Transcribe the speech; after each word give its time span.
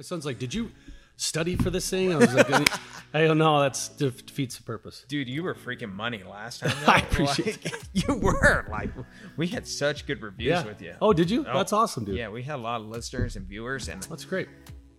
My 0.00 0.02
son's 0.02 0.24
like, 0.24 0.38
"Did 0.38 0.54
you 0.54 0.70
study 1.16 1.56
for 1.56 1.68
this 1.68 1.90
thing?" 1.90 2.10
I 2.10 2.16
was 2.16 2.32
like, 2.32 2.70
"I 3.12 3.26
don't 3.26 3.36
know. 3.36 3.60
That's 3.60 3.90
defeats 3.90 4.56
the 4.56 4.62
purpose." 4.62 5.04
Dude, 5.08 5.28
you 5.28 5.42
were 5.42 5.54
freaking 5.54 5.92
money 5.92 6.22
last 6.22 6.60
time. 6.60 6.74
I 6.86 7.00
appreciate 7.00 7.62
Like, 7.62 7.74
You 7.92 8.14
were 8.14 8.66
like, 8.70 8.88
we 9.36 9.46
had 9.48 9.66
such 9.68 10.06
good 10.06 10.22
reviews 10.22 10.48
Yeah. 10.48 10.64
with 10.64 10.80
you. 10.80 10.94
Oh, 11.02 11.12
did 11.12 11.30
you? 11.30 11.44
Oh. 11.46 11.52
That's 11.52 11.74
awesome, 11.74 12.06
dude. 12.06 12.16
Yeah, 12.16 12.30
we 12.30 12.42
had 12.42 12.54
a 12.54 12.62
lot 12.62 12.80
of 12.80 12.86
listeners 12.86 13.36
and 13.36 13.46
viewers, 13.46 13.88
and 13.90 14.02
That's 14.04 14.24
great. 14.24 14.48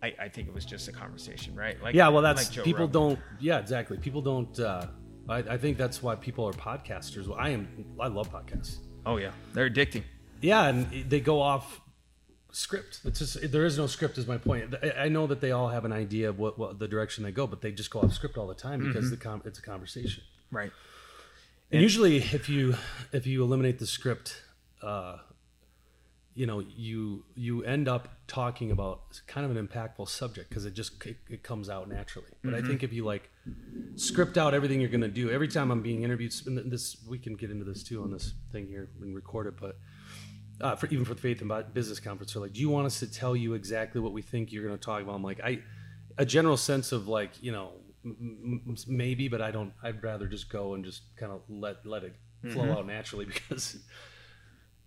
I, 0.04 0.14
I 0.20 0.30
think 0.30 0.48
it 0.48 0.54
was 0.54 0.66
just 0.66 0.88
a 0.88 0.92
conversation, 0.92 1.56
right? 1.56 1.82
Like, 1.82 1.96
Yeah, 1.96 2.10
well, 2.10 2.22
that's 2.22 2.44
like 2.46 2.52
Joe 2.54 2.62
people 2.64 2.86
Rogan. 2.86 3.02
don't. 3.16 3.20
Yeah, 3.40 3.58
exactly. 3.58 3.98
People 3.98 4.22
don't. 4.22 4.60
uh 4.60 4.86
I, 5.28 5.38
I 5.40 5.58
think 5.58 5.80
that's 5.80 6.04
why 6.04 6.14
people 6.16 6.48
are 6.48 6.54
podcasters. 6.54 7.26
I 7.36 7.50
am. 7.50 7.68
I 8.00 8.06
love 8.06 8.32
podcasts. 8.32 8.82
Oh 9.08 9.18
yeah, 9.18 9.32
they're 9.56 9.68
addicting. 9.68 10.04
Yeah, 10.42 10.68
and 10.68 11.10
they 11.10 11.22
go 11.22 11.42
off 11.42 11.82
script. 12.52 13.00
It's 13.06 13.20
just 13.20 13.52
there 13.52 13.66
is 13.66 13.78
no 13.78 13.88
script. 13.88 14.18
Is 14.18 14.28
my 14.28 14.38
point. 14.38 14.74
I- 14.84 15.06
I 15.06 15.10
know 15.10 15.28
that 15.28 15.42
they 15.42 15.52
all 15.52 15.70
have 15.70 15.86
an 15.86 15.92
idea 15.94 16.30
of 16.30 16.40
what, 16.40 16.58
what 16.60 16.80
the 16.80 16.88
direction 16.88 17.24
they 17.24 17.32
go, 17.32 17.48
but 17.48 17.62
they 17.62 17.72
just 17.72 17.90
go 17.92 18.02
off 18.02 18.14
script 18.14 18.38
all 18.38 18.48
the 18.48 18.54
time 18.56 18.80
because 18.88 19.06
Mm-hmm. 19.06 19.12
the 19.12 19.18
com- 19.18 19.42
it's 19.46 19.60
a 19.60 19.62
conversation. 19.62 20.24
Right. 20.52 20.72
And 21.72 21.82
usually, 21.82 22.18
if 22.18 22.50
you 22.50 22.76
if 23.14 23.26
you 23.26 23.44
eliminate 23.44 23.80
the 23.80 23.88
script, 23.88 24.42
uh, 24.82 25.18
you 26.34 26.46
know 26.46 26.60
you 26.60 27.24
you 27.36 27.64
end 27.64 27.88
up 27.88 28.08
talking 28.28 28.72
about 28.72 29.22
kind 29.28 29.46
of 29.46 29.56
an 29.56 29.68
impactful 29.68 30.08
subject 30.10 30.50
because 30.50 30.66
it 30.66 30.74
just 30.74 31.06
it, 31.06 31.18
it 31.30 31.44
comes 31.44 31.70
out 31.70 31.90
naturally. 31.90 32.28
But 32.44 32.54
I 32.54 32.62
think 32.62 32.84
if 32.84 32.92
you 32.94 33.06
like 33.06 33.30
script 33.96 34.38
out 34.38 34.54
everything 34.54 34.80
you're 34.82 34.90
going 34.90 35.02
to 35.02 35.08
do 35.08 35.30
every 35.32 35.48
time 35.48 35.72
I'm 35.72 35.82
being 35.82 36.04
interviewed, 36.04 36.34
and 36.46 36.72
this 36.72 36.98
we 37.08 37.18
can 37.18 37.36
get 37.36 37.52
into 37.52 37.64
this 37.66 37.84
too 37.84 38.02
on 38.04 38.12
this 38.12 38.34
thing 38.52 38.68
here 38.68 38.90
and 39.02 39.16
record 39.16 39.48
it, 39.48 39.54
but. 39.60 39.78
Uh, 40.62 40.76
for 40.76 40.86
even 40.88 41.04
for 41.06 41.14
the 41.16 41.22
Faith 41.22 41.42
and 41.42 41.74
Business 41.74 42.00
Conference, 42.00 42.34
they're 42.34 42.42
like, 42.42 42.54
"Do 42.54 42.62
you 42.62 42.70
want 42.70 42.86
us 42.86 43.00
to 43.00 43.12
tell 43.12 43.36
you 43.36 43.54
exactly 43.56 44.00
what 44.00 44.14
we 44.14 44.22
think 44.22 44.52
you're 44.52 44.64
going 44.66 44.78
to 44.78 44.84
talk 44.84 45.02
about?" 45.02 45.16
I'm 45.16 45.24
like, 45.24 45.40
"I, 45.44 45.60
a 46.18 46.26
general 46.26 46.58
sense 46.58 46.92
of 46.92 47.08
like, 47.08 47.32
you 47.42 47.52
know, 47.52 47.72
m- 48.06 48.62
m- 48.68 48.76
maybe, 48.88 49.28
but 49.28 49.42
I 49.42 49.52
don't. 49.52 49.74
I'd 49.84 50.04
rather 50.04 50.28
just 50.28 50.50
go 50.50 50.74
and 50.76 50.86
just 50.86 51.02
kind 51.18 51.32
of 51.32 51.42
let 51.50 51.86
let 51.86 52.04
it 52.04 52.16
flow 52.54 52.72
out 52.72 52.86
naturally 52.88 53.26
because 53.34 53.78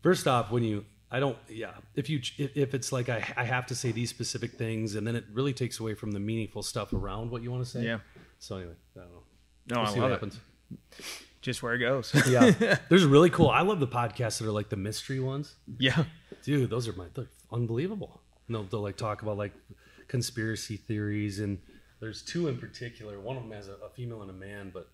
first 0.02 0.26
off, 0.28 0.50
when 0.50 0.62
you, 0.64 0.84
I 1.10 1.20
don't, 1.20 1.36
yeah, 1.48 1.72
if 1.94 2.08
you 2.10 2.20
if, 2.38 2.56
if 2.56 2.74
it's 2.74 2.92
like 2.92 3.08
I 3.08 3.24
I 3.36 3.44
have 3.44 3.66
to 3.66 3.74
say 3.74 3.90
these 3.92 4.10
specific 4.10 4.52
things, 4.52 4.94
and 4.94 5.06
then 5.06 5.16
it 5.16 5.24
really 5.32 5.52
takes 5.52 5.80
away 5.80 5.94
from 5.94 6.12
the 6.12 6.20
meaningful 6.20 6.62
stuff 6.62 6.92
around 6.92 7.30
what 7.30 7.42
you 7.42 7.50
want 7.50 7.64
to 7.64 7.70
say. 7.70 7.82
Yeah. 7.84 7.98
So 8.38 8.56
anyway, 8.58 8.74
I 8.96 9.00
don't 9.00 9.10
know. 9.10 9.22
No, 9.70 9.76
We'll 9.80 9.86
I 9.90 9.94
see 9.94 10.00
love 10.00 10.10
what 10.10 10.10
it. 10.10 10.14
happens. 10.14 10.40
Just 11.44 11.62
where 11.62 11.74
it 11.74 11.78
goes. 11.78 12.12
Yeah, 12.28 12.50
there's 12.88 13.04
really 13.04 13.30
cool. 13.30 13.50
I 13.50 13.60
love 13.60 13.78
the 13.78 13.86
podcasts 13.86 14.38
that 14.38 14.48
are 14.48 14.52
like 14.60 14.70
the 14.70 14.76
mystery 14.76 15.20
ones. 15.20 15.54
yeah. 15.78 16.04
dude 16.42 16.68
those 16.70 16.88
are 16.88 16.92
my 16.94 17.06
they're 17.14 17.28
unbelievable 17.52 18.20
no 18.48 18.64
they'll 18.64 18.80
like 18.82 18.96
talk 18.96 19.22
about 19.22 19.36
like 19.38 19.52
conspiracy 20.08 20.76
theories 20.76 21.40
and 21.40 21.58
there's 22.00 22.20
two 22.22 22.48
in 22.48 22.58
particular 22.58 23.18
one 23.20 23.36
of 23.36 23.42
them 23.44 23.52
has 23.52 23.68
a, 23.68 23.72
a 23.84 23.88
female 23.96 24.20
and 24.22 24.30
a 24.30 24.34
man 24.34 24.70
but 24.72 24.88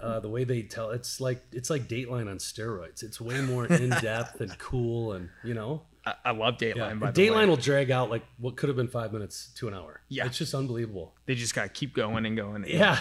uh, 0.00 0.18
the 0.20 0.28
way 0.28 0.44
they 0.44 0.62
tell 0.62 0.90
it's 0.90 1.20
like 1.20 1.42
it's 1.52 1.68
like 1.68 1.82
dateline 1.88 2.30
on 2.30 2.38
steroids 2.38 3.02
it's 3.02 3.20
way 3.20 3.40
more 3.42 3.66
in-depth 3.82 4.40
and 4.40 4.56
cool 4.58 5.12
and 5.12 5.28
you 5.44 5.52
know 5.54 5.82
I, 6.06 6.14
I 6.24 6.30
love 6.32 6.56
Dateline. 6.56 6.76
yeah. 6.76 6.94
By 6.94 7.10
the 7.12 7.22
dateline 7.28 7.48
will 7.48 7.56
drag 7.56 7.90
out 7.90 8.08
like 8.10 8.24
what 8.38 8.56
could 8.56 8.68
have 8.70 8.76
been 8.76 8.88
five 8.88 9.12
minutes 9.12 9.50
to 9.56 9.68
an 9.68 9.74
hour 9.74 10.00
Yeah. 10.08 10.24
it's 10.26 10.38
just 10.38 10.54
unbelievable 10.54 11.14
they 11.26 11.34
just 11.34 11.54
gotta 11.54 11.68
keep 11.68 11.94
going 11.94 12.24
and 12.26 12.36
going. 12.36 12.64
yeah 12.66 12.98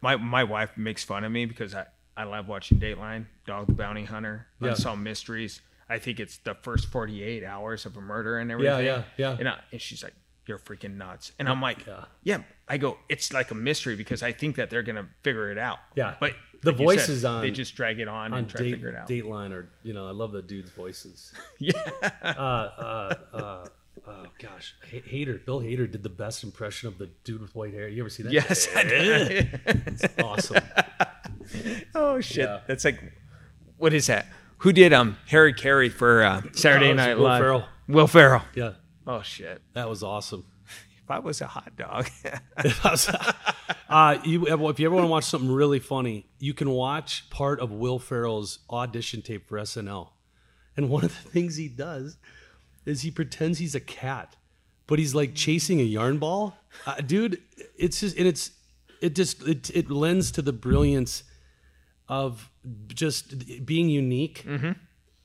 My 0.00 0.16
my 0.16 0.44
wife 0.44 0.76
makes 0.76 1.04
fun 1.04 1.24
of 1.24 1.32
me 1.32 1.46
because 1.46 1.74
I 1.74 1.86
I 2.16 2.24
love 2.24 2.48
watching 2.48 2.78
Dateline, 2.80 3.26
Dog 3.46 3.66
the 3.68 3.72
Bounty 3.74 4.04
Hunter, 4.04 4.46
Yeah. 4.60 4.70
Unsolved 4.70 5.02
Mysteries. 5.02 5.60
I 5.88 5.98
think 5.98 6.20
it's 6.20 6.38
the 6.38 6.54
first 6.54 6.88
48 6.88 7.44
hours 7.44 7.86
of 7.86 7.96
a 7.96 8.00
murder 8.00 8.38
and 8.38 8.50
everything. 8.50 8.84
yeah, 8.84 9.04
yeah. 9.16 9.36
And, 9.38 9.48
I, 9.48 9.58
and 9.72 9.80
she's 9.80 10.02
like, 10.02 10.12
"You're 10.46 10.58
freaking 10.58 10.96
nuts." 10.96 11.32
And 11.38 11.48
I'm 11.48 11.62
like, 11.62 11.86
Yeah. 11.86 12.04
"Yeah." 12.24 12.42
I 12.68 12.76
go, 12.76 12.98
"It's 13.08 13.32
like 13.32 13.50
a 13.50 13.54
mystery 13.54 13.96
because 13.96 14.22
I 14.22 14.32
think 14.32 14.56
that 14.56 14.68
they're 14.68 14.82
gonna 14.82 15.08
figure 15.22 15.50
it 15.50 15.56
out." 15.58 15.78
Yeah. 15.94 16.16
But 16.20 16.34
The 16.62 16.72
like 16.72 16.78
voices 16.78 17.22
said, 17.22 17.28
on- 17.28 17.40
they 17.42 17.50
just 17.52 17.74
drag 17.76 18.00
it 18.00 18.08
on, 18.08 18.32
on 18.34 18.38
and 18.40 18.48
try 18.50 18.62
to 18.64 18.70
figure 18.72 18.88
it 18.90 18.96
out. 18.96 19.08
dateline 19.08 19.52
or 19.52 19.70
you 19.84 19.92
know 19.94 20.08
i 20.08 20.10
love 20.10 20.32
the 20.32 20.42
dude's 20.42 20.70
voices 20.70 21.32
Yeah. 21.60 21.72
uh, 22.20 22.26
uh, 22.26 23.14
uh, 23.32 23.66
oh 24.08 24.26
gosh, 24.40 24.74
H- 24.92 25.04
Hater, 25.06 25.40
Bill 25.44 25.60
Hader 25.60 25.90
did 25.90 26.02
the 26.02 26.08
best 26.08 26.42
impression 26.44 26.88
of 26.88 26.98
the 26.98 27.06
dude 27.24 27.40
with 27.40 27.54
white 27.54 27.72
hair. 27.74 27.88
You 27.88 28.02
ever 28.02 28.10
see 28.10 28.22
that? 28.24 28.32
yes. 28.32 28.68
I 28.74 28.82
did. 28.84 29.60
it's 29.66 30.04
awesome. 30.22 30.62
oh 31.94 32.20
shit. 32.20 32.44
Yeah. 32.46 32.60
That's 32.66 32.84
like, 32.84 33.00
what 33.76 33.92
is 33.94 34.06
that? 34.06 34.26
Who 34.58 34.72
did 34.72 34.92
um 34.92 35.16
Harry 35.28 35.52
Caray 35.54 35.88
for 35.88 36.22
uh, 36.22 36.42
Saturday 36.52 36.90
Oh, 36.90 36.94
Night 36.94 37.16
Will 37.16 37.24
Live? 37.24 37.40
Ferrell. 37.40 37.64
Will 37.86 38.06
Ferrell. 38.06 38.42
Yeah, 38.54 38.72
Oh 39.06 39.22
shit. 39.22 39.62
that 39.74 39.88
was 39.88 40.02
awesome. 40.02 40.44
If 41.04 41.10
I 41.12 41.20
was 41.20 41.40
a 41.40 41.46
hot 41.46 41.74
dog. 41.76 42.08
uh, 43.88 44.18
you, 44.24 44.46
if 44.46 44.78
you 44.78 44.86
ever 44.86 44.94
want 44.94 45.04
to 45.04 45.10
watch 45.10 45.24
something 45.24 45.50
really 45.50 45.78
funny, 45.78 46.26
you 46.38 46.52
can 46.54 46.70
watch 46.70 47.28
part 47.30 47.60
of 47.60 47.70
Will 47.70 47.98
Ferrell's 47.98 48.58
audition 48.68 49.22
tape 49.22 49.48
for 49.48 49.56
SNL. 49.58 50.10
And 50.76 50.90
one 50.90 51.04
of 51.04 51.10
the 51.22 51.30
things 51.30 51.56
he 51.56 51.68
does 51.68 52.18
is 52.88 53.02
he 53.02 53.10
pretends 53.10 53.58
he's 53.58 53.74
a 53.74 53.80
cat, 53.80 54.36
but 54.86 54.98
he's 54.98 55.14
like 55.14 55.34
chasing 55.34 55.80
a 55.80 55.84
yarn 55.84 56.18
ball. 56.18 56.56
Uh, 56.86 56.96
dude, 56.96 57.40
it's 57.76 58.00
just 58.00 58.16
and 58.16 58.26
it's 58.26 58.50
it 59.00 59.14
just 59.14 59.46
it, 59.46 59.70
it 59.74 59.90
lends 59.90 60.30
to 60.32 60.42
the 60.42 60.52
brilliance 60.52 61.22
of 62.08 62.50
just 62.88 63.64
being 63.66 63.88
unique. 63.88 64.44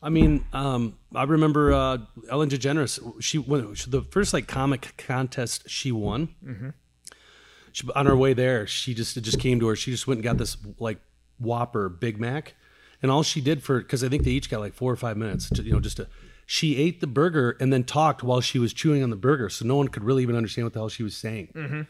I 0.01 0.09
mean, 0.09 0.43
um, 0.51 0.97
I 1.15 1.23
remember 1.23 1.71
uh, 1.71 1.97
Ellen 2.29 2.49
DeGeneres. 2.49 2.99
She 3.21 3.37
when 3.37 3.73
the 3.87 4.01
first 4.01 4.33
like 4.33 4.47
comic 4.47 4.93
contest 4.97 5.69
she 5.69 5.91
won. 5.93 6.35
She, 7.71 7.87
on 7.95 8.05
her 8.05 8.15
way 8.15 8.33
there, 8.33 8.67
she 8.67 8.93
just 8.93 9.15
it 9.15 9.21
just 9.21 9.39
came 9.39 9.59
to 9.61 9.67
her. 9.67 9.75
She 9.75 9.91
just 9.91 10.05
went 10.05 10.17
and 10.17 10.23
got 10.23 10.37
this 10.37 10.57
like 10.79 10.99
Whopper 11.39 11.87
Big 11.89 12.19
Mac, 12.19 12.53
and 13.01 13.09
all 13.09 13.23
she 13.23 13.39
did 13.41 13.63
for 13.63 13.79
because 13.79 14.03
I 14.03 14.09
think 14.09 14.23
they 14.25 14.31
each 14.31 14.49
got 14.49 14.59
like 14.59 14.73
four 14.73 14.91
or 14.91 14.97
five 14.97 15.15
minutes. 15.15 15.49
To, 15.51 15.63
you 15.63 15.71
know, 15.71 15.79
just 15.79 15.97
to 15.97 16.07
she 16.53 16.77
ate 16.77 17.01
the 17.01 17.07
burger 17.07 17.57
and 17.59 17.73
then 17.73 17.83
talked 17.83 18.21
while 18.21 18.39
she 18.39 18.59
was 18.59 18.73
chewing 18.73 19.01
on 19.01 19.09
the 19.09 19.15
burger, 19.15 19.49
so 19.49 19.65
no 19.65 19.75
one 19.75 19.87
could 19.87 20.03
really 20.03 20.21
even 20.21 20.35
understand 20.35 20.65
what 20.67 20.73
the 20.73 20.79
hell 20.79 20.87
she 20.89 21.01
was 21.01 21.17
saying. 21.17 21.87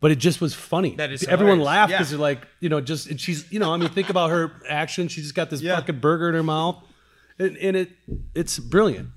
But 0.00 0.12
it 0.12 0.16
just 0.20 0.40
was 0.40 0.54
funny. 0.54 0.94
That 0.94 1.10
is 1.10 1.24
everyone 1.24 1.58
hilarious. 1.58 1.66
laughed 1.66 1.90
Yeah. 1.90 1.98
because 1.98 2.10
they're 2.10 2.18
like, 2.20 2.46
you 2.60 2.68
know, 2.68 2.80
just 2.80 3.08
and 3.08 3.20
she's, 3.20 3.50
you 3.50 3.58
know, 3.58 3.74
I 3.74 3.76
mean, 3.76 3.88
think 3.88 4.10
about 4.10 4.30
her 4.30 4.52
action. 4.68 5.08
She 5.08 5.20
just 5.20 5.34
got 5.34 5.50
this 5.50 5.62
Yeah. 5.62 5.74
fucking 5.76 5.98
burger 5.98 6.28
in 6.28 6.34
her 6.36 6.42
mouth, 6.44 6.80
and, 7.40 7.56
and 7.56 7.76
it 7.76 7.90
it's 8.36 8.58
brilliant. 8.60 9.08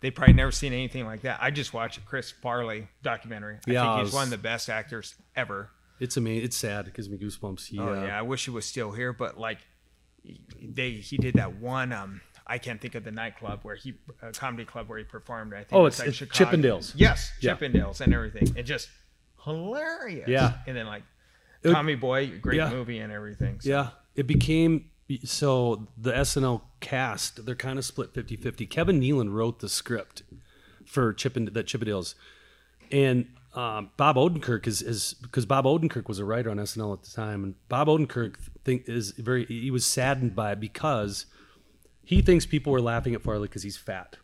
they 0.00 0.10
probably 0.10 0.32
never 0.34 0.52
seen 0.52 0.72
anything 0.72 1.04
like 1.04 1.20
that. 1.22 1.38
I 1.42 1.50
just 1.50 1.74
watched 1.74 1.98
a 1.98 2.00
Chris 2.02 2.30
Farley 2.30 2.88
documentary. 3.02 3.56
I 3.66 3.70
Yeah, 3.70 3.82
think 3.82 3.92
it 3.92 3.98
he's 3.98 4.04
was- 4.06 4.14
one 4.14 4.24
of 4.24 4.30
the 4.30 4.38
best 4.38 4.70
actors 4.70 5.16
ever. 5.34 5.70
It's 6.00 6.16
amazing. 6.16 6.44
It's 6.44 6.56
sad. 6.56 6.86
It 6.88 6.94
gives 6.94 7.08
me 7.10 7.18
goosebumps. 7.18 7.66
He, 7.66 7.78
Oh 7.78 7.88
uh, 7.92 8.06
yeah, 8.06 8.18
I 8.18 8.22
wish 8.22 8.44
he 8.46 8.50
was 8.50 8.64
still 8.64 8.92
here, 8.92 9.12
but 9.12 9.38
like 9.38 9.58
they 10.62 10.92
he 10.92 11.16
did 11.18 11.34
that 11.34 11.56
one 11.56 11.92
um 11.92 12.20
I 12.46 12.58
can't 12.58 12.80
think 12.80 12.94
of 12.94 13.02
the 13.04 13.10
nightclub 13.10 13.60
where 13.62 13.74
he 13.74 13.94
a 14.22 14.30
comedy 14.32 14.64
club 14.64 14.88
where 14.88 14.98
he 14.98 15.04
performed. 15.04 15.52
I 15.52 15.58
think 15.64 15.72
Oh, 15.72 15.84
it 15.86 15.88
it's- 15.88 15.98
like 16.00 16.08
it's 16.08 16.16
Chicago. 16.18 16.50
Chippendales. 16.56 16.92
Yes, 16.96 17.32
Yeah. 17.40 17.56
Chippendales 17.56 18.00
and 18.00 18.14
everything. 18.14 18.54
It 18.56 18.62
just 18.64 18.88
hilarious. 19.44 20.28
Yeah. 20.28 20.58
and 20.66 20.76
then 20.76 20.86
like 20.86 21.02
It- 21.62 21.72
Tommy 21.72 21.94
Boy, 21.96 22.38
great 22.40 22.56
Yeah. 22.58 22.70
movie 22.70 22.98
and 22.98 23.12
everything. 23.12 23.60
So, 23.60 23.68
Yeah, 23.70 23.90
it 24.14 24.26
became 24.26 24.90
so 25.24 25.88
the 25.96 26.12
SNL 26.16 26.62
cast 26.80 27.44
they're 27.46 27.54
kind 27.54 27.78
of 27.78 27.84
split 27.84 28.12
50-50. 28.12 28.66
Kevin 28.66 29.00
Nealon 29.00 29.32
wrote 29.32 29.60
the 29.60 29.68
script 29.68 30.22
for 30.84 31.12
Chip 31.12 31.36
and 31.36 31.48
that 31.48 31.66
Chippendales, 31.66 32.14
and 32.92 33.26
um, 33.54 33.90
Bob 33.96 34.16
Odenkirk 34.16 34.66
is 34.66 34.82
is 34.82 35.14
because 35.14 35.46
Bob 35.46 35.64
Odenkirk 35.64 36.08
was 36.08 36.18
a 36.18 36.24
writer 36.24 36.50
on 36.50 36.58
SNL 36.58 36.92
at 36.92 37.02
the 37.04 37.10
time, 37.10 37.42
and 37.42 37.54
Bob 37.68 37.88
Odenkirk 37.88 38.36
think 38.64 38.88
is 38.88 39.12
very 39.12 39.46
he 39.46 39.70
was 39.70 39.84
saddened 39.86 40.36
by 40.36 40.52
it 40.52 40.60
because 40.60 41.26
he 42.06 42.22
thinks 42.22 42.46
people 42.46 42.72
were 42.72 42.80
laughing 42.80 43.14
at 43.16 43.20
Farley 43.20 43.48
because 43.48 43.64
he's 43.64 43.76
fat. 43.76 44.16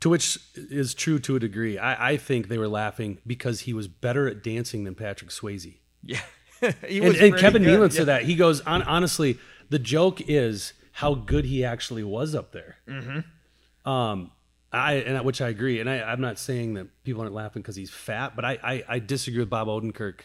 To 0.00 0.10
which 0.10 0.38
is 0.56 0.92
true 0.92 1.20
to 1.20 1.36
a 1.36 1.38
degree. 1.38 1.78
I, 1.78 2.10
I 2.10 2.16
think 2.16 2.48
they 2.48 2.58
were 2.58 2.68
laughing 2.68 3.18
because 3.24 3.60
he 3.60 3.72
was 3.72 3.86
better 3.86 4.26
at 4.26 4.42
dancing 4.42 4.82
than 4.82 4.96
Patrick 4.96 5.30
Swayze 5.30 5.76
yeah. 6.02 6.20
and, 6.60 6.74
and 6.82 7.36
Kevin 7.38 7.62
good. 7.62 7.78
Nealon 7.78 7.90
Yeah. 7.92 7.96
said 7.98 8.06
that 8.06 8.24
he 8.24 8.34
goes 8.34 8.60
on. 8.62 8.82
Honestly, 8.82 9.38
the 9.70 9.78
joke 9.78 10.20
is 10.28 10.72
how 10.92 11.14
good 11.14 11.44
he 11.44 11.64
actually 11.64 12.02
was 12.02 12.34
up 12.34 12.50
there. 12.50 12.76
Mm-hmm. 12.88 13.88
Um, 13.88 14.32
I 14.72 14.94
and 14.94 15.24
which 15.24 15.40
I 15.40 15.48
agree, 15.50 15.78
and 15.78 15.88
I, 15.88 16.00
I'm 16.02 16.20
not 16.20 16.38
saying 16.38 16.74
that 16.74 16.88
people 17.04 17.22
aren't 17.22 17.32
laughing 17.32 17.62
because 17.62 17.76
he's 17.76 17.90
fat, 17.90 18.34
but 18.34 18.44
I, 18.44 18.58
I 18.62 18.84
I 18.88 18.98
disagree 18.98 19.38
with 19.38 19.50
Bob 19.50 19.68
Odenkirk 19.68 20.20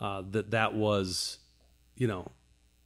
uh, 0.00 0.22
that 0.32 0.50
that 0.50 0.74
was, 0.74 1.38
you 1.96 2.06
know, 2.06 2.30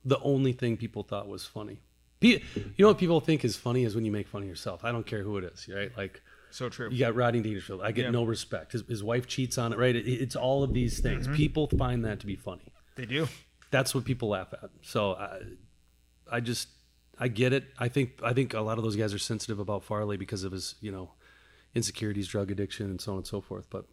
the 0.04 0.20
only 0.20 0.52
thing 0.52 0.76
people 0.76 1.02
thought 1.02 1.26
was 1.28 1.44
funny. 1.44 1.80
You 2.20 2.40
know 2.78 2.88
what 2.88 2.98
people 2.98 3.20
think 3.20 3.44
is 3.44 3.56
funny 3.56 3.84
is 3.84 3.94
when 3.94 4.04
you 4.04 4.10
make 4.12 4.26
fun 4.28 4.42
of 4.42 4.48
yourself. 4.48 4.84
I 4.84 4.90
don't 4.92 5.06
care 5.06 5.22
who 5.22 5.36
it 5.38 5.44
is, 5.44 5.68
right? 5.72 5.90
Like 5.96 6.20
So 6.50 6.68
true. 6.68 6.88
you 6.90 6.98
got 6.98 7.14
Rodney 7.14 7.40
Dangerfield. 7.40 7.80
I 7.82 7.92
get 7.92 8.06
Yeah. 8.06 8.10
no 8.10 8.24
respect. 8.24 8.72
His, 8.72 8.82
his 8.88 9.02
wife 9.04 9.26
cheats 9.26 9.56
on 9.58 9.72
it, 9.72 9.78
right? 9.78 9.94
It, 9.94 10.06
it's 10.08 10.34
all 10.36 10.62
of 10.64 10.72
these 10.74 10.98
things. 11.00 11.26
Mm-hmm. 11.26 11.36
People 11.36 11.68
find 11.68 12.04
that 12.04 12.20
to 12.20 12.26
be 12.26 12.34
funny 12.36 12.72
They 12.96 13.04
do. 13.06 13.28
that's 13.70 13.94
what 13.94 14.04
people 14.04 14.30
laugh 14.30 14.48
at. 14.52 14.70
So 14.82 15.12
I, 15.12 15.40
I 16.30 16.40
just 16.40 16.68
I 17.20 17.28
get 17.28 17.52
it. 17.52 17.64
I 17.78 17.88
think 17.88 18.20
I 18.22 18.32
think 18.32 18.54
a 18.54 18.60
lot 18.60 18.78
of 18.78 18.84
those 18.84 18.96
guys 18.96 19.12
are 19.14 19.18
sensitive 19.18 19.58
about 19.58 19.84
Farley 19.84 20.16
because 20.16 20.42
of 20.44 20.52
his 20.52 20.74
you 20.80 20.90
know 20.92 21.12
insecurities, 21.74 22.26
drug 22.28 22.50
addiction, 22.50 22.86
and 22.86 23.00
so 23.00 23.12
on 23.12 23.18
and 23.18 23.26
so 23.26 23.40
forth. 23.40 23.66
But 23.70 23.84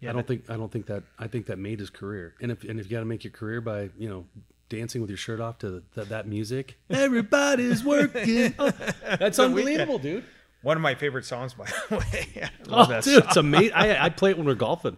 Yeah, 0.00 0.10
I 0.10 0.12
don't 0.12 0.26
that- 0.26 0.28
think 0.44 0.50
I 0.50 0.56
don't 0.56 0.70
think 0.70 0.86
that 0.86 1.02
I 1.18 1.26
think 1.26 1.46
that 1.46 1.58
made 1.58 1.80
his 1.80 1.90
career. 1.90 2.34
And 2.40 2.50
if 2.52 2.62
and 2.64 2.78
if 2.78 2.86
you 2.86 2.90
got 2.92 3.00
to 3.00 3.06
make 3.06 3.24
your 3.24 3.32
career 3.32 3.60
by 3.60 3.90
you 3.98 4.08
know 4.08 4.26
dancing 4.68 5.00
with 5.00 5.10
your 5.10 5.16
shirt 5.16 5.40
off 5.40 5.58
to 5.58 5.82
that, 5.94 6.08
that 6.10 6.26
music, 6.26 6.78
everybody's 6.90 7.84
working. 7.84 8.54
Oh, 8.58 8.70
that's 9.18 9.38
unbelievable, 9.38 9.98
dude. 9.98 10.24
One 10.62 10.76
of 10.76 10.82
my 10.82 10.94
favorite 10.94 11.24
songs, 11.24 11.54
by 11.54 11.66
the 11.88 11.96
way. 11.96 12.26
I 12.42 12.50
Oh, 12.68 12.86
that 12.86 13.04
dude, 13.04 13.14
song. 13.14 13.22
it's 13.28 13.36
amazing. 13.36 13.72
I 13.74 14.06
I 14.06 14.08
play 14.10 14.30
it 14.30 14.36
when 14.36 14.46
we're 14.46 14.54
golfing. 14.54 14.96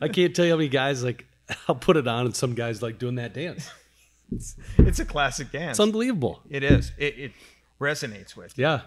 I 0.00 0.08
can't 0.08 0.34
tell 0.34 0.44
you 0.44 0.52
how 0.52 0.56
many 0.56 0.68
guys 0.68 1.04
like 1.04 1.26
I'll 1.68 1.74
put 1.76 1.96
it 1.96 2.08
on 2.08 2.26
and 2.26 2.34
some 2.34 2.54
guys 2.54 2.82
like 2.82 2.98
doing 2.98 3.16
that 3.16 3.32
dance. 3.34 3.70
It's 4.78 4.98
a 4.98 5.04
classic 5.04 5.52
dance. 5.52 5.72
It's 5.78 5.80
unbelievable. 5.80 6.40
It 6.50 6.64
is. 6.64 6.90
It, 6.98 7.18
it 7.18 7.32
resonates 7.80 8.34
with 8.36 8.58
you. 8.58 8.62
Yeah. 8.64 8.80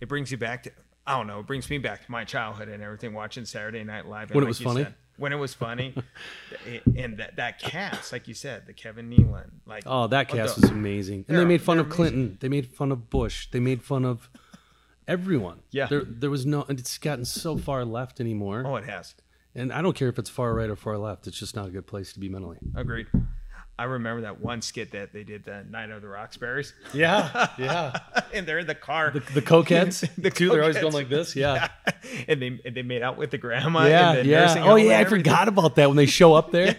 It 0.00 0.08
brings 0.08 0.30
you 0.30 0.38
back 0.38 0.62
to. 0.62 0.70
I 1.06 1.16
don't 1.16 1.26
know. 1.26 1.40
It 1.40 1.46
brings 1.46 1.68
me 1.68 1.76
back 1.78 2.04
to 2.06 2.10
my 2.10 2.24
childhood 2.24 2.68
and 2.68 2.82
everything. 2.82 3.12
Watching 3.12 3.44
Saturday 3.44 3.84
Night 3.84 4.06
Live. 4.06 4.30
and 4.30 4.36
When 4.36 4.44
it 4.44 4.48
was 4.48 4.60
funny? 4.60 4.84
said, 4.84 4.94
when 5.20 5.32
it 5.32 5.36
was 5.36 5.54
funny, 5.54 5.94
and 6.96 7.18
that 7.18 7.36
that 7.36 7.58
cast, 7.60 8.12
like 8.12 8.26
you 8.26 8.34
said, 8.34 8.66
the 8.66 8.72
Kevin 8.72 9.08
Nealon, 9.10 9.50
like 9.66 9.84
Oh, 9.86 10.06
that 10.08 10.28
cast 10.28 10.56
the- 10.56 10.62
was 10.62 10.70
amazing. 10.70 11.24
And 11.28 11.36
They're- 11.38 11.46
made 11.46 11.62
fun 11.62 11.78
of 11.78 11.88
Clinton. 11.88 12.38
They 12.40 12.48
made 12.48 12.66
fun 12.66 12.90
of 12.90 13.10
Bush. 13.10 13.46
They 13.52 13.60
made 13.60 13.82
fun 13.82 14.04
of 14.04 14.28
everyone. 15.06 15.60
Yeah. 15.70 15.86
There 15.86 16.02
there 16.04 16.30
was 16.30 16.44
no 16.46 16.64
and 16.68 16.78
it's 16.80 16.98
gotten 16.98 17.24
so 17.24 17.56
far 17.56 17.84
left 17.84 18.20
anymore. 18.20 18.64
Oh, 18.66 18.76
it 18.76 18.84
has. 18.84 19.14
And 19.54 19.72
I 19.72 19.82
don't 19.82 19.96
care 19.96 20.08
if 20.08 20.18
it's 20.18 20.30
far 20.30 20.54
right 20.54 20.70
or 20.70 20.76
far 20.76 20.96
left. 20.96 21.26
It's 21.26 21.38
just 21.38 21.56
not 21.56 21.66
a 21.68 21.70
good 21.70 21.86
place 21.86 22.12
to 22.12 22.20
be 22.20 22.28
mentally. 22.28 22.58
Agreed. 22.76 23.06
I 23.80 23.84
remember 23.84 24.20
that 24.22 24.40
one 24.40 24.60
skit 24.60 24.92
that 24.92 25.12
they 25.14 25.24
did 25.24 25.44
the 25.44 25.64
Night 25.64 25.88
of 25.90 26.02
the 26.02 26.08
Roxburies, 26.08 26.74
Yeah. 26.92 27.46
Yeah. 27.58 27.96
and 28.34 28.46
they're 28.46 28.58
in 28.58 28.66
the 28.66 28.74
car. 28.74 29.10
The, 29.10 29.20
the 29.20 29.40
cokeheads. 29.40 30.06
The 30.22 30.28
two, 30.30 30.50
they're 30.50 30.60
always 30.60 30.76
going 30.78 30.92
like 30.92 31.08
this. 31.08 31.34
Yeah. 31.34 31.68
and 32.28 32.42
they 32.42 32.60
and 32.64 32.76
they 32.76 32.82
made 32.82 33.00
out 33.02 33.16
with 33.16 33.30
the 33.30 33.38
grandma. 33.38 33.86
Yeah. 33.86 34.10
and 34.12 34.18
the 34.20 34.30
Yeah. 34.30 34.40
nursing 34.40 34.62
Oh 34.64 34.76
yeah, 34.76 34.90
I 34.98 35.00
everything. 35.00 35.24
forgot 35.24 35.48
about 35.48 35.76
that 35.76 35.88
when 35.88 35.96
they 35.96 36.04
show 36.06 36.34
up 36.34 36.50
there. 36.52 36.76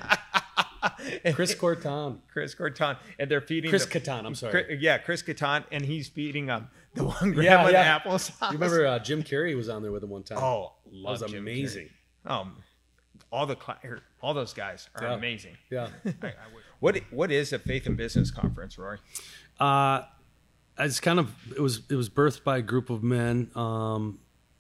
Chris 1.34 1.54
Corton. 1.56 2.20
Chris 2.32 2.56
Corton, 2.56 2.98
and 3.20 3.30
they're 3.30 3.42
feeding 3.42 3.70
Chris 3.70 3.86
the- 3.86 4.00
Kattan, 4.00 4.26
I'm 4.26 4.36
sorry. 4.36 4.64
Chris- 4.64 4.80
yeah, 4.82 4.98
Chris 4.98 5.22
Kattan, 5.24 5.64
and 5.72 5.84
he's 5.86 6.08
feeding 6.08 6.50
um 6.50 6.70
the 6.94 7.04
one 7.06 7.32
grandma 7.34 7.70
Yeah, 7.70 7.70
yeah. 7.70 8.00
applesauce. 8.00 8.52
You 8.52 8.58
remember 8.58 8.86
uh, 8.86 9.00
Jim 9.00 9.24
Carrey 9.24 9.56
was 9.56 9.70
on 9.70 9.82
there 9.82 9.92
with 9.92 10.04
him 10.04 10.10
one 10.10 10.24
time. 10.24 10.38
Oh, 10.40 10.74
that 10.86 11.02
was 11.04 11.22
Jim 11.22 11.40
amazing. 11.40 11.90
Carrey. 12.26 12.32
Um, 12.32 12.58
all 13.32 13.46
the 13.46 13.58
er, 13.86 14.02
all 14.22 14.34
those 14.34 14.54
guys 14.54 14.90
are 14.96 15.04
Yeah. 15.08 15.14
amazing. 15.14 15.56
Yeah. 15.70 15.88
I, 16.06 16.28
I 16.28 16.32
what 16.82 16.98
what 17.12 17.32
is 17.32 17.54
a 17.54 17.60
faith 17.60 17.86
and 17.86 17.96
business 17.96 18.32
conference, 18.32 18.78
Rory? 18.78 18.98
Uh, 19.60 20.02
it's 20.78 21.00
kind 21.00 21.20
of 21.20 21.34
it 21.56 21.62
was 21.62 21.84
it 21.90 21.96
was 21.96 22.10
birthed 22.10 22.44
by 22.44 22.58
a 22.58 22.62
group 22.62 22.90
of 22.90 23.04
men. 23.04 23.52
Um, 23.56 24.20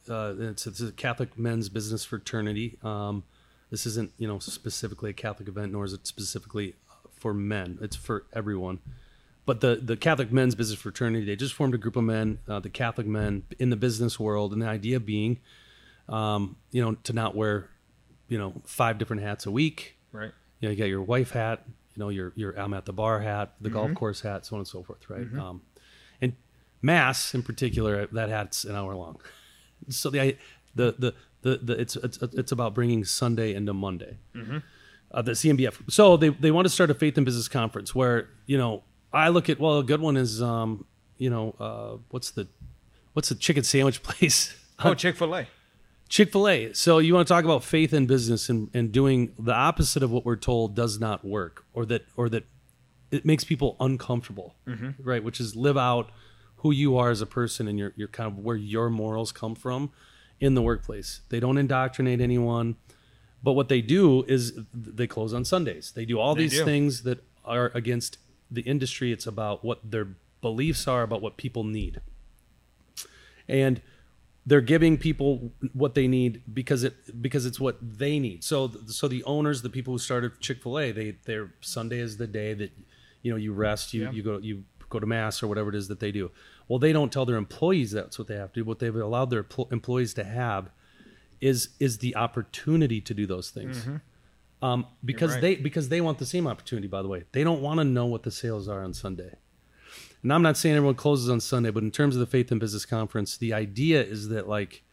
uh, 0.09 0.35
it's, 0.37 0.65
it's 0.67 0.81
a 0.81 0.91
Catholic 0.91 1.37
men's 1.37 1.67
business 1.67 2.05
fraternity. 2.05 2.77
Um, 2.83 3.23
this 3.71 3.85
isn't 3.85 4.11
you 4.17 4.27
know 4.27 4.39
specifically 4.39 5.09
a 5.09 5.13
Catholic 5.13 5.49
event, 5.49 5.71
nor 5.71 5.83
is 5.83 5.93
it 5.93 6.05
specifically 6.07 6.75
for 7.11 7.33
men. 7.33 7.79
It's 7.81 7.95
for 7.95 8.25
everyone. 8.33 8.79
But 9.47 9.61
the 9.61 9.77
the 9.77 9.97
Catholic 9.97 10.31
men's 10.31 10.53
business 10.53 10.79
fraternity, 10.79 11.25
they 11.25 11.35
just 11.35 11.55
formed 11.55 11.73
a 11.73 11.79
group 11.79 11.95
of 11.95 12.03
men, 12.03 12.37
uh, 12.47 12.59
the 12.59 12.69
Catholic 12.69 13.07
men 13.07 13.43
in 13.57 13.71
the 13.71 13.75
business 13.75 14.19
world, 14.19 14.53
and 14.53 14.61
the 14.61 14.67
idea 14.67 14.99
being, 14.99 15.39
um, 16.07 16.57
you 16.69 16.83
know, 16.83 16.93
to 17.03 17.13
not 17.13 17.35
wear, 17.35 17.69
you 18.27 18.37
know, 18.37 18.53
five 18.65 18.99
different 18.99 19.23
hats 19.23 19.47
a 19.47 19.51
week. 19.51 19.97
Right. 20.11 20.31
You 20.59 20.67
know, 20.67 20.71
you 20.73 20.77
got 20.77 20.85
your 20.85 21.01
wife 21.01 21.31
hat, 21.31 21.65
you 21.95 21.99
know, 21.99 22.09
your 22.09 22.31
your 22.35 22.57
I'm 22.59 22.73
at 22.73 22.85
the 22.85 22.93
bar 22.93 23.19
hat, 23.19 23.53
the 23.61 23.69
golf 23.69 23.93
course 23.95 24.21
hat, 24.21 24.45
so 24.45 24.55
on 24.55 24.59
and 24.61 24.67
so 24.67 24.83
forth, 24.83 25.09
right? 25.09 25.27
Um, 25.39 25.61
and 26.21 26.33
mass 26.81 27.33
in 27.33 27.43
particular, 27.43 28.07
that 28.07 28.29
hat's 28.29 28.63
an 28.65 28.75
hour 28.75 28.95
long. 28.95 29.19
So 29.89 30.09
the 30.11 30.37
the 30.75 30.91
the 30.99 31.13
the, 31.41 31.57
the 31.57 31.81
it's, 31.81 31.95
it's 31.95 32.17
it's 32.21 32.51
about 32.51 32.75
bringing 32.75 33.03
Sunday 33.03 33.55
into 33.55 33.73
Monday. 33.73 34.17
Uh, 35.11 35.21
the 35.23 35.31
CMBF. 35.31 35.89
So 35.91 36.15
they 36.17 36.29
they 36.29 36.51
want 36.51 36.65
to 36.65 36.69
start 36.69 36.91
a 36.91 36.93
faith 36.93 37.17
and 37.17 37.25
business 37.25 37.47
conference 37.47 37.95
where 37.95 38.29
you 38.45 38.57
know 38.59 38.83
I 39.11 39.29
look 39.29 39.49
at 39.49 39.59
well 39.59 39.79
a 39.79 39.83
good 39.83 39.99
one 39.99 40.17
is 40.17 40.39
um 40.41 40.85
you 41.17 41.29
know 41.31 41.55
uh, 41.59 41.97
what's 42.11 42.29
the 42.31 42.47
what's 43.13 43.29
the 43.29 43.35
chicken 43.35 43.63
sandwich 43.63 44.03
place 44.07 44.55
Oh, 44.83 44.93
Chick 44.93 45.15
Fil 45.15 45.35
A. 45.35 45.47
Chick 46.11 46.33
fil 46.33 46.49
A. 46.49 46.73
So 46.73 46.97
you 46.97 47.13
want 47.13 47.25
to 47.25 47.33
talk 47.33 47.45
about 47.45 47.63
faith 47.63 47.93
in 47.93 48.05
business 48.05 48.49
and, 48.49 48.69
and 48.73 48.91
doing 48.91 49.33
the 49.39 49.53
opposite 49.53 50.03
of 50.03 50.11
what 50.11 50.25
we're 50.25 50.35
told 50.35 50.75
does 50.75 50.99
not 50.99 51.23
work 51.23 51.63
or 51.73 51.85
that 51.85 52.05
or 52.17 52.27
that 52.27 52.43
it 53.11 53.25
makes 53.25 53.45
people 53.45 53.77
uncomfortable. 53.79 54.55
Mm-hmm. 54.67 54.89
Right. 55.01 55.23
Which 55.23 55.39
is 55.39 55.55
live 55.55 55.77
out 55.77 56.11
who 56.57 56.71
you 56.71 56.97
are 56.97 57.11
as 57.11 57.21
a 57.21 57.25
person 57.25 57.65
and 57.65 57.79
your 57.79 57.93
your 57.95 58.09
kind 58.09 58.29
of 58.29 58.39
where 58.39 58.57
your 58.57 58.89
morals 58.89 59.31
come 59.31 59.55
from 59.55 59.93
in 60.41 60.53
the 60.53 60.61
workplace. 60.61 61.21
They 61.29 61.39
don't 61.39 61.57
indoctrinate 61.57 62.19
anyone. 62.19 62.75
But 63.41 63.53
what 63.53 63.69
they 63.69 63.79
do 63.81 64.23
is 64.27 64.59
they 64.73 65.07
close 65.07 65.33
on 65.33 65.45
Sundays. 65.45 65.93
They 65.95 66.03
do 66.03 66.19
all 66.19 66.35
They 66.35 66.43
these 66.43 66.59
do. 66.59 66.65
things 66.65 67.03
that 67.03 67.23
are 67.45 67.71
against 67.73 68.17
the 68.51 68.61
industry. 68.63 69.13
It's 69.13 69.25
about 69.25 69.63
what 69.63 69.79
their 69.89 70.09
beliefs 70.41 70.89
are 70.89 71.03
about 71.03 71.21
what 71.21 71.37
people 71.37 71.63
need. 71.63 72.01
And 73.47 73.81
they're 74.45 74.61
giving 74.61 74.97
people 74.97 75.51
what 75.73 75.93
they 75.93 76.07
need 76.07 76.41
because 76.51 76.83
it 76.83 77.21
because 77.21 77.45
it's 77.45 77.59
what 77.59 77.77
they 77.81 78.19
need. 78.19 78.43
So 78.43 78.71
so 78.87 79.07
the 79.07 79.23
owners, 79.25 79.61
the 79.61 79.69
people 79.69 79.93
who 79.93 79.99
started 79.99 80.39
Chick 80.39 80.63
Fil 80.63 80.79
A, 80.79 80.91
they 80.91 81.17
their 81.25 81.53
Sunday 81.61 81.99
is 81.99 82.17
the 82.17 82.27
day 82.27 82.53
that 82.53 82.71
you 83.21 83.31
know 83.31 83.37
you 83.37 83.53
rest, 83.53 83.93
you 83.93 84.03
Yeah. 84.03 84.11
you 84.11 84.23
go 84.23 84.37
you 84.39 84.63
go 84.89 84.99
to 84.99 85.05
mass 85.05 85.41
or 85.41 85.47
whatever 85.47 85.69
it 85.69 85.75
is 85.75 85.87
that 85.87 85.99
they 85.99 86.11
do. 86.11 86.31
Well, 86.67 86.79
they 86.79 86.91
don't 86.93 87.11
tell 87.11 87.25
their 87.25 87.37
employees 87.37 87.91
that's 87.91 88.17
what 88.17 88.27
they 88.27 88.35
have 88.35 88.51
to 88.53 88.61
do. 88.61 88.65
What 88.65 88.79
they've 88.79 88.95
allowed 88.95 89.29
their 89.29 89.43
pl- 89.43 89.67
employees 89.71 90.13
to 90.15 90.23
have 90.23 90.69
is 91.39 91.69
is 91.79 91.99
the 91.99 92.15
opportunity 92.15 93.01
to 93.01 93.13
do 93.13 93.25
those 93.25 93.49
things. 93.51 93.87
Um, 94.63 94.85
because 95.03 95.33
right. 95.33 95.41
they 95.41 95.55
because 95.55 95.89
they 95.89 96.01
want 96.01 96.19
the 96.19 96.25
same 96.25 96.45
opportunity. 96.47 96.87
By 96.87 97.01
the 97.01 97.07
way, 97.07 97.23
they 97.31 97.43
don't 97.43 97.61
want 97.61 97.79
to 97.79 97.83
know 97.83 98.05
what 98.05 98.23
the 98.23 98.31
sales 98.31 98.67
are 98.67 98.83
on 98.83 98.93
Sunday. 98.93 99.35
And 100.23 100.31
I'm 100.31 100.41
not 100.41 100.55
saying 100.57 100.75
everyone 100.75 100.95
closes 100.95 101.29
on 101.29 101.39
Sunday, 101.39 101.71
but 101.71 101.83
in 101.83 101.91
terms 101.91 102.15
of 102.15 102.19
the 102.19 102.25
Faith 102.27 102.51
and 102.51 102.59
Business 102.59 102.85
Conference, 102.85 103.37
the 103.37 103.53
idea 103.53 104.03
is 104.03 104.29
that 104.29 104.47
like, 104.47 104.83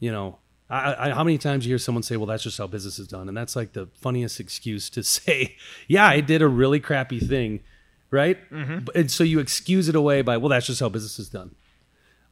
you 0.00 0.10
know, 0.10 0.38
I, 0.70 0.94
I, 0.98 1.10
how 1.10 1.22
many 1.24 1.36
times 1.36 1.66
you 1.66 1.70
hear 1.70 1.78
someone 1.78 2.02
say, 2.02 2.16
"Well, 2.16 2.26
that's 2.26 2.42
just 2.44 2.56
how 2.56 2.66
business 2.66 2.98
is 2.98 3.06
done," 3.06 3.28
and 3.28 3.36
that's 3.36 3.54
like 3.54 3.74
the 3.74 3.88
funniest 4.00 4.40
excuse 4.40 4.88
to 4.90 5.02
say, 5.16 5.56
"Yeah, 5.88 6.06
I 6.06 6.20
did 6.20 6.40
a 6.40 6.48
really 6.48 6.80
crappy 6.80 7.20
thing," 7.20 7.60
right? 8.10 8.38
Mm-hmm. 8.50 8.84
But- 8.84 8.96
And 8.96 9.10
so 9.10 9.22
you 9.24 9.38
excuse 9.38 9.88
it 9.90 9.94
away 9.94 10.22
by, 10.22 10.38
"Well, 10.38 10.48
that's 10.48 10.66
just 10.66 10.80
how 10.80 10.88
business 10.88 11.18
is 11.18 11.28
done." 11.28 11.54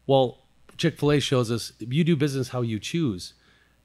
Well, 0.07 0.39
Chick 0.79 0.99
Fil 0.99 1.13
A 1.13 1.21
shows 1.21 1.51
us 1.51 1.73
you 1.79 2.03
do 2.05 2.17
business 2.17 2.49
how 2.49 2.63
you 2.63 2.79
choose, 2.79 3.35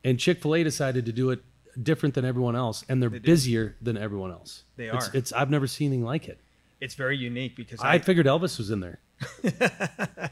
and 0.06 0.18
Chick 0.18 0.42
Fil 0.42 0.56
A 0.56 0.64
decided 0.64 1.06
to 1.08 1.12
do 1.12 1.30
it 1.32 1.44
different 1.84 2.16
than 2.16 2.24
everyone 2.24 2.56
else, 2.56 2.86
and 2.88 3.02
they're 3.02 3.10
busier 3.10 3.76
than 3.82 3.98
everyone 3.98 4.32
else. 4.32 4.64
They 4.78 4.86
It's, 4.88 5.10
are. 5.10 5.18
it's 5.18 5.34
I've 5.34 5.50
never 5.50 5.68
seen 5.68 5.88
anything 5.92 6.06
like 6.06 6.30
it. 6.30 6.40
It's 6.86 6.94
very 6.94 7.18
unique 7.18 7.56
because 7.56 7.82
I 7.82 7.94
I, 7.94 7.98
figured 7.98 8.28
Elvis 8.28 8.60
was 8.60 8.70
in 8.70 8.80
there. 8.80 9.00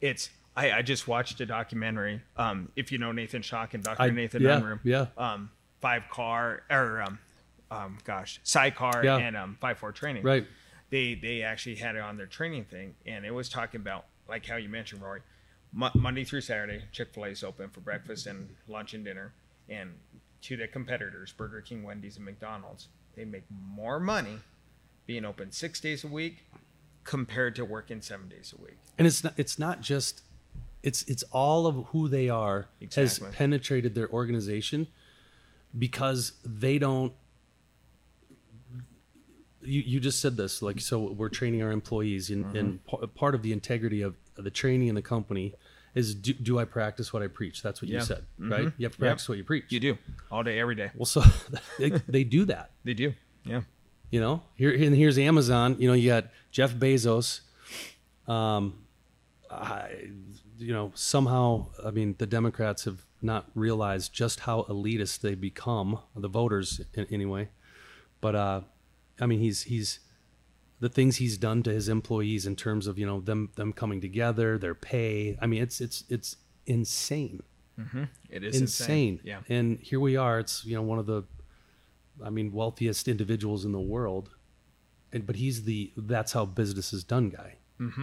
it's 0.00 0.30
I, 0.56 0.72
I 0.72 0.82
just 0.82 1.06
watched 1.06 1.40
a 1.40 1.46
documentary. 1.46 2.22
Um, 2.36 2.72
if 2.74 2.90
you 2.90 2.98
know 2.98 3.12
Nathan 3.12 3.40
Shock 3.40 3.74
and 3.74 3.84
Dr. 3.84 4.02
I- 4.02 4.10
Nathan 4.10 4.42
yeah, 4.42 4.76
yeah. 4.82 5.06
Um, 5.16 5.52
five 5.80 6.02
car 6.10 6.64
or 6.68 7.02
um, 7.02 7.20
um, 7.70 7.98
gosh, 8.02 8.40
sidecar 8.42 9.04
Yeah. 9.04 9.18
and 9.18 9.36
um, 9.36 9.58
five 9.60 9.78
four 9.78 9.92
training. 9.92 10.24
Right. 10.24 10.44
They 10.90 11.14
they 11.14 11.42
actually 11.42 11.76
had 11.76 11.94
it 11.94 12.02
on 12.02 12.16
their 12.16 12.26
training 12.26 12.64
thing, 12.64 12.96
and 13.06 13.24
it 13.24 13.32
was 13.32 13.48
talking 13.48 13.80
about 13.80 14.06
like 14.28 14.44
how 14.44 14.56
you 14.56 14.68
mentioned, 14.68 15.02
Rory, 15.02 15.20
Mo- 15.72 15.92
Monday 15.94 16.24
through 16.24 16.40
Saturday, 16.40 16.82
Chick 16.90 17.14
Fil 17.14 17.26
A 17.26 17.28
is 17.28 17.44
open 17.44 17.70
for 17.70 17.78
breakfast 17.78 18.26
and 18.26 18.48
lunch 18.66 18.92
and 18.92 19.04
dinner, 19.04 19.34
and 19.68 19.92
to 20.42 20.56
the 20.56 20.66
competitors, 20.66 21.30
Burger 21.30 21.60
King, 21.60 21.84
Wendy's, 21.84 22.16
and 22.16 22.24
McDonald's, 22.24 22.88
they 23.14 23.24
make 23.24 23.44
more 23.72 24.00
money 24.00 24.40
being 25.10 25.24
open 25.24 25.50
six 25.50 25.80
days 25.80 26.04
a 26.04 26.06
week 26.06 26.44
compared 27.02 27.56
to 27.56 27.64
working 27.64 28.00
seven 28.00 28.28
days 28.28 28.54
a 28.56 28.62
week. 28.62 28.76
and 28.96 29.08
it's 29.08 29.24
not 29.24 29.34
it's 29.36 29.58
not 29.58 29.80
just 29.80 30.22
it's 30.84 31.02
it's 31.08 31.24
all 31.32 31.66
of 31.66 31.74
who 31.86 32.06
they 32.06 32.28
are 32.28 32.68
Exactly. 32.80 33.26
has 33.26 33.34
penetrated 33.36 33.96
their 33.96 34.08
organization 34.12 34.86
because 35.76 36.34
they 36.44 36.78
don't 36.78 37.12
you, 39.62 39.80
you 39.80 39.98
just 39.98 40.20
said 40.20 40.36
this 40.36 40.62
like 40.62 40.80
so 40.80 41.10
we're 41.12 41.28
training 41.28 41.60
our 41.62 41.72
employees 41.72 42.30
and, 42.30 42.44
and 42.56 42.68
Mm-hmm. 42.84 42.86
pa- 43.02 43.06
part 43.08 43.34
of 43.34 43.42
the 43.42 43.52
integrity 43.52 44.02
of 44.02 44.14
the 44.36 44.50
training 44.50 44.86
in 44.86 44.94
the 44.94 45.02
company 45.02 45.54
is 45.96 46.14
do, 46.14 46.32
do 46.34 46.58
i 46.60 46.64
practice 46.64 47.12
what 47.12 47.20
i 47.22 47.26
preach 47.26 47.62
that's 47.64 47.82
what 47.82 47.88
you 47.88 47.96
Yeah. 47.96 48.02
said 48.04 48.24
right 48.38 48.60
you 48.78 48.84
have 48.86 48.94
to 48.96 49.02
Yep. 49.02 49.08
practice 49.08 49.28
what 49.28 49.38
you 49.38 49.44
preach 49.44 49.64
You 49.70 49.80
do 49.80 49.98
all 50.30 50.44
day, 50.44 50.60
every 50.60 50.76
day. 50.76 50.90
well 50.94 51.04
so 51.16 51.20
they, 51.80 51.90
they 52.06 52.22
do 52.22 52.44
that 52.44 52.70
They 52.84 52.94
do. 52.94 53.12
Yeah. 53.44 53.62
You 54.10 54.20
know, 54.20 54.42
here 54.54 54.72
and 54.72 54.94
here's 54.94 55.18
Amazon. 55.18 55.76
You 55.78 55.88
know, 55.88 55.94
you 55.94 56.08
got 56.08 56.26
Jeff 56.50 56.74
Bezos. 56.74 57.40
Um, 58.26 58.84
I, 59.50 60.08
you 60.58 60.72
know, 60.72 60.92
somehow, 60.94 61.66
I 61.84 61.90
mean, 61.90 62.14
the 62.18 62.26
Democrats 62.26 62.84
have 62.84 63.04
not 63.22 63.50
realized 63.54 64.12
just 64.12 64.40
how 64.40 64.62
elitist 64.62 65.20
they 65.20 65.34
become, 65.34 65.98
the 66.14 66.28
voters 66.28 66.80
in, 66.94 67.06
anyway. 67.10 67.48
But 68.20 68.34
uh, 68.34 68.60
I 69.20 69.26
mean, 69.26 69.40
he's 69.40 69.62
he's 69.62 70.00
the 70.80 70.88
things 70.88 71.16
he's 71.16 71.36
done 71.36 71.62
to 71.62 71.72
his 71.72 71.88
employees 71.88 72.46
in 72.46 72.56
terms 72.56 72.86
of 72.86 72.98
you 72.98 73.06
know 73.06 73.20
them 73.20 73.50
them 73.56 73.72
coming 73.72 74.00
together, 74.00 74.58
their 74.58 74.74
pay. 74.74 75.38
I 75.40 75.46
mean, 75.46 75.62
it's 75.62 75.80
it's 75.80 76.04
it's 76.08 76.36
insane. 76.66 77.42
It 78.28 78.44
is 78.44 78.60
insane. 78.60 79.20
Yeah. 79.24 79.40
And 79.48 79.78
here 79.80 80.00
we 80.00 80.16
are. 80.16 80.38
It's 80.38 80.64
you 80.64 80.76
know 80.76 80.82
one 80.82 80.98
of 80.98 81.06
the, 81.06 81.24
I 82.24 82.30
mean, 82.30 82.52
wealthiest 82.52 83.08
individuals 83.08 83.64
in 83.64 83.72
the 83.72 83.80
world, 83.80 84.30
and 85.12 85.26
but 85.26 85.36
he's 85.36 85.64
the 85.64 85.92
that's 85.96 86.32
how 86.32 86.44
business 86.44 86.92
is 86.92 87.04
done 87.04 87.30
guy, 87.30 87.56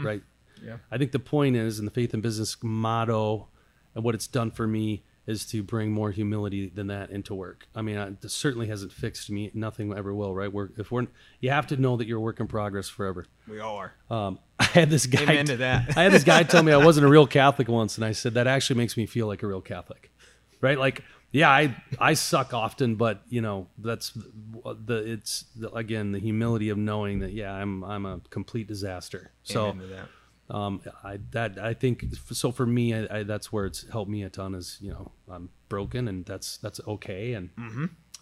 right? 0.03 0.23
Yeah. 0.63 0.77
I 0.91 0.97
think 0.97 1.11
the 1.11 1.19
point 1.19 1.55
is, 1.55 1.79
and 1.79 1.87
the 1.87 1.91
faith 1.91 2.13
and 2.13 2.23
business 2.23 2.57
motto, 2.63 3.47
and 3.95 4.03
what 4.03 4.15
it's 4.15 4.27
done 4.27 4.51
for 4.51 4.67
me 4.67 5.03
is 5.27 5.45
to 5.45 5.61
bring 5.61 5.91
more 5.91 6.09
humility 6.09 6.69
than 6.69 6.87
that 6.87 7.09
into 7.09 7.35
work. 7.35 7.67
I 7.75 7.81
mean, 7.81 7.97
it 7.97 8.31
certainly 8.31 8.67
hasn't 8.67 8.93
fixed 8.93 9.29
me. 9.29 9.51
Nothing 9.53 9.93
ever 9.93 10.13
will, 10.13 10.33
right? 10.33 10.51
We're 10.51 10.69
if 10.77 10.89
we're 10.89 11.07
you 11.41 11.49
have 11.51 11.67
to 11.67 11.77
know 11.77 11.97
that 11.97 12.07
you're 12.07 12.17
a 12.17 12.21
work 12.21 12.39
in 12.39 12.47
progress 12.47 12.87
forever. 12.87 13.25
We 13.47 13.59
all 13.59 13.75
are. 13.75 13.93
Um, 14.09 14.39
I 14.59 14.63
had 14.63 14.89
this 14.89 15.05
guy. 15.05 15.23
Amen 15.23 15.45
to 15.47 15.57
that. 15.57 15.97
I 15.97 16.03
had 16.03 16.13
this 16.13 16.23
guy 16.23 16.43
tell 16.43 16.63
me 16.63 16.71
I 16.71 16.77
wasn't 16.77 17.05
a 17.05 17.09
real 17.09 17.27
Catholic 17.27 17.67
once, 17.67 17.97
and 17.97 18.05
I 18.05 18.13
said 18.13 18.33
that 18.35 18.47
actually 18.47 18.77
makes 18.77 18.95
me 18.95 19.05
feel 19.05 19.27
like 19.27 19.43
a 19.43 19.47
real 19.47 19.61
Catholic, 19.61 20.11
right? 20.61 20.77
Like, 20.77 21.03
yeah, 21.31 21.49
I 21.49 21.75
I 21.99 22.13
suck 22.13 22.53
often, 22.53 22.95
but 22.95 23.21
you 23.29 23.41
know 23.41 23.67
that's 23.77 24.11
the 24.63 25.03
it's 25.05 25.45
the, 25.55 25.71
again 25.73 26.11
the 26.11 26.19
humility 26.19 26.69
of 26.69 26.77
knowing 26.77 27.19
that 27.19 27.33
yeah 27.33 27.53
I'm 27.53 27.83
I'm 27.83 28.05
a 28.05 28.21
complete 28.29 28.67
disaster. 28.67 29.31
So 29.43 29.73
that. 30.49 30.55
um, 30.55 30.81
I 31.03 31.19
that 31.31 31.59
I 31.59 31.73
think 31.73 32.05
so 32.31 32.51
for 32.51 32.65
me 32.65 32.93
I, 32.93 33.19
I, 33.19 33.23
that's 33.23 33.51
where 33.51 33.65
it's 33.65 33.87
helped 33.89 34.09
me 34.09 34.23
a 34.23 34.29
ton 34.29 34.55
is 34.55 34.77
you 34.81 34.91
know 34.91 35.11
I'm 35.29 35.49
broken 35.69 36.07
and 36.07 36.25
that's 36.25 36.57
that's 36.57 36.79
okay 36.87 37.33
and 37.33 37.49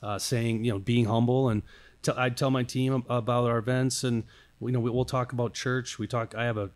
uh, 0.02 0.18
saying 0.18 0.66
you 0.66 0.72
know 0.72 0.80
being 0.80 1.06
humble 1.06 1.50
and 1.50 1.62
t- 2.02 2.12
I 2.18 2.30
tell 2.32 2.50
my 2.50 2.64
team 2.64 3.06
about 3.08 3.46
our 3.46 3.60
events 3.60 4.04
and 4.04 4.24
you 4.60 4.72
know 4.72 4.80
we, 4.80 4.90
we'll 4.90 5.06
talk 5.06 5.32
about 5.32 5.54
church 5.54 6.00
we 6.00 6.08
talk 6.08 6.34
I 6.36 6.46
have 6.46 6.58
a 6.58 6.72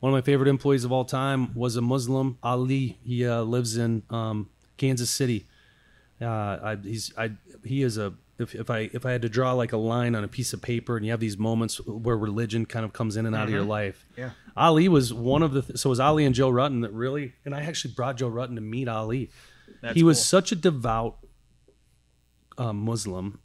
one 0.00 0.12
of 0.12 0.14
my 0.16 0.22
favorite 0.22 0.48
employees 0.48 0.84
of 0.84 0.92
all 0.92 1.04
time 1.04 1.54
was 1.54 1.76
a 1.76 1.82
Muslim 1.82 2.38
Ali 2.42 2.98
he 3.02 3.26
uh, 3.26 3.42
lives 3.42 3.76
in 3.78 4.02
um, 4.10 4.50
Kansas 4.80 5.10
City 5.10 5.46
uh, 6.20 6.58
I, 6.62 6.76
he's 6.82 7.12
I 7.16 7.32
he 7.64 7.82
is 7.82 7.96
a 7.96 8.14
if, 8.38 8.54
if 8.54 8.70
I 8.70 8.90
if 8.92 9.06
I 9.06 9.12
had 9.12 9.22
to 9.22 9.28
draw 9.28 9.52
like 9.52 9.72
a 9.72 9.76
line 9.76 10.14
on 10.14 10.24
a 10.24 10.28
piece 10.28 10.52
of 10.52 10.60
paper 10.60 10.96
and 10.96 11.04
you 11.04 11.12
have 11.12 11.20
these 11.20 11.38
moments 11.38 11.80
where 11.86 12.16
religion 12.16 12.66
kind 12.66 12.84
of 12.84 12.92
comes 12.92 13.16
in 13.16 13.26
and 13.26 13.34
out 13.34 13.44
of 13.44 13.50
your 13.50 13.64
life. 13.64 14.06
Yeah. 14.16 14.30
Ali 14.56 14.88
was 14.88 15.14
one 15.14 15.42
of 15.42 15.52
the 15.52 15.62
th- 15.62 15.78
so 15.78 15.90
was 15.90 16.00
Ali 16.00 16.24
and 16.24 16.34
Joe 16.34 16.50
Rutten 16.50 16.82
that 16.82 16.92
really 16.92 17.34
and 17.44 17.54
I 17.54 17.62
actually 17.62 17.94
brought 17.94 18.16
Joe 18.16 18.30
Rutten 18.30 18.54
to 18.56 18.60
meet 18.60 18.88
Ali. 18.88 19.30
That's 19.82 19.94
he 19.94 20.02
was 20.02 20.18
cool. 20.18 20.24
such 20.24 20.52
a 20.52 20.56
devout 20.56 21.18
uh, 22.58 22.72
Muslim 22.72 23.40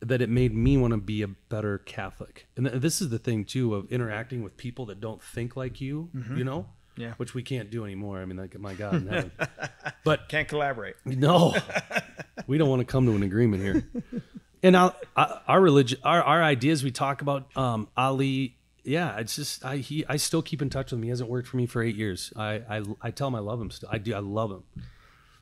that 0.00 0.20
it 0.20 0.28
made 0.28 0.52
me 0.52 0.76
want 0.76 0.90
to 0.92 0.98
be 0.98 1.22
a 1.22 1.28
better 1.28 1.78
Catholic. 1.78 2.48
And 2.56 2.66
th- 2.66 2.80
this 2.80 3.00
is 3.00 3.10
the 3.10 3.18
thing 3.20 3.44
too 3.44 3.76
of 3.76 3.92
interacting 3.92 4.42
with 4.42 4.56
people 4.56 4.86
that 4.86 5.00
don't 5.00 5.22
think 5.22 5.54
like 5.54 5.80
you, 5.80 6.10
you 6.36 6.42
know, 6.42 6.66
Yeah. 6.96 7.14
which 7.16 7.34
we 7.34 7.42
can't 7.42 7.70
do 7.70 7.84
anymore. 7.84 8.20
I 8.20 8.24
mean, 8.24 8.36
like 8.36 8.58
my 8.58 8.74
God 8.74 8.94
in 8.94 9.06
heaven. 9.06 9.32
but 10.04 10.28
Can't 10.28 10.46
collaborate. 10.48 10.96
no, 11.04 11.54
we 12.46 12.58
don't 12.58 12.68
want 12.68 12.80
to 12.80 12.84
come 12.86 13.06
to 13.06 13.12
an 13.12 13.22
agreement 13.22 13.62
here. 13.62 14.22
And 14.62 14.76
our, 14.76 14.94
our 15.16 15.60
religion, 15.60 15.98
our, 16.04 16.22
our 16.22 16.42
ideas, 16.42 16.84
we 16.84 16.90
talk 16.90 17.22
about 17.22 17.54
um, 17.56 17.88
Ali. 17.96 18.56
Yeah, 18.84 19.18
it's 19.18 19.36
just 19.36 19.64
I 19.64 19.76
he 19.76 20.04
I 20.08 20.16
still 20.16 20.42
keep 20.42 20.60
in 20.60 20.68
touch 20.68 20.90
with 20.90 20.98
him. 20.98 21.04
He 21.04 21.08
hasn't 21.10 21.30
worked 21.30 21.48
for 21.48 21.56
me 21.56 21.66
for 21.66 21.82
eight 21.82 21.96
years. 21.96 22.32
I 22.36 22.62
I, 22.68 22.82
I 23.00 23.10
tell 23.10 23.28
him 23.28 23.34
I 23.36 23.38
love 23.40 23.60
him 23.60 23.70
still. 23.70 23.88
I 23.92 23.98
do. 23.98 24.12
I 24.14 24.18
love 24.18 24.50
him. 24.50 24.62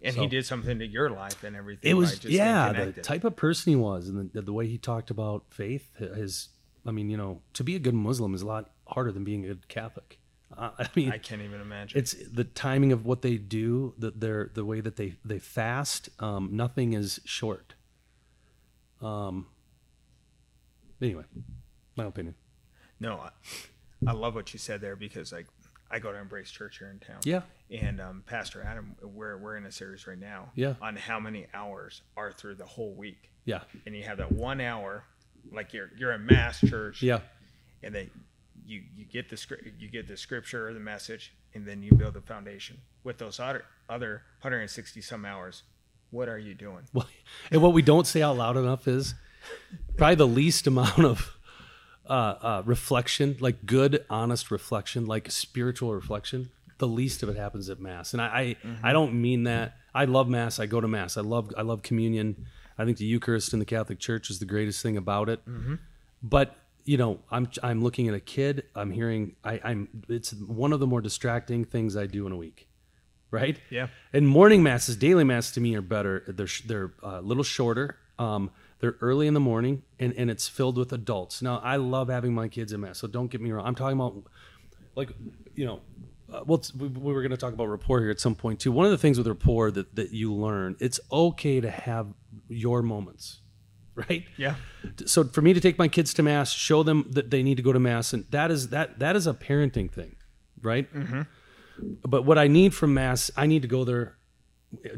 And 0.02 0.14
So- 0.14 0.22
he 0.22 0.26
did 0.28 0.46
something 0.46 0.78
to 0.78 0.86
your 0.86 1.10
life 1.10 1.42
and 1.44 1.56
everything. 1.56 1.90
It 1.90 1.94
was 1.94 2.18
just 2.18 2.32
yeah, 2.32 2.72
the 2.72 2.92
type 3.02 3.24
of 3.24 3.36
person 3.36 3.72
he 3.72 3.76
was, 3.76 4.08
and 4.08 4.30
the, 4.32 4.42
the 4.42 4.52
way 4.52 4.66
he 4.66 4.78
talked 4.78 5.10
about 5.10 5.44
faith. 5.50 5.94
His, 5.96 6.48
I 6.86 6.90
mean, 6.90 7.10
you 7.10 7.16
know, 7.16 7.40
to 7.54 7.64
be 7.64 7.76
a 7.76 7.78
good 7.78 7.94
Muslim 7.94 8.34
is 8.34 8.42
a 8.42 8.46
lot 8.46 8.70
harder 8.86 9.12
than 9.12 9.24
being 9.24 9.44
a 9.44 9.48
good 9.48 9.68
Catholic. 9.68 10.18
I 10.60 10.86
mean, 10.94 11.10
I 11.10 11.18
can't 11.18 11.40
even 11.42 11.60
imagine. 11.60 11.98
it's 11.98 12.12
the 12.30 12.44
timing 12.44 12.92
of 12.92 13.06
what 13.06 13.22
they 13.22 13.36
do 13.38 13.94
the 13.98 14.10
their 14.10 14.50
the 14.52 14.64
way 14.64 14.80
that 14.80 14.96
they 14.96 15.14
they 15.24 15.38
fast 15.38 16.10
um 16.20 16.50
nothing 16.52 16.92
is 16.92 17.18
short 17.24 17.74
um 19.00 19.46
anyway 21.00 21.24
my 21.96 22.04
opinion 22.04 22.34
No, 23.00 23.16
I, 23.18 23.30
I 24.06 24.12
love 24.12 24.34
what 24.34 24.52
you 24.52 24.58
said 24.58 24.80
there 24.82 24.96
because 24.96 25.32
like 25.32 25.46
I 25.90 25.98
go 25.98 26.12
to 26.12 26.18
Embrace 26.18 26.50
Church 26.50 26.78
here 26.78 26.90
in 26.90 26.98
town. 27.00 27.18
yeah 27.24 27.42
And 27.70 28.00
um, 28.00 28.22
Pastor 28.26 28.62
Adam, 28.62 28.94
we're 29.02 29.38
we're 29.38 29.56
in 29.56 29.64
a 29.66 29.72
series 29.72 30.06
right 30.06 30.18
now. 30.18 30.50
Yeah. 30.54 30.74
On 30.82 30.94
how 30.94 31.18
many 31.18 31.46
hours 31.54 32.02
are 32.16 32.30
through 32.32 32.56
the 32.56 32.66
whole 32.66 32.94
week, 32.94 33.30
yeah 33.44 33.62
and 33.86 33.96
you 33.96 34.02
have 34.04 34.18
that 34.18 34.30
one 34.30 34.60
hour, 34.60 35.04
like 35.50 35.72
you're 35.72 35.90
you're 35.96 36.12
a 36.12 36.18
mass 36.18 36.60
church. 36.60 37.02
yeah 37.02 37.20
And 37.82 37.94
then 37.94 38.10
you 38.70 38.82
you 38.96 39.04
get 39.04 39.28
the 39.28 39.36
script, 39.36 39.64
you 39.78 39.88
get 39.88 40.06
the 40.06 40.16
scripture 40.16 40.68
or 40.68 40.72
the 40.72 40.80
message, 40.80 41.32
and 41.54 41.66
then 41.66 41.82
you 41.82 41.92
build 41.92 42.14
the 42.14 42.20
foundation 42.20 42.78
with 43.04 43.18
those 43.18 43.40
other 43.40 43.64
other 43.88 44.22
160 44.40 45.00
some 45.00 45.24
hours. 45.24 45.64
What 46.10 46.28
are 46.28 46.38
you 46.38 46.54
doing? 46.54 46.84
well, 46.92 47.06
and 47.50 47.60
what 47.60 47.72
we 47.72 47.82
don't 47.82 48.06
say 48.06 48.22
out 48.22 48.36
loud 48.36 48.56
enough 48.56 48.88
is 48.88 49.14
probably 49.96 50.14
the 50.16 50.26
least 50.26 50.66
amount 50.66 51.04
of 51.04 51.36
uh, 52.08 52.12
uh, 52.12 52.62
reflection, 52.64 53.36
like 53.40 53.66
good, 53.66 54.04
honest 54.08 54.50
reflection, 54.50 55.06
like 55.06 55.30
spiritual 55.30 55.94
reflection. 55.94 56.50
The 56.78 56.88
least 56.88 57.22
of 57.22 57.28
it 57.28 57.36
happens 57.36 57.68
at 57.68 57.78
mass, 57.78 58.14
and 58.14 58.22
I, 58.22 58.26
I, 58.26 58.90
I 58.90 58.92
don't 58.92 59.20
mean 59.20 59.44
that. 59.44 59.76
I 59.94 60.06
love 60.06 60.28
mass. 60.28 60.58
I 60.58 60.66
go 60.66 60.80
to 60.80 60.88
mass. 60.88 61.16
I 61.16 61.20
love, 61.20 61.52
I 61.58 61.62
love 61.62 61.82
communion. 61.82 62.46
I 62.78 62.84
think 62.86 62.96
the 62.96 63.04
Eucharist 63.04 63.52
in 63.52 63.58
the 63.58 63.66
Catholic 63.66 63.98
Church 63.98 64.30
is 64.30 64.38
the 64.38 64.46
greatest 64.46 64.80
thing 64.82 64.96
about 64.96 65.28
it. 65.28 65.40
But 66.22 66.56
you 66.90 66.96
know, 66.96 67.20
I'm, 67.30 67.48
I'm 67.62 67.84
looking 67.84 68.08
at 68.08 68.14
a 68.14 68.20
kid. 68.20 68.64
I'm 68.74 68.90
hearing. 68.90 69.36
I, 69.44 69.60
I'm. 69.62 69.88
It's 70.08 70.32
one 70.32 70.72
of 70.72 70.80
the 70.80 70.88
more 70.88 71.00
distracting 71.00 71.64
things 71.64 71.96
I 71.96 72.06
do 72.06 72.26
in 72.26 72.32
a 72.32 72.36
week 72.36 72.66
right? 73.32 73.60
Yeah. 73.70 73.86
And 74.12 74.26
morning 74.26 74.60
masses, 74.60 74.96
daily 74.96 75.22
mass 75.22 75.52
to 75.52 75.60
me 75.60 75.76
are 75.76 75.82
better. 75.82 76.24
They're 76.26 76.48
they're 76.66 76.92
uh, 77.00 77.20
a 77.20 77.20
little 77.20 77.44
shorter. 77.44 77.96
Um, 78.18 78.50
they're 78.80 78.96
early 79.00 79.28
in 79.28 79.34
the 79.34 79.40
morning, 79.40 79.84
and 80.00 80.12
and 80.14 80.28
it's 80.32 80.48
filled 80.48 80.76
with 80.76 80.92
adults. 80.92 81.40
Now 81.40 81.60
I 81.62 81.76
love 81.76 82.08
having 82.08 82.34
my 82.34 82.48
kids 82.48 82.72
in 82.72 82.80
mass, 82.80 82.98
so 82.98 83.06
don't 83.06 83.30
get 83.30 83.40
me 83.40 83.52
wrong. 83.52 83.64
I'm 83.64 83.76
talking 83.76 83.96
about 83.96 84.24
like 84.96 85.10
you 85.54 85.66
know. 85.66 85.80
Uh, 86.32 86.44
well, 86.44 86.62
we, 86.76 86.88
we 86.88 87.12
were 87.12 87.22
going 87.22 87.32
to 87.32 87.36
talk 87.36 87.52
about 87.52 87.66
rapport 87.66 88.00
here 88.00 88.10
at 88.10 88.20
some 88.20 88.34
point 88.36 88.58
too. 88.58 88.72
One 88.72 88.84
of 88.84 88.92
the 88.92 88.98
things 88.98 89.18
with 89.18 89.26
rapport 89.26 89.72
that, 89.72 89.96
that 89.96 90.12
you 90.12 90.32
learn, 90.32 90.76
it's 90.78 91.00
okay 91.10 91.60
to 91.60 91.68
have 91.68 92.06
your 92.48 92.82
moments, 92.82 93.39
right? 94.08 94.24
Yeah. 94.36 94.54
so 95.06 95.24
for 95.24 95.42
me 95.42 95.52
to 95.52 95.60
take 95.60 95.78
my 95.78 95.88
kids 95.88 96.14
to 96.14 96.22
mass 96.22 96.52
show 96.52 96.82
them 96.82 97.06
that 97.10 97.30
they 97.30 97.42
need 97.42 97.56
to 97.56 97.62
go 97.62 97.72
to 97.72 97.80
mass 97.80 98.12
and 98.12 98.24
that 98.30 98.50
is 98.50 98.68
that 98.68 98.98
that 98.98 99.16
is 99.16 99.26
a 99.26 99.34
parenting 99.34 99.90
thing 99.90 100.16
right 100.62 100.92
mm-hmm. 100.94 101.22
but 102.06 102.24
what 102.24 102.38
i 102.38 102.46
need 102.46 102.74
from 102.74 102.94
mass 102.94 103.30
i 103.36 103.46
need 103.46 103.62
to 103.62 103.68
go 103.68 103.84
there 103.84 104.16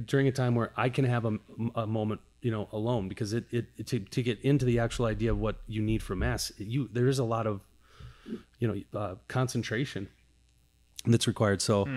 during 0.04 0.28
a 0.28 0.32
time 0.32 0.54
where 0.54 0.72
i 0.76 0.88
can 0.88 1.04
have 1.04 1.24
a, 1.24 1.38
a 1.74 1.86
moment 1.86 2.20
you 2.42 2.50
know 2.50 2.68
alone 2.72 3.08
because 3.08 3.32
it, 3.32 3.44
it, 3.50 3.86
to, 3.86 4.00
to 4.00 4.22
get 4.22 4.40
into 4.42 4.64
the 4.64 4.78
actual 4.78 5.06
idea 5.06 5.30
of 5.30 5.38
what 5.38 5.56
you 5.66 5.80
need 5.80 6.02
from 6.02 6.18
mass 6.18 6.52
you 6.58 6.88
there 6.92 7.08
is 7.08 7.18
a 7.18 7.24
lot 7.24 7.46
of 7.46 7.60
you 8.58 8.68
know 8.68 8.98
uh, 8.98 9.14
concentration 9.28 10.08
that's 11.06 11.26
required 11.26 11.62
so 11.62 11.88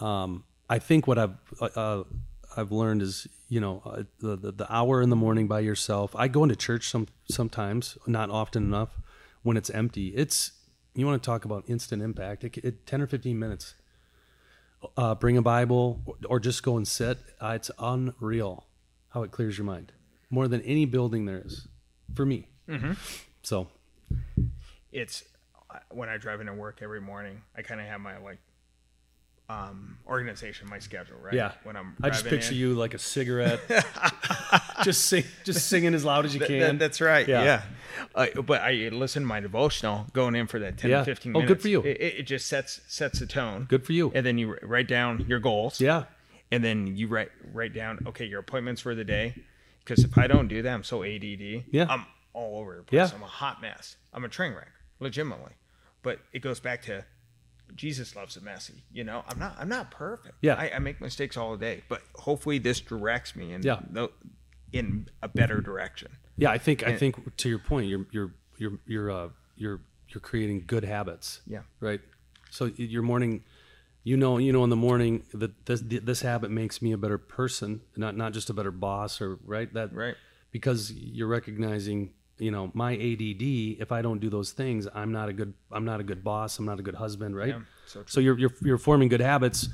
um, 0.00 0.44
i 0.68 0.78
think 0.78 1.06
what 1.06 1.18
i've 1.18 1.36
uh, 1.60 1.68
uh, 1.76 2.04
i've 2.56 2.72
learned 2.72 3.02
is 3.02 3.26
you 3.48 3.60
know 3.60 3.82
uh, 3.84 4.02
the, 4.20 4.36
the 4.36 4.52
the 4.52 4.72
hour 4.72 5.02
in 5.02 5.10
the 5.10 5.16
morning 5.16 5.46
by 5.46 5.60
yourself. 5.60 6.14
I 6.16 6.28
go 6.28 6.42
into 6.42 6.56
church 6.56 6.88
some 6.88 7.08
sometimes 7.28 7.98
not 8.06 8.30
often 8.30 8.62
enough 8.64 8.98
when 9.42 9.56
it's 9.56 9.70
empty. 9.70 10.08
It's 10.08 10.52
you 10.94 11.06
want 11.06 11.22
to 11.22 11.26
talk 11.26 11.44
about 11.44 11.64
instant 11.68 12.02
impact. 12.02 12.44
It, 12.44 12.56
it 12.58 12.86
10 12.86 13.02
or 13.02 13.06
15 13.06 13.38
minutes. 13.38 13.74
Uh, 14.96 15.14
bring 15.14 15.36
a 15.36 15.42
bible 15.42 16.02
or, 16.06 16.16
or 16.28 16.40
just 16.40 16.62
go 16.62 16.76
and 16.76 16.86
sit. 16.86 17.18
Uh, 17.40 17.52
it's 17.54 17.70
unreal 17.78 18.66
how 19.10 19.22
it 19.22 19.30
clears 19.30 19.56
your 19.56 19.64
mind. 19.64 19.92
More 20.30 20.48
than 20.48 20.60
any 20.62 20.86
building 20.86 21.26
there 21.26 21.42
is 21.44 21.68
for 22.14 22.26
me. 22.26 22.48
So. 23.42 23.68
It's 24.90 25.24
when 25.90 26.08
I 26.08 26.16
drive 26.18 26.40
into 26.40 26.52
work 26.52 26.80
every 26.82 27.00
morning, 27.00 27.42
I 27.56 27.62
kind 27.62 27.80
of 27.80 27.86
have 27.86 28.00
my 28.00 28.18
like 28.18 28.38
um 29.52 29.98
organization, 30.06 30.68
my 30.68 30.78
schedule, 30.78 31.16
right? 31.22 31.34
yeah 31.34 31.52
When 31.64 31.76
I'm 31.76 31.94
i 32.02 32.08
just 32.10 32.24
picture 32.26 32.52
in. 32.52 32.58
you 32.62 32.74
like 32.74 32.94
a 32.94 32.98
cigarette 32.98 33.60
just 34.84 35.04
sing 35.06 35.24
just 35.44 35.68
singing 35.68 35.94
as 35.94 36.04
loud 36.04 36.24
as 36.24 36.34
you 36.34 36.40
Th- 36.40 36.48
can 36.48 36.70
th- 36.70 36.78
that's 36.78 37.00
right. 37.00 37.26
Yeah. 37.26 37.44
Yeah. 37.44 37.62
Uh, 38.14 38.42
but 38.42 38.60
I 38.62 38.88
listen 38.92 39.22
to 39.22 39.26
my 39.28 39.40
devotional 39.40 40.06
going 40.12 40.34
in 40.34 40.46
for 40.46 40.58
that 40.60 40.78
10 40.78 40.90
Yeah. 40.90 40.98
to 41.00 41.04
15 41.04 41.36
Oh, 41.36 41.42
good 41.46 41.60
for 41.62 41.68
you. 41.68 41.82
It, 41.82 42.00
it 42.20 42.22
just 42.24 42.46
sets 42.46 42.80
sets 42.88 43.18
the 43.20 43.26
tone. 43.26 43.66
good 43.68 43.84
for 43.86 43.92
you 43.92 44.10
And 44.14 44.24
then 44.26 44.38
you 44.38 44.56
write 44.62 44.88
down 44.88 45.24
your 45.28 45.38
goals. 45.40 45.80
yeah 45.80 46.04
And 46.50 46.62
then 46.64 46.78
you 46.96 47.06
write 47.08 47.30
write 47.52 47.74
down 47.74 47.98
okay 48.08 48.24
your 48.26 48.40
appointments 48.40 48.80
for 48.82 48.94
the 48.94 49.04
day. 49.04 49.34
Because 49.84 50.04
if 50.04 50.16
I 50.16 50.26
don't 50.28 50.48
do 50.48 50.62
that, 50.62 50.72
I'm 50.72 50.84
so 50.84 51.02
ADD. 51.02 51.64
Yeah. 51.70 51.86
I'm 51.88 52.04
all 52.34 52.60
over 52.60 52.76
the 52.76 52.82
place. 52.84 53.10
Yeah. 53.10 53.16
I'm 53.16 53.22
a 53.22 53.26
hot 53.26 53.60
mess. 53.60 53.96
I'm 54.12 54.24
a 54.24 54.28
train 54.28 54.52
wreck, 54.54 54.70
legitimately. 55.00 55.52
But 56.02 56.20
it 56.32 56.38
goes 56.40 56.60
back 56.60 56.82
to 56.82 57.04
Jesus 57.74 58.14
loves 58.16 58.36
it 58.36 58.42
messy. 58.42 58.82
You 58.92 59.04
know, 59.04 59.24
I'm 59.28 59.38
not 59.38 59.56
I'm 59.58 59.68
not 59.68 59.90
perfect. 59.90 60.34
Yeah. 60.42 60.54
I, 60.54 60.72
I 60.76 60.78
make 60.78 61.00
mistakes 61.00 61.36
all 61.36 61.56
day, 61.56 61.82
but 61.88 62.02
hopefully 62.14 62.58
this 62.58 62.80
directs 62.80 63.34
me 63.36 63.52
in 63.52 63.62
Yeah. 63.62 63.80
no, 63.90 64.10
in 64.72 65.08
a 65.22 65.28
better 65.28 65.60
direction. 65.60 66.12
Yeah, 66.36 66.50
I 66.50 66.58
think 66.58 66.82
I 66.82 66.96
think 66.96 67.36
to 67.36 67.48
your 67.48 67.58
point, 67.58 67.88
you're 67.88 68.06
you're 68.10 68.32
you're 68.58 68.78
you're 68.86 69.10
uh, 69.10 69.28
you're 69.56 69.80
you're 70.08 70.20
creating 70.20 70.64
good 70.66 70.84
habits. 70.84 71.40
Yeah. 71.46 71.60
Right. 71.80 72.00
So 72.50 72.66
your 72.76 73.02
morning, 73.02 73.44
you 74.04 74.16
know, 74.16 74.38
you 74.38 74.52
know, 74.52 74.64
in 74.64 74.70
the 74.70 74.76
morning 74.76 75.24
that 75.34 75.66
this 75.66 75.82
this 75.86 76.22
habit 76.22 76.50
makes 76.50 76.80
me 76.82 76.92
a 76.92 76.98
better 76.98 77.18
person, 77.18 77.82
not 77.96 78.16
not 78.16 78.32
just 78.32 78.48
a 78.50 78.54
better 78.54 78.70
boss 78.70 79.20
or 79.20 79.38
right 79.44 79.72
that 79.74 79.92
Right. 79.94 80.14
because 80.50 80.90
you're 80.92 81.28
recognizing, 81.28 82.12
you 82.42 82.50
know, 82.50 82.70
my 82.74 82.94
ADD. 82.94 83.80
If 83.80 83.92
I 83.92 84.02
don't 84.02 84.20
do 84.20 84.28
those 84.28 84.52
things, 84.52 84.88
I'm 84.94 85.12
not 85.12 85.28
a 85.28 85.32
good 85.32 85.54
I'm 85.70 85.84
not 85.84 86.00
a 86.00 86.02
good 86.02 86.24
boss. 86.24 86.58
I'm 86.58 86.66
not 86.66 86.78
a 86.78 86.82
good 86.82 86.96
husband, 86.96 87.36
right? 87.36 87.48
Yeah, 87.48 87.60
so. 87.86 88.02
So 88.06 88.20
you're 88.20 88.38
you're 88.38 88.52
you're 88.62 88.78
forming 88.78 89.08
good 89.08 89.20
habits, 89.20 89.68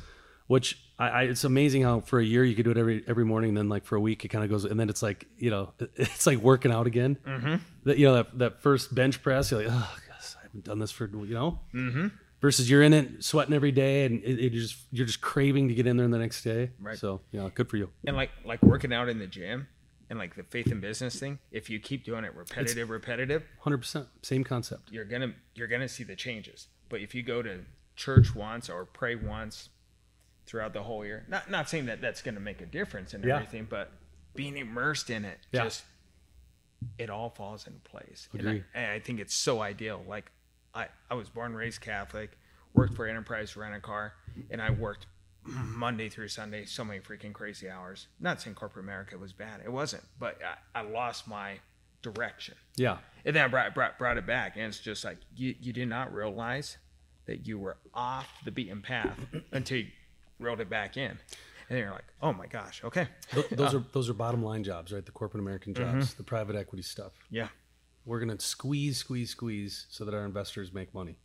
which 0.47 0.79
I, 0.99 1.09
I 1.09 1.23
it's 1.25 1.45
amazing 1.45 1.83
how 1.83 2.01
for 2.01 2.19
a 2.21 2.25
year 2.25 2.45
you 2.45 2.55
could 2.55 2.65
do 2.65 2.71
it 2.71 2.77
every 2.77 3.03
every 3.07 3.25
morning, 3.25 3.55
then 3.55 3.69
like 3.69 3.85
for 3.85 3.97
a 3.97 4.01
week 4.01 4.25
it 4.25 4.29
kind 4.29 4.45
of 4.45 4.51
goes, 4.51 4.65
and 4.65 4.79
then 4.79 4.89
it's 4.89 5.03
like 5.03 5.27
you 5.39 5.51
know 5.51 5.73
it's 5.97 6.27
like 6.27 6.39
working 6.39 6.73
out 6.73 6.87
again. 6.87 7.19
Mm-hmm. 7.27 7.57
That 7.85 7.99
you 7.99 8.07
know 8.07 8.15
that 8.15 8.39
that 8.39 8.63
first 8.63 8.95
bench 8.95 9.23
press, 9.23 9.51
you're 9.51 9.63
like, 9.63 9.73
oh, 9.73 9.97
gosh, 10.09 10.35
I 10.39 10.43
haven't 10.43 10.65
done 10.65 10.79
this 10.79 10.91
for 10.91 11.07
you 11.07 11.35
know. 11.35 11.59
Mm-hmm. 11.75 12.09
Versus 12.41 12.71
you're 12.71 12.85
in 12.85 12.93
it, 12.93 13.25
sweating 13.25 13.53
every 13.53 13.73
day, 13.73 14.05
and 14.05 14.23
it, 14.23 14.39
it 14.39 14.53
just 14.53 14.77
you're 14.93 15.07
just 15.07 15.21
craving 15.21 15.69
to 15.69 15.75
get 15.75 15.89
in 15.89 15.97
there 15.97 16.07
the 16.07 16.19
next 16.19 16.45
day. 16.45 16.71
Right. 16.79 16.97
So 16.97 17.21
yeah, 17.33 17.49
good 17.53 17.69
for 17.69 17.77
you. 17.77 17.91
and 18.07 18.17
like 18.17 18.31
like 18.45 18.63
working 18.63 18.93
out 18.93 19.09
in 19.09 19.19
the 19.19 19.27
gym 19.27 19.67
and 20.11 20.19
like 20.19 20.35
the 20.37 20.43
faith 20.43 20.71
in 20.73 20.81
business 20.81 21.19
thing 21.19 21.39
if 21.51 21.69
you 21.71 21.79
keep 21.79 22.05
doing 22.05 22.25
it 22.25 22.35
repetitive 22.35 22.89
repetitive 22.91 23.43
Hundred 23.61 23.79
percent, 23.79 24.07
same 24.23 24.45
concept. 24.45 24.91
you're 24.91 25.05
gonna 25.05 25.33
you're 25.55 25.69
gonna 25.69 25.89
see 25.89 26.05
the 26.05 26.17
changes 26.17 26.69
but 26.89 27.01
if 27.01 27.15
you 27.15 27.23
go 27.23 27.43
to 27.43 27.61
church 27.97 28.35
once 28.35 28.69
or 28.71 28.85
pray 28.85 29.15
once 29.17 29.69
throughout 30.47 30.73
the 30.73 30.83
whole 30.83 31.05
year 31.05 31.25
not 31.29 31.51
not 31.51 31.69
saying 31.69 31.87
that 31.87 32.01
that's 32.01 32.23
gonna 32.23 32.41
make 32.41 32.61
a 32.61 32.67
difference 32.67 33.13
in 33.15 33.23
Yeah. 33.23 33.35
everything 33.37 33.67
but 33.69 33.93
being 34.35 34.57
immersed 34.57 35.11
in 35.11 35.25
it 35.25 35.39
Yeah. 35.53 35.65
just 35.65 35.85
it 36.97 37.11
all 37.11 37.29
falls 37.31 37.67
into 37.67 37.81
place 37.81 38.29
and 38.33 38.41
Agree. 38.41 38.65
I, 38.75 38.79
and 38.79 38.91
I 38.93 39.01
think 39.01 39.21
it's 39.21 39.35
so 39.35 39.61
ideal 39.61 40.03
like 40.09 40.31
I, 40.75 40.87
I 41.11 41.15
was 41.15 41.29
born 41.29 41.55
raised 41.55 41.81
catholic 41.81 42.39
worked 42.73 42.95
for 42.95 43.07
enterprise 43.07 43.57
rent 43.57 43.75
a 43.75 43.81
car 43.81 44.13
and 44.51 44.63
i 44.63 44.71
worked 44.71 45.07
monday 45.45 46.09
through 46.09 46.29
sunday 46.29 46.65
so 46.65 46.85
many 46.85 47.01
freaking 47.01 47.33
crazy 47.33 47.69
hours 47.71 48.09
not 48.21 48.41
saying 48.41 48.55
corporate 48.55 48.85
america 48.85 49.17
was 49.17 49.33
bad 49.33 49.61
it 49.65 49.73
wasn't 49.73 50.03
but 50.19 50.39
i, 50.75 50.81
I 50.81 50.83
lost 50.83 51.27
my 51.29 51.59
direction 52.03 52.55
Yeah, 52.77 52.99
and 53.25 53.35
then 53.35 53.45
I 53.45 53.49
brought, 53.49 53.75
brought, 53.75 53.99
brought 53.99 54.19
it 54.19 54.27
back, 54.27 54.55
and 54.57 54.67
it's 54.67 54.79
just 54.79 55.05
like 55.05 55.19
you, 55.35 55.55
you 55.61 55.73
did 55.73 55.89
not 55.89 56.13
realize 56.15 56.77
that 57.27 57.45
you 57.47 57.59
were 57.59 57.77
off 57.93 58.29
the 58.45 58.53
beaten 58.53 58.81
path 58.83 59.19
until 59.53 59.79
you 59.79 59.87
reeled 60.39 60.61
it 60.61 60.71
back 60.71 60.97
in. 60.97 61.11
And 61.11 61.19
then 61.69 61.79
you're 61.79 61.91
like, 61.91 62.05
oh 62.23 62.33
my 62.33 62.47
gosh, 62.47 62.83
okay. 62.85 63.09
Th- 63.33 63.49
those 63.51 63.75
are 63.75 63.83
those 63.93 64.09
are 64.09 64.15
bottom 64.15 64.45
line 64.45 64.63
jobs, 64.63 64.93
right? 64.93 65.05
The 65.05 65.11
corporate 65.11 65.43
American 65.43 65.75
Mm-hmm. 65.75 65.99
jobs, 65.99 66.15
the 66.15 66.23
private 66.23 66.55
equity 66.55 66.83
stuff. 66.85 67.13
Yeah. 67.31 67.49
We're 68.07 68.21
gonna 68.21 68.39
squeeze, 68.41 68.97
squeeze, 68.99 69.31
squeeze, 69.31 69.87
so 69.91 70.05
that 70.05 70.15
our 70.15 70.25
investors 70.25 70.73
make 70.73 70.95
money. 70.95 71.17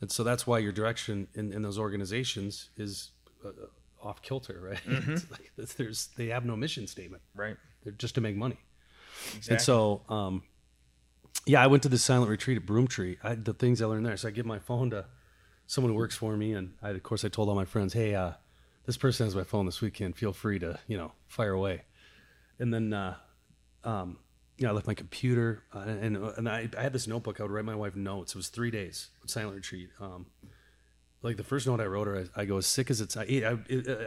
And 0.00 0.10
so 0.10 0.24
that's 0.24 0.46
why 0.46 0.58
your 0.60 0.72
direction 0.72 1.28
in, 1.34 1.52
in 1.52 1.60
those 1.60 1.78
organizations 1.78 2.70
is 2.78 3.10
uh, 3.44 4.06
off 4.06 4.22
kilter, 4.22 4.60
right? 4.60 4.80
Mm-hmm. 4.86 5.14
Like, 5.30 5.52
there's 5.76 6.08
they 6.16 6.28
have 6.28 6.44
no 6.44 6.56
mission 6.56 6.86
statement. 6.86 7.22
Right. 7.34 7.56
They're 7.82 7.92
just 7.92 8.14
to 8.16 8.20
make 8.20 8.36
money. 8.36 8.58
Exactly. 9.36 9.54
And 9.54 9.62
so, 9.62 10.02
um, 10.08 10.42
yeah, 11.46 11.62
I 11.62 11.66
went 11.66 11.82
to 11.84 11.88
the 11.88 11.98
silent 11.98 12.30
retreat 12.30 12.56
at 12.56 12.66
Broomtree. 12.66 13.18
I, 13.22 13.34
the 13.34 13.54
things 13.54 13.82
I 13.82 13.86
learned 13.86 14.06
there. 14.06 14.16
So 14.16 14.28
I 14.28 14.30
give 14.30 14.46
my 14.46 14.58
phone 14.58 14.90
to 14.90 15.06
someone 15.66 15.92
who 15.92 15.98
works 15.98 16.16
for 16.16 16.36
me, 16.36 16.52
and 16.52 16.74
I, 16.82 16.90
of 16.90 17.02
course, 17.02 17.24
I 17.24 17.28
told 17.28 17.48
all 17.48 17.54
my 17.54 17.64
friends, 17.64 17.92
"Hey, 17.92 18.14
uh, 18.14 18.32
this 18.86 18.96
person 18.96 19.26
has 19.26 19.34
my 19.34 19.44
phone 19.44 19.66
this 19.66 19.80
weekend. 19.80 20.16
Feel 20.16 20.32
free 20.32 20.58
to, 20.60 20.78
you 20.86 20.96
know, 20.96 21.12
fire 21.26 21.52
away." 21.52 21.82
And 22.58 22.72
then, 22.72 22.92
uh, 22.92 23.16
um, 23.82 24.18
you 24.56 24.64
know, 24.64 24.70
I 24.70 24.74
left 24.74 24.86
my 24.86 24.94
computer, 24.94 25.64
uh, 25.74 25.80
and 25.80 26.16
and 26.16 26.48
I, 26.48 26.68
I 26.78 26.82
had 26.82 26.92
this 26.92 27.06
notebook. 27.06 27.40
I 27.40 27.42
would 27.42 27.52
write 27.52 27.64
my 27.64 27.74
wife 27.74 27.96
notes. 27.96 28.34
It 28.34 28.38
was 28.38 28.48
three 28.48 28.70
days 28.70 29.10
silent 29.26 29.56
retreat. 29.56 29.90
Um, 30.00 30.26
like 31.24 31.36
the 31.36 31.42
first 31.44 31.66
note 31.66 31.80
I 31.80 31.86
wrote 31.86 32.06
her, 32.06 32.26
I, 32.36 32.42
I 32.42 32.44
go 32.44 32.58
as 32.58 32.66
sick 32.66 32.90
as 32.90 33.00
it's. 33.00 33.16
I, 33.16 33.22
I, 33.22 33.58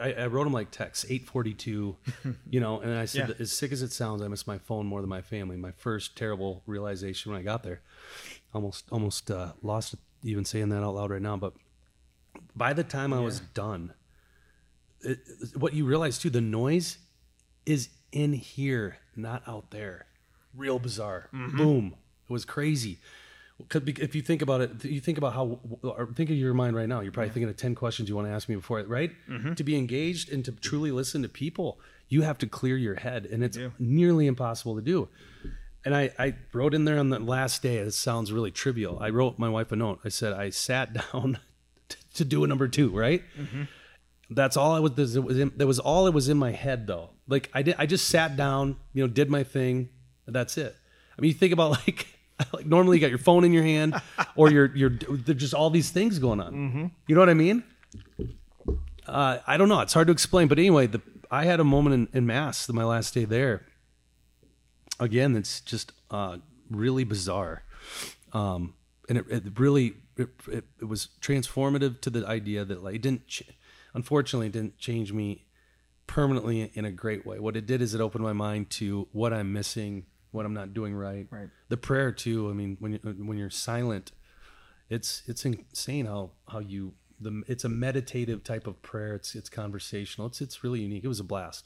I, 0.01 0.13
I 0.23 0.27
wrote 0.27 0.47
him 0.47 0.53
like 0.53 0.71
text 0.71 1.05
eight 1.09 1.25
forty 1.27 1.53
two, 1.53 1.97
you 2.49 2.59
know, 2.59 2.79
and 2.79 2.93
I 2.97 3.05
said 3.05 3.29
Yeah. 3.29 3.35
as 3.39 3.51
sick 3.51 3.71
as 3.71 3.81
it 3.81 3.91
sounds, 3.91 4.21
I 4.21 4.27
miss 4.27 4.45
my 4.47 4.57
phone 4.59 4.85
more 4.85 5.01
than 5.01 5.09
my 5.09 5.21
family. 5.21 5.57
My 5.57 5.71
first 5.71 6.15
terrible 6.15 6.61
realization 6.65 7.31
when 7.31 7.41
I 7.41 7.43
got 7.43 7.63
there, 7.63 7.81
almost 8.53 8.85
almost 8.91 9.29
uh, 9.31 9.53
lost 9.61 9.95
even 10.23 10.45
saying 10.45 10.69
that 10.69 10.83
out 10.83 10.95
loud 10.95 11.11
right 11.11 11.21
now. 11.21 11.37
But 11.37 11.53
by 12.55 12.73
the 12.73 12.83
time 12.83 13.11
I 13.13 13.19
was 13.19 13.39
done, 13.39 13.93
it, 15.01 15.19
what 15.55 15.73
you 15.73 15.85
realize 15.85 16.17
too, 16.19 16.29
the 16.29 16.41
noise 16.41 16.99
is 17.65 17.89
in 18.11 18.33
here, 18.33 18.97
not 19.15 19.43
out 19.47 19.71
there. 19.71 20.05
Real 20.55 20.79
bizarre. 20.79 21.29
Boom. 21.33 21.95
It 22.29 22.33
was 22.33 22.45
crazy. 22.45 22.99
'Cause 23.69 23.81
If 23.87 24.13
you 24.13 24.21
think 24.21 24.41
about 24.43 24.61
it, 24.61 24.85
you 24.85 24.99
think 25.01 25.17
about 25.17 25.33
how, 25.33 25.59
think 26.15 26.29
of 26.29 26.35
your 26.35 26.53
mind 26.53 26.75
right 26.75 26.87
now. 26.87 26.99
You're 26.99 27.11
probably 27.11 27.31
thinking 27.31 27.49
of 27.49 27.57
10 27.57 27.73
questions 27.73 28.07
you 28.07 28.15
want 28.15 28.27
to 28.27 28.31
ask 28.31 28.47
me 28.47 28.55
before, 28.55 28.79
it, 28.79 28.87
right? 28.87 29.11
Mm-hmm. 29.27 29.53
To 29.55 29.63
be 29.63 29.75
engaged 29.75 30.31
and 30.31 30.45
to 30.45 30.51
truly 30.51 30.91
listen 30.91 31.23
to 31.23 31.29
people, 31.29 31.79
you 32.07 32.21
have 32.21 32.37
to 32.39 32.47
clear 32.47 32.77
your 32.77 32.95
head, 32.95 33.25
and 33.25 33.43
it's 33.43 33.57
nearly 33.79 34.27
impossible 34.27 34.75
to 34.75 34.81
do. 34.81 35.09
And 35.83 35.95
I, 35.95 36.11
I 36.19 36.35
wrote 36.53 36.73
in 36.73 36.85
there 36.85 36.99
on 36.99 37.09
the 37.09 37.17
last 37.19 37.61
day, 37.63 37.77
it 37.77 37.91
sounds 37.93 38.31
really 38.31 38.51
trivial. 38.51 38.99
I 39.01 39.09
wrote 39.09 39.39
my 39.39 39.49
wife 39.49 39.71
a 39.71 39.75
note. 39.75 40.01
I 40.05 40.09
said, 40.09 40.33
I 40.33 40.49
sat 40.51 40.93
down 41.11 41.39
to, 41.89 41.97
to 42.15 42.25
do 42.25 42.43
a 42.43 42.47
number 42.47 42.67
two, 42.67 42.89
right? 42.89 43.23
Mm-hmm. 43.39 43.63
That's 44.29 44.55
all 44.57 44.73
I 44.73 44.79
was. 44.79 45.15
It 45.15 45.23
was 45.23 45.39
in, 45.39 45.51
that 45.55 45.65
was 45.65 45.79
all 45.79 46.05
it 46.05 46.13
was 46.13 46.27
in 46.29 46.37
my 46.37 46.51
head, 46.51 46.85
though. 46.85 47.11
Like 47.27 47.49
I 47.53 47.61
did, 47.61 47.75
I 47.79 47.85
just 47.85 48.07
sat 48.09 48.35
down, 48.35 48.75
you 48.93 49.01
know, 49.03 49.07
did 49.07 49.29
my 49.29 49.43
thing. 49.43 49.89
That's 50.27 50.57
it. 50.57 50.75
I 51.17 51.21
mean, 51.21 51.29
you 51.29 51.33
think 51.37 51.53
about 51.53 51.71
like, 51.87 52.07
like 52.53 52.65
normally 52.75 52.97
you 52.97 53.01
got 53.01 53.09
your 53.09 53.19
phone 53.19 53.43
in 53.43 53.53
your 53.53 53.63
hand, 53.63 53.99
or 54.35 54.51
you're 54.51 54.75
you're 54.75 54.89
there's 54.89 55.39
just 55.39 55.53
all 55.53 55.69
these 55.69 55.89
things 55.89 56.19
going 56.19 56.39
on. 56.39 56.91
You 57.07 57.15
know 57.15 57.21
what 57.21 57.29
I 57.29 57.33
mean? 57.33 57.63
Uh, 59.05 59.39
I 59.47 59.57
don't 59.57 59.69
know. 59.69 59.79
It's 59.81 59.93
hard 59.93 60.07
to 60.07 60.13
explain, 60.13 60.47
but 60.47 60.59
anyway, 60.59 60.87
the 60.87 61.01
I 61.31 61.45
had 61.45 61.59
a 61.59 61.63
moment 61.63 61.93
in, 61.93 62.17
in 62.19 62.25
mass 62.25 62.69
my 62.69 62.83
last 62.83 63.13
day 63.13 63.25
there. 63.25 63.65
Again, 64.99 65.35
it's 65.35 65.61
just 65.61 65.93
uh, 66.09 66.37
really 66.69 67.03
bizarre, 67.03 67.63
um, 68.33 68.73
and 69.07 69.19
it, 69.19 69.25
it 69.29 69.59
really 69.59 69.93
it, 70.17 70.29
it, 70.51 70.65
it 70.81 70.85
was 70.85 71.09
transformative 71.21 72.01
to 72.01 72.09
the 72.09 72.25
idea 72.25 72.65
that 72.65 72.83
like 72.83 72.95
it 72.95 73.01
didn't. 73.01 73.27
Ch- 73.27 73.43
unfortunately, 73.93 74.47
it 74.47 74.53
didn't 74.53 74.77
change 74.77 75.13
me 75.13 75.45
permanently 76.07 76.71
in 76.73 76.85
a 76.85 76.91
great 76.91 77.25
way. 77.25 77.39
What 77.39 77.55
it 77.55 77.65
did 77.67 77.81
is 77.81 77.93
it 77.93 78.01
opened 78.01 78.23
my 78.23 78.33
mind 78.33 78.69
to 78.71 79.07
what 79.11 79.33
I'm 79.33 79.53
missing, 79.53 80.05
what 80.31 80.45
I'm 80.45 80.53
not 80.53 80.73
doing 80.73 80.93
right. 80.93 81.27
Right. 81.29 81.49
The 81.69 81.77
prayer 81.77 82.11
too. 82.11 82.49
I 82.49 82.53
mean, 82.53 82.77
when 82.79 82.93
you, 82.93 82.99
when 83.03 83.37
you're 83.37 83.49
silent, 83.49 84.11
it's 84.89 85.23
it's 85.27 85.45
insane 85.45 86.05
how 86.05 86.31
how 86.49 86.59
you 86.59 86.93
the 87.19 87.43
it's 87.47 87.63
a 87.63 87.69
meditative 87.69 88.43
type 88.43 88.67
of 88.67 88.81
prayer. 88.81 89.15
It's 89.15 89.35
it's 89.35 89.49
conversational. 89.49 90.27
It's 90.27 90.41
it's 90.41 90.63
really 90.63 90.81
unique. 90.81 91.03
It 91.03 91.07
was 91.07 91.19
a 91.19 91.25
blast. 91.25 91.65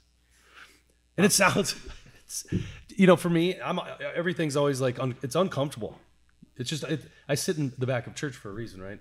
And 1.17 1.25
it 1.25 1.33
sounds, 1.33 1.75
it's, 2.23 2.45
you 2.89 3.05
know, 3.05 3.15
for 3.15 3.29
me, 3.29 3.59
I'm 3.59 3.79
everything's 4.15 4.55
always 4.55 4.81
like 4.81 4.99
un, 4.99 5.15
it's 5.21 5.35
uncomfortable. 5.35 5.99
It's 6.57 6.69
just 6.69 6.83
it, 6.83 7.01
I 7.27 7.35
sit 7.35 7.57
in 7.57 7.73
the 7.77 7.87
back 7.87 8.07
of 8.07 8.15
church 8.15 8.35
for 8.35 8.49
a 8.49 8.53
reason, 8.53 8.81
right? 8.81 8.99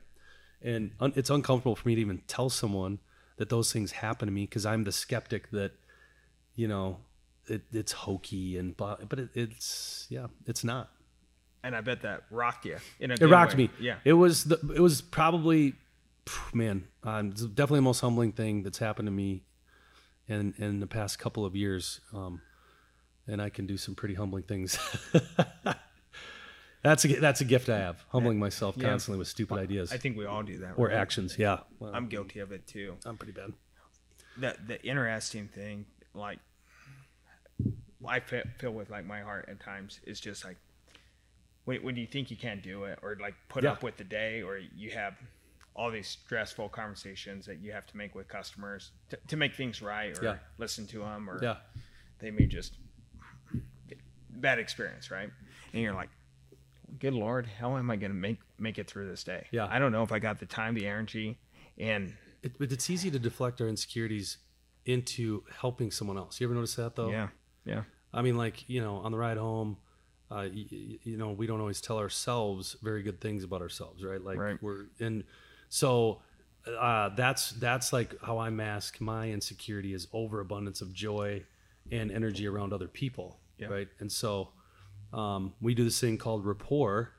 And 0.62 0.92
un, 1.00 1.12
it's 1.16 1.30
uncomfortable 1.30 1.76
for 1.76 1.88
me 1.88 1.94
to 1.94 2.00
even 2.00 2.22
tell 2.26 2.50
someone 2.50 2.98
that 3.36 3.48
those 3.48 3.72
things 3.72 3.92
happen 3.92 4.26
to 4.26 4.32
me 4.32 4.42
because 4.42 4.66
I'm 4.66 4.84
the 4.84 4.92
skeptic 4.92 5.50
that, 5.50 5.72
you 6.54 6.68
know, 6.68 6.98
it, 7.46 7.62
it's 7.72 7.92
hokey 7.92 8.58
and 8.58 8.76
but 8.76 9.00
it, 9.18 9.28
it's 9.34 10.06
yeah, 10.10 10.26
it's 10.46 10.62
not. 10.64 10.90
and 11.64 11.74
I 11.76 11.80
bet 11.80 12.02
that 12.02 12.22
rocked 12.30 12.64
you 12.66 12.78
in 13.00 13.10
a 13.10 13.14
It 13.14 13.22
rocked 13.26 13.52
way. 13.54 13.64
me. 13.64 13.70
Yeah. 13.80 13.96
It 14.04 14.14
was 14.14 14.44
the 14.44 14.56
it 14.74 14.80
was 14.80 15.00
probably 15.02 15.74
man, 16.54 16.84
um, 17.02 17.30
it's 17.30 17.42
definitely 17.44 17.78
the 17.78 17.82
most 17.82 18.00
humbling 18.00 18.32
thing 18.32 18.62
that's 18.62 18.78
happened 18.78 19.06
to 19.06 19.12
me 19.12 19.42
in 20.28 20.54
in 20.58 20.80
the 20.80 20.86
past 20.86 21.18
couple 21.18 21.44
of 21.44 21.54
years. 21.56 22.00
Um, 22.14 22.40
and 23.26 23.40
I 23.42 23.48
can 23.50 23.66
do 23.66 23.76
some 23.76 23.94
pretty 23.94 24.14
humbling 24.14 24.42
things. 24.44 24.78
that's 26.82 27.04
a 27.04 27.08
that's 27.20 27.40
a 27.40 27.44
gift 27.44 27.68
I 27.68 27.78
have, 27.78 28.04
humbling 28.08 28.38
myself 28.38 28.76
Yeah. 28.76 28.88
constantly 28.88 29.18
with 29.18 29.28
stupid 29.28 29.58
ideas 29.58 29.92
I 29.92 29.98
think 29.98 30.16
we 30.16 30.24
all 30.26 30.42
do 30.42 30.58
that. 30.58 30.74
or 30.76 30.86
right? 30.88 30.96
actions. 30.96 31.36
Yeah, 31.38 31.60
Well, 31.78 31.92
I'm 31.94 32.06
guilty 32.08 32.40
of 32.40 32.52
it 32.52 32.66
too. 32.66 32.96
I'm 33.04 33.16
pretty 33.18 33.32
bad. 33.32 33.52
the 34.38 34.56
the 34.66 34.82
interesting 34.84 35.48
thing, 35.48 35.84
like 36.14 36.38
I 38.06 38.20
fe- 38.20 38.44
feel 38.58 38.72
with 38.72 38.90
like 38.90 39.04
my 39.06 39.20
heart 39.20 39.46
at 39.48 39.60
times 39.60 40.00
is 40.04 40.20
just 40.20 40.44
like 40.44 40.56
when 41.64 41.82
when 41.82 41.96
you 41.96 42.06
think 42.06 42.30
you 42.30 42.36
can't 42.36 42.62
do 42.62 42.84
it, 42.84 42.98
or 43.02 43.16
like 43.20 43.34
put 43.48 43.64
Yeah. 43.64 43.72
up 43.72 43.82
with 43.82 43.96
the 43.96 44.04
day, 44.04 44.42
or 44.42 44.58
you 44.58 44.90
have 44.90 45.14
all 45.74 45.90
these 45.90 46.08
stressful 46.08 46.68
conversations 46.70 47.46
that 47.46 47.58
you 47.60 47.72
have 47.72 47.86
to 47.86 47.96
make 47.96 48.14
with 48.14 48.26
customers 48.28 48.90
to, 49.08 49.16
to 49.28 49.36
make 49.36 49.54
things 49.54 49.80
right, 49.82 50.18
or 50.18 50.24
Yeah. 50.24 50.38
listen 50.58 50.86
to 50.88 50.98
them, 51.00 51.28
or 51.30 51.38
Yeah, 51.42 51.58
they 52.18 52.30
may 52.30 52.46
just 52.46 52.74
bad 54.30 54.58
experience, 54.58 55.10
right? 55.10 55.30
And 55.72 55.82
you're 55.82 55.94
like, 55.94 56.10
good 56.98 57.14
lord, 57.14 57.46
how 57.46 57.76
am 57.76 57.90
I 57.90 57.96
going 57.96 58.12
to 58.12 58.16
make 58.18 58.38
make 58.58 58.78
it 58.78 58.88
through 58.88 59.08
this 59.08 59.24
day? 59.24 59.46
Yeah. 59.50 59.66
I 59.70 59.78
don't 59.78 59.92
know 59.92 60.02
if 60.02 60.12
I 60.12 60.18
got 60.18 60.38
the 60.38 60.46
time, 60.46 60.74
the 60.74 60.86
energy, 60.86 61.38
and 61.78 62.14
it, 62.42 62.58
but 62.58 62.72
it's 62.72 62.88
easy 62.90 63.10
to 63.10 63.18
deflect 63.18 63.60
our 63.60 63.68
insecurities 63.68 64.38
into 64.86 65.44
helping 65.60 65.90
someone 65.90 66.16
else. 66.16 66.40
You 66.40 66.46
ever 66.46 66.54
notice 66.54 66.74
that 66.76 66.96
though? 66.96 67.10
yeah, 67.10 67.28
yeah, 67.64 67.82
I 68.12 68.22
mean, 68.22 68.36
like 68.36 68.68
you 68.68 68.80
know, 68.80 68.96
on 68.96 69.12
the 69.12 69.18
ride 69.18 69.36
home, 69.36 69.76
uh, 70.30 70.42
you, 70.52 70.98
you 71.02 71.16
know, 71.16 71.30
we 71.32 71.46
don't 71.46 71.60
always 71.60 71.80
tell 71.80 71.98
ourselves 71.98 72.76
very 72.82 73.02
good 73.02 73.20
things 73.20 73.44
about 73.44 73.62
ourselves, 73.62 74.04
right? 74.04 74.22
Like 74.22 74.38
Right. 74.38 74.58
we're 74.62 74.86
and 74.98 75.24
so 75.68 76.22
uh, 76.66 77.10
that's 77.10 77.52
that's 77.52 77.92
like 77.92 78.14
how 78.22 78.38
I 78.38 78.50
mask 78.50 79.00
my 79.00 79.30
insecurity 79.30 79.94
is 79.94 80.06
overabundance 80.12 80.80
of 80.80 80.92
joy 80.92 81.44
and 81.90 82.10
energy 82.12 82.46
around 82.46 82.72
other 82.72 82.86
people, 82.88 83.40
Yeah. 83.58 83.68
right? 83.68 83.88
And 83.98 84.10
so 84.12 84.50
um, 85.12 85.54
we 85.60 85.74
do 85.74 85.82
this 85.84 85.98
thing 86.00 86.18
called 86.18 86.44
rapport, 86.46 87.10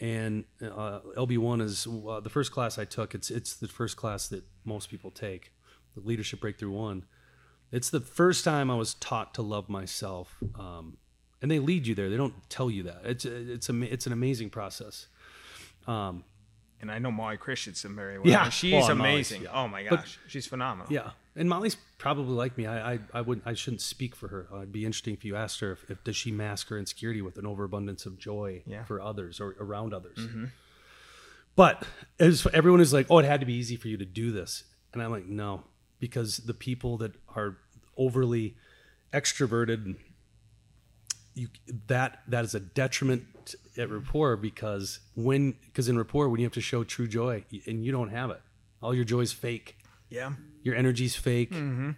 and 0.00 0.44
uh, 0.62 1.00
LB 1.16 1.38
one 1.38 1.60
is 1.60 1.86
uh, 1.86 2.20
the 2.20 2.28
first 2.30 2.52
class 2.52 2.78
I 2.78 2.84
took. 2.84 3.14
It's 3.14 3.30
it's 3.30 3.54
the 3.56 3.68
first 3.68 3.96
class 3.96 4.28
that 4.28 4.44
most 4.64 4.90
people 4.90 5.10
take, 5.10 5.52
the 5.94 6.00
Leadership 6.00 6.40
Breakthrough 6.40 6.70
One. 6.72 7.04
It's 7.72 7.90
the 7.90 8.00
first 8.00 8.44
time 8.44 8.70
I 8.70 8.74
was 8.74 8.94
taught 8.94 9.34
to 9.34 9.42
love 9.42 9.68
myself, 9.68 10.36
um, 10.58 10.96
and 11.40 11.50
they 11.50 11.58
lead 11.60 11.86
you 11.86 11.94
there. 11.94 12.10
They 12.10 12.16
don't 12.16 12.34
tell 12.50 12.70
you 12.70 12.82
that. 12.84 13.02
It's 13.04 13.24
it's 13.24 13.68
a 13.68 13.80
it's 13.82 14.06
an 14.06 14.12
amazing 14.12 14.50
process. 14.50 15.06
Um, 15.86 16.24
And 16.80 16.90
I 16.90 16.98
know 16.98 17.10
Molly 17.10 17.36
Christensen 17.36 17.94
very 17.94 18.18
well. 18.18 18.26
Yeah. 18.28 18.48
she's 18.48 18.72
Well, 18.72 18.90
amazing. 18.90 19.42
yeah. 19.42 19.50
Oh 19.52 19.68
my 19.68 19.84
But- 19.88 19.96
gosh, 20.00 20.18
she's 20.26 20.46
phenomenal. 20.46 20.90
Yeah, 20.92 21.10
and 21.36 21.48
Molly's 21.48 21.76
probably 21.98 22.34
like 22.34 22.56
me. 22.58 22.66
I, 22.66 22.94
I, 22.94 22.98
I 23.14 23.20
wouldn't. 23.20 23.46
I 23.46 23.54
shouldn't 23.54 23.82
speak 23.82 24.16
for 24.16 24.28
her. 24.28 24.48
Uh, 24.52 24.56
It'd 24.58 24.72
be 24.72 24.84
interesting 24.84 25.14
if 25.14 25.24
you 25.24 25.36
asked 25.36 25.60
her 25.60 25.72
if, 25.72 25.90
if 25.90 26.02
does 26.04 26.16
she 26.16 26.32
mask 26.32 26.68
her 26.70 26.78
insecurity 26.78 27.22
with 27.22 27.36
an 27.38 27.46
overabundance 27.46 28.04
of 28.06 28.18
joy 28.18 28.62
Yeah. 28.66 28.84
for 28.84 29.00
others 29.00 29.40
or 29.40 29.54
around 29.60 29.92
others. 29.94 30.18
But 31.56 31.84
as 32.18 32.46
everyone 32.52 32.80
is 32.80 32.92
like, 32.92 33.06
oh, 33.10 33.18
it 33.18 33.24
had 33.26 33.40
to 33.40 33.46
be 33.46 33.54
easy 33.54 33.76
for 33.76 33.88
you 33.88 33.96
to 33.98 34.04
do 34.06 34.32
this, 34.32 34.64
and 34.92 35.02
I'm 35.02 35.10
like, 35.10 35.26
no, 35.26 35.64
because 36.00 36.38
the 36.38 36.54
people 36.54 36.96
that 36.98 37.12
are 37.36 37.58
overly 37.96 38.56
extroverted, 39.12 39.96
you 41.34 41.48
that 41.86 42.20
that 42.26 42.44
is 42.44 42.54
a 42.54 42.60
detriment 42.60 43.54
at 43.76 43.90
rapport 43.90 44.36
because 44.36 45.00
when 45.14 45.54
because 45.66 45.88
in 45.88 45.96
rapport 45.96 46.28
when 46.28 46.40
you 46.40 46.46
have 46.46 46.52
to 46.54 46.60
show 46.60 46.82
true 46.82 47.06
joy 47.06 47.44
and 47.66 47.84
you 47.84 47.92
don't 47.92 48.10
have 48.10 48.30
it, 48.30 48.40
all 48.82 48.94
your 48.94 49.04
joy 49.04 49.20
is 49.20 49.32
fake 49.32 49.76
Yeah. 50.08 50.32
your 50.62 50.74
energy's 50.74 51.14
fake. 51.14 51.50
Mm-hmm. 51.52 51.90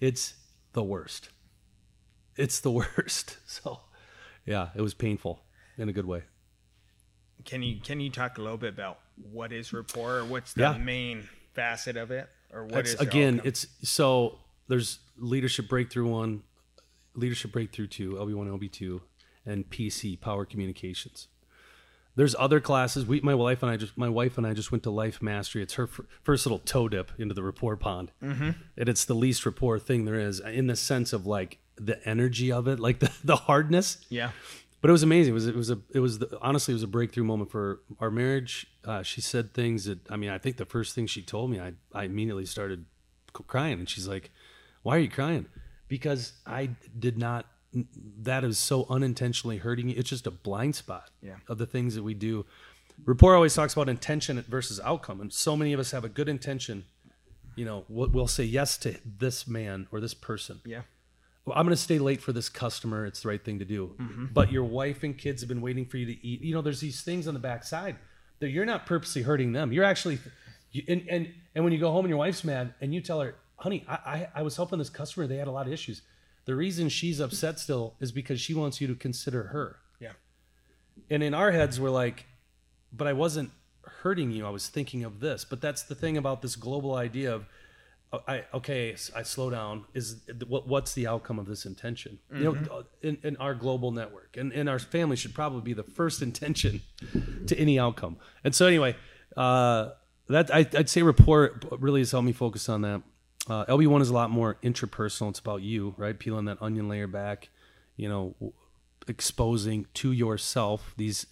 It's 0.00 0.34
the 0.72 0.82
worst. 0.82 1.28
It's 2.36 2.60
the 2.60 2.70
worst. 2.80 3.38
So, 3.46 3.80
yeah, 4.46 4.68
it 4.74 4.80
was 4.80 4.94
painful 4.94 5.40
in 5.76 5.88
a 5.88 5.92
good 5.92 6.06
way. 6.06 6.22
Can 7.44 7.62
you 7.62 7.80
can 7.80 8.00
you 8.00 8.10
talk 8.10 8.38
a 8.38 8.42
little 8.42 8.58
bit 8.58 8.72
about 8.72 9.00
what 9.32 9.52
is 9.52 9.72
rapport 9.72 10.18
or 10.18 10.24
what's 10.24 10.52
the 10.54 10.62
Yeah. 10.62 10.78
main 10.78 11.28
facet 11.54 11.96
of 11.96 12.10
it 12.10 12.28
or 12.52 12.64
what 12.64 12.86
is 12.86 12.94
again, 12.94 13.40
it's 13.44 13.66
so 13.82 14.38
there's 14.68 15.00
leadership 15.16 15.68
breakthrough 15.68 16.06
one, 16.06 16.42
leadership 17.14 17.52
breakthrough 17.52 17.86
two, 17.86 18.12
LB 18.12 18.34
one, 18.34 18.48
LB 18.48 18.70
two, 18.70 19.02
and 19.44 19.68
PC 19.68 20.20
power 20.20 20.44
communications. 20.44 21.28
There's 22.16 22.34
other 22.36 22.58
classes. 22.58 23.06
We, 23.06 23.20
my 23.20 23.34
wife 23.34 23.62
and 23.62 23.70
I 23.70 23.76
just, 23.76 23.96
my 23.96 24.08
wife 24.08 24.38
and 24.38 24.46
I 24.46 24.52
just 24.52 24.72
went 24.72 24.82
to 24.82 24.90
Life 24.90 25.22
Mastery. 25.22 25.62
It's 25.62 25.74
her 25.74 25.84
f- 25.84 26.00
first 26.24 26.44
little 26.46 26.58
toe 26.58 26.88
dip 26.88 27.12
into 27.16 27.32
the 27.32 27.44
rapport 27.44 27.76
pond, 27.76 28.10
mm-hmm. 28.20 28.50
and 28.76 28.88
it's 28.88 29.04
the 29.04 29.14
least 29.14 29.46
rapport 29.46 29.78
thing 29.78 30.04
there 30.04 30.18
is 30.18 30.40
in 30.40 30.66
the 30.66 30.74
sense 30.74 31.12
of 31.12 31.26
like 31.26 31.58
the 31.76 32.04
energy 32.08 32.50
of 32.50 32.66
it, 32.66 32.80
like 32.80 32.98
the, 33.00 33.12
the 33.22 33.36
hardness. 33.36 33.98
yeah. 34.08 34.32
But 34.80 34.88
it 34.90 34.92
was 34.92 35.02
amazing. 35.02 35.32
It 35.32 35.34
was 35.34 35.46
it 35.46 35.54
was 35.56 35.70
a 35.70 35.78
it 35.92 36.00
was 36.00 36.18
the, 36.20 36.38
honestly 36.40 36.72
it 36.72 36.76
was 36.76 36.82
a 36.82 36.88
breakthrough 36.88 37.24
moment 37.24 37.50
for 37.50 37.80
our 38.00 38.10
marriage. 38.10 38.66
Uh, 38.84 39.02
she 39.02 39.20
said 39.20 39.52
things 39.54 39.84
that 39.86 39.98
I 40.10 40.16
mean 40.16 40.30
I 40.30 40.38
think 40.38 40.56
the 40.56 40.64
first 40.66 40.94
thing 40.94 41.06
she 41.06 41.22
told 41.22 41.50
me 41.50 41.60
I 41.60 41.72
I 41.94 42.04
immediately 42.04 42.46
started 42.46 42.84
crying 43.32 43.78
and 43.80 43.88
she's 43.88 44.08
like, 44.08 44.30
"Why 44.82 44.96
are 44.96 45.00
you 45.00 45.08
crying?" 45.10 45.46
Because 45.88 46.32
I 46.46 46.70
did 46.98 47.18
not. 47.18 47.46
That 48.22 48.44
is 48.44 48.58
so 48.58 48.86
unintentionally 48.88 49.58
hurting 49.58 49.88
you. 49.90 49.94
It's 49.98 50.08
just 50.10 50.26
a 50.26 50.30
blind 50.30 50.74
spot 50.74 51.10
Yeah. 51.22 51.36
of 51.48 51.58
the 51.58 51.66
things 51.66 51.94
that 51.96 52.02
we 52.02 52.14
do. 52.14 52.46
Rapport 53.04 53.34
always 53.34 53.54
talks 53.54 53.74
about 53.74 53.88
intention 53.88 54.42
versus 54.48 54.80
outcome, 54.80 55.20
and 55.20 55.32
so 55.32 55.54
many 55.54 55.72
of 55.74 55.78
us 55.80 55.90
have 55.92 56.02
a 56.04 56.08
good 56.08 56.28
intention. 56.28 56.84
You 57.56 57.64
know, 57.66 57.84
we'll, 57.88 58.08
we'll 58.08 58.26
say 58.26 58.44
yes 58.44 58.78
to 58.78 58.96
this 59.04 59.46
man 59.46 59.86
or 59.92 60.00
this 60.00 60.14
person, 60.14 60.60
Yeah. 60.64 60.82
Well, 61.48 61.58
I'm 61.58 61.64
going 61.64 61.76
to 61.76 61.82
stay 61.82 61.98
late 61.98 62.20
for 62.20 62.32
this 62.32 62.48
customer. 62.48 63.06
It's 63.06 63.22
the 63.22 63.28
right 63.28 63.42
thing 63.42 63.58
to 63.58 63.64
do. 63.64 63.94
Mm-hmm. 63.98 64.26
But 64.32 64.52
your 64.52 64.64
wife 64.64 65.02
and 65.02 65.16
kids 65.16 65.40
have 65.40 65.48
been 65.48 65.60
waiting 65.60 65.86
for 65.86 65.96
you 65.96 66.06
to 66.06 66.26
eat. 66.26 66.42
You 66.42 66.54
know, 66.54 66.60
there's 66.60 66.80
these 66.80 67.00
things 67.00 67.26
on 67.26 67.34
the 67.34 67.40
backside 67.40 67.96
that 68.40 68.50
you're 68.50 68.66
not 68.66 68.86
purposely 68.86 69.22
hurting 69.22 69.52
them. 69.52 69.72
You're 69.72 69.84
actually, 69.84 70.18
you, 70.72 70.82
and, 70.88 71.06
and, 71.08 71.32
and 71.54 71.64
when 71.64 71.72
you 71.72 71.78
go 71.78 71.90
home 71.90 72.04
and 72.04 72.10
your 72.10 72.18
wife's 72.18 72.44
mad 72.44 72.74
and 72.80 72.94
you 72.94 73.00
tell 73.00 73.20
her, 73.20 73.34
honey, 73.56 73.84
I, 73.88 73.94
I, 73.94 74.28
I 74.36 74.42
was 74.42 74.56
helping 74.56 74.78
this 74.78 74.90
customer. 74.90 75.26
They 75.26 75.36
had 75.36 75.48
a 75.48 75.52
lot 75.52 75.66
of 75.66 75.72
issues. 75.72 76.02
The 76.44 76.54
reason 76.54 76.88
she's 76.88 77.18
upset 77.18 77.58
still 77.58 77.94
is 78.00 78.12
because 78.12 78.40
she 78.40 78.54
wants 78.54 78.80
you 78.80 78.86
to 78.86 78.94
consider 78.94 79.44
her. 79.44 79.76
Yeah. 80.00 80.12
And 81.10 81.22
in 81.22 81.34
our 81.34 81.50
heads, 81.50 81.80
we're 81.80 81.90
like, 81.90 82.26
but 82.92 83.06
I 83.06 83.12
wasn't 83.14 83.50
hurting 83.82 84.30
you. 84.30 84.46
I 84.46 84.50
was 84.50 84.68
thinking 84.68 85.04
of 85.04 85.20
this. 85.20 85.44
But 85.44 85.60
that's 85.60 85.82
the 85.82 85.94
thing 85.94 86.16
about 86.16 86.42
this 86.42 86.56
global 86.56 86.94
idea 86.94 87.34
of, 87.34 87.46
I 88.12 88.44
okay, 88.54 88.96
I 89.14 89.22
slow 89.22 89.50
down. 89.50 89.84
Is 89.92 90.22
what 90.46 90.66
what's 90.66 90.94
the 90.94 91.06
outcome 91.06 91.38
of 91.38 91.46
this 91.46 91.66
intention? 91.66 92.18
You 92.32 92.44
know, 92.44 92.84
in, 93.02 93.18
in 93.22 93.36
our 93.36 93.54
global 93.54 93.90
network, 93.90 94.36
and, 94.38 94.50
and 94.52 94.68
our 94.68 94.78
family 94.78 95.16
should 95.16 95.34
probably 95.34 95.60
be 95.60 95.74
the 95.74 95.82
first 95.82 96.22
intention 96.22 96.80
to 97.46 97.58
any 97.58 97.78
outcome. 97.78 98.16
And 98.44 98.54
so 98.54 98.66
anyway, 98.66 98.96
uh, 99.36 99.90
that 100.28 100.54
I, 100.54 100.60
I'd 100.74 100.88
say 100.88 101.02
rapport 101.02 101.60
really 101.78 102.00
has 102.00 102.10
helped 102.12 102.26
me 102.26 102.32
focus 102.32 102.68
on 102.68 102.80
that. 102.82 103.02
Uh, 103.46 103.64
LB 103.66 103.86
one 103.88 104.02
is 104.02 104.10
a 104.10 104.14
lot 104.14 104.30
more 104.30 104.56
interpersonal. 104.62 105.30
It's 105.30 105.38
about 105.38 105.62
you, 105.62 105.94
right? 105.96 106.18
Peeling 106.18 106.46
that 106.46 106.58
onion 106.60 106.88
layer 106.88 107.06
back, 107.06 107.48
you 107.96 108.08
know, 108.08 108.34
exposing 109.06 109.86
to 109.94 110.12
yourself 110.12 110.94
these 110.96 111.26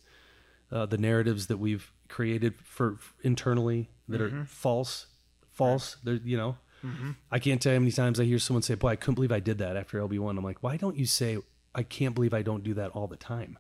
uh, 0.73 0.85
the 0.87 0.99
narratives 0.99 1.47
that 1.47 1.59
we've 1.59 1.93
created 2.09 2.55
for 2.65 2.99
internally 3.23 3.89
that 4.09 4.21
are 4.21 4.45
false, 4.47 5.07
false. 5.51 5.97
They're 6.05 6.21
you 6.25 6.37
know, 6.37 6.57
Mm-hmm. 6.87 7.11
I 7.31 7.39
can't 7.39 7.61
tell 7.61 7.73
you 7.73 7.79
how 7.79 7.81
many 7.81 7.93
times 7.93 8.21
I 8.21 8.25
hear 8.25 8.39
someone 8.39 8.63
say, 8.63 8.75
"Boy, 8.75 8.89
I 8.89 8.97
couldn't 8.97 9.17
believe 9.17 9.33
I 9.33 9.41
did 9.41 9.59
that 9.59 9.77
after 9.77 9.99
LB 10.01 10.19
one." 10.19 10.39
I'm 10.39 10.45
like, 10.45 10.63
why 10.63 10.77
don't 10.77 10.97
you 10.97 11.07
say, 11.07 11.39
"I 11.75 11.83
can't 11.83 12.15
believe 12.15 12.33
I 12.35 12.43
don't 12.43 12.63
do 12.65 12.75
that 12.75 12.91
all 12.91 13.07
the 13.07 13.17
time." 13.17 13.59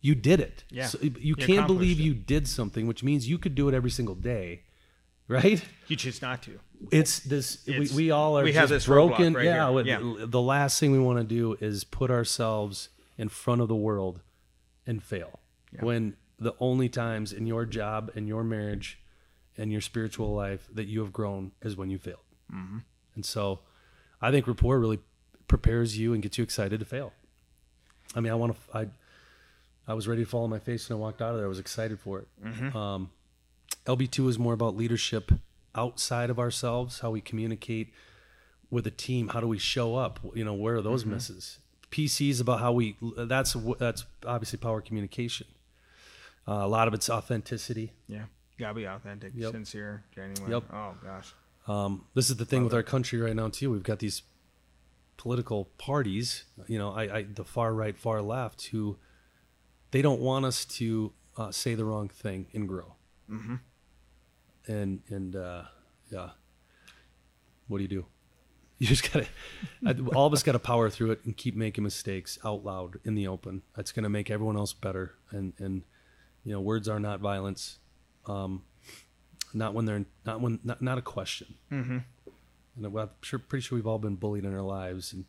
You 0.00 0.14
did 0.14 0.40
it. 0.40 0.64
Yeah. 0.70 0.86
So 0.86 0.98
you 1.00 1.14
You 1.18 1.34
can't 1.34 1.66
believe 1.66 1.98
it. 1.98 2.02
you 2.02 2.14
did 2.14 2.46
something, 2.46 2.86
which 2.86 3.02
means 3.02 3.26
you 3.28 3.38
could 3.38 3.54
do 3.54 3.68
it 3.68 3.74
every 3.74 3.90
single 3.90 4.14
day, 4.14 4.62
right? 5.28 5.64
You 5.88 5.96
choose 5.96 6.20
not 6.20 6.42
to. 6.42 6.60
It's 6.90 7.20
this. 7.20 7.66
It's- 7.66 7.90
we, 7.90 7.96
we 7.96 8.10
all 8.10 8.38
are 8.38 8.44
we 8.44 8.52
have 8.52 8.68
this 8.68 8.86
broken. 8.86 9.34
right 9.34 9.44
yeah, 9.44 9.70
here. 9.72 9.84
Yeah. 9.84 10.26
The 10.26 10.40
last 10.42 10.78
thing 10.78 10.92
we 10.92 10.98
want 10.98 11.18
to 11.20 11.24
do 11.24 11.56
is 11.60 11.84
put 11.84 12.10
ourselves 12.10 12.90
in 13.16 13.28
front 13.28 13.60
of 13.60 13.68
the 13.68 13.74
world 13.76 14.20
and 14.86 15.02
fail. 15.02 15.40
When 15.80 16.16
the 16.38 16.54
only 16.60 16.88
times 16.88 17.32
in 17.32 17.46
your 17.46 17.64
job 17.64 18.10
and 18.14 18.28
your 18.28 18.44
marriage 18.44 19.00
and 19.56 19.70
your 19.70 19.80
spiritual 19.80 20.34
life 20.34 20.68
that 20.72 20.86
you 20.86 21.00
have 21.00 21.12
grown 21.12 21.52
is 21.62 21.76
when 21.76 21.90
you 21.90 21.98
failed. 21.98 22.18
Mm-hmm. 22.52 22.78
And 23.14 23.24
so, 23.24 23.60
I 24.20 24.30
think 24.30 24.46
rapport 24.46 24.78
really 24.78 24.98
prepares 25.48 25.96
you 25.98 26.12
and 26.12 26.22
gets 26.22 26.38
you 26.38 26.44
excited 26.44 26.80
to 26.80 26.86
fail. 26.86 27.12
I 28.14 28.20
mean, 28.20 28.32
I 28.32 28.36
want 28.36 28.54
to. 28.54 28.76
I 28.76 28.86
I 29.86 29.94
was 29.94 30.08
ready 30.08 30.24
to 30.24 30.28
fall 30.28 30.44
on 30.44 30.50
my 30.50 30.58
face 30.58 30.88
when 30.88 30.96
I 30.96 31.00
walked 31.00 31.20
out 31.20 31.30
of 31.30 31.36
there. 31.36 31.46
I 31.46 31.48
was 31.48 31.58
excited 31.58 32.00
for 32.00 32.20
it. 32.20 32.28
Mm-hmm. 32.42 32.76
Um, 32.76 33.10
LB2 33.86 34.28
is 34.28 34.38
more 34.38 34.54
about 34.54 34.76
leadership 34.76 35.30
outside 35.74 36.30
of 36.30 36.38
ourselves, 36.38 37.00
how 37.00 37.10
we 37.10 37.20
communicate 37.20 37.92
with 38.70 38.86
a 38.86 38.90
team, 38.90 39.28
how 39.28 39.40
do 39.40 39.46
we 39.46 39.58
show 39.58 39.96
up? 39.96 40.20
You 40.34 40.44
know, 40.44 40.54
where 40.54 40.76
are 40.76 40.82
those 40.82 41.04
misses? 41.04 41.58
PC 41.90 42.30
is 42.30 42.40
about 42.40 42.60
how 42.60 42.72
we. 42.72 42.96
That's 43.16 43.56
that's 43.78 44.04
obviously 44.26 44.58
power 44.58 44.80
communication. 44.80 45.46
Uh, 46.46 46.52
a 46.54 46.68
lot 46.68 46.88
of 46.88 46.94
it's 46.94 47.08
authenticity. 47.08 47.92
Yeah. 48.08 48.24
Gotta 48.58 48.74
be 48.74 48.84
authentic, 48.84 49.32
Yep. 49.34 49.52
sincere, 49.52 50.04
genuine. 50.14 50.50
Yep. 50.50 50.64
Oh 50.72 50.94
gosh. 51.02 51.32
Um, 51.66 52.04
this 52.14 52.30
is 52.30 52.36
the 52.36 52.44
thing 52.44 52.62
with 52.64 52.74
our 52.74 52.82
country 52.82 53.18
right 53.20 53.34
now 53.34 53.48
too. 53.48 53.70
We've 53.70 53.82
got 53.82 53.98
these 53.98 54.22
political 55.16 55.66
parties, 55.78 56.44
you 56.66 56.78
know, 56.78 56.90
I, 56.92 57.18
I 57.18 57.22
the 57.22 57.44
far 57.44 57.72
right, 57.74 57.96
far 57.96 58.20
left, 58.22 58.66
who 58.66 58.98
they 59.90 60.02
don't 60.02 60.20
want 60.20 60.44
us 60.44 60.64
to 60.66 61.12
uh, 61.36 61.50
say 61.50 61.74
the 61.74 61.84
wrong 61.84 62.08
thing 62.08 62.46
and 62.52 62.68
grow. 62.68 62.94
Mm-hmm. 63.30 63.54
And 64.66 65.02
and 65.08 65.36
uh, 65.36 65.62
yeah, 66.10 66.30
what 67.68 67.78
do 67.78 67.82
you 67.82 67.88
do? 67.88 68.06
You 68.78 68.88
just 68.88 69.10
gotta. 69.12 69.26
I- 69.86 69.94
all 70.16 70.26
of 70.26 70.32
us 70.32 70.42
got 70.42 70.52
to 70.52 70.58
power 70.58 70.90
through 70.90 71.12
it 71.12 71.24
and 71.24 71.36
keep 71.36 71.54
making 71.54 71.84
mistakes 71.84 72.38
out 72.44 72.64
loud 72.64 72.98
in 73.04 73.14
the 73.14 73.28
open. 73.28 73.62
That's 73.76 73.92
gonna 73.92 74.08
make 74.08 74.30
everyone 74.32 74.56
else 74.56 74.72
better. 74.72 75.14
And 75.30 75.52
and 75.58 75.84
you 76.42 76.52
know, 76.52 76.60
words 76.60 76.88
are 76.88 76.98
not 76.98 77.20
violence. 77.20 77.78
Um, 78.26 78.62
not 79.52 79.74
when 79.74 79.84
they're 79.84 80.04
not 80.26 80.40
when 80.40 80.58
not, 80.64 80.82
not 80.82 80.98
a 80.98 81.02
question. 81.02 81.54
Mm-hmm. 81.70 81.98
And 82.76 82.86
I'm 82.86 83.10
sure, 83.22 83.38
pretty 83.38 83.62
sure 83.62 83.76
we've 83.76 83.86
all 83.86 84.00
been 84.00 84.16
bullied 84.16 84.44
in 84.44 84.52
our 84.52 84.60
lives 84.60 85.12
and 85.12 85.26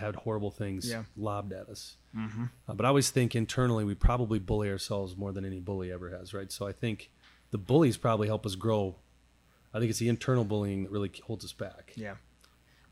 had 0.00 0.16
horrible 0.16 0.50
things 0.50 0.90
Yeah. 0.90 1.04
lobbed 1.16 1.52
at 1.52 1.68
us. 1.68 1.96
Mm-hmm. 2.16 2.44
Uh, 2.68 2.74
but 2.74 2.84
I 2.84 2.88
always 2.88 3.10
think 3.10 3.36
internally 3.36 3.84
we 3.84 3.94
probably 3.94 4.40
bully 4.40 4.68
ourselves 4.68 5.16
more 5.16 5.30
than 5.30 5.44
any 5.44 5.60
bully 5.60 5.92
ever 5.92 6.10
has, 6.10 6.34
right? 6.34 6.50
So 6.50 6.66
I 6.66 6.72
think 6.72 7.12
the 7.52 7.58
bullies 7.58 7.96
probably 7.96 8.26
help 8.26 8.44
us 8.44 8.56
grow. 8.56 8.96
I 9.72 9.78
think 9.78 9.90
it's 9.90 10.00
the 10.00 10.08
internal 10.08 10.42
bullying 10.44 10.82
that 10.82 10.90
really 10.90 11.12
holds 11.24 11.44
us 11.44 11.52
back. 11.52 11.92
Yeah. 11.94 12.16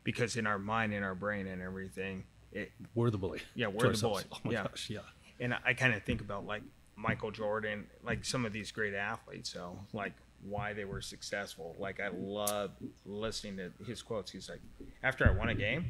Because 0.05 0.37
in 0.37 0.47
our 0.47 0.57
mind, 0.59 0.93
in 0.93 1.03
our 1.03 1.13
brain, 1.15 1.45
and 1.47 1.61
everything, 1.61 2.23
it 2.53 2.71
We're 2.95 3.09
the 3.09 3.17
bully. 3.17 3.41
Yeah, 3.53 3.67
we're 3.67 3.91
the 3.91 3.97
bully. 4.01 4.23
Oh 4.31 4.37
my 4.45 4.53
Yeah. 4.53 4.63
gosh, 4.63 4.89
yeah. 4.89 4.99
and 5.41 5.53
I 5.65 5.73
kind 5.73 5.93
of 5.93 6.03
think 6.03 6.21
about 6.21 6.45
like 6.45 6.61
Michael 6.99 7.31
Jordan, 7.31 7.87
like 8.03 8.25
some 8.25 8.45
of 8.45 8.51
these 8.53 8.71
great 8.71 8.93
athletes. 8.93 9.49
So 9.51 9.77
like 9.93 10.13
why 10.43 10.73
they 10.73 10.85
were 10.85 11.01
successful. 11.01 11.75
Like 11.79 11.99
I 11.99 12.09
love 12.09 12.71
listening 13.05 13.57
to 13.57 13.71
his 13.85 14.01
quotes. 14.01 14.31
He's 14.31 14.49
like, 14.49 14.61
after 15.03 15.27
I 15.27 15.31
won 15.31 15.49
a 15.49 15.55
game, 15.55 15.85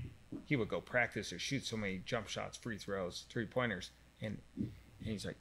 he 0.46 0.56
would 0.56 0.70
go 0.70 0.82
practice 0.82 1.34
or 1.34 1.40
shoot 1.40 1.66
so 1.66 1.78
many 1.78 2.02
jump 2.06 2.28
shots, 2.28 2.58
free 2.58 2.78
throws, 2.78 3.26
three 3.30 3.46
pointers, 3.46 3.92
and, 4.22 4.38
and 4.58 4.72
he's 5.00 5.26
like, 5.26 5.38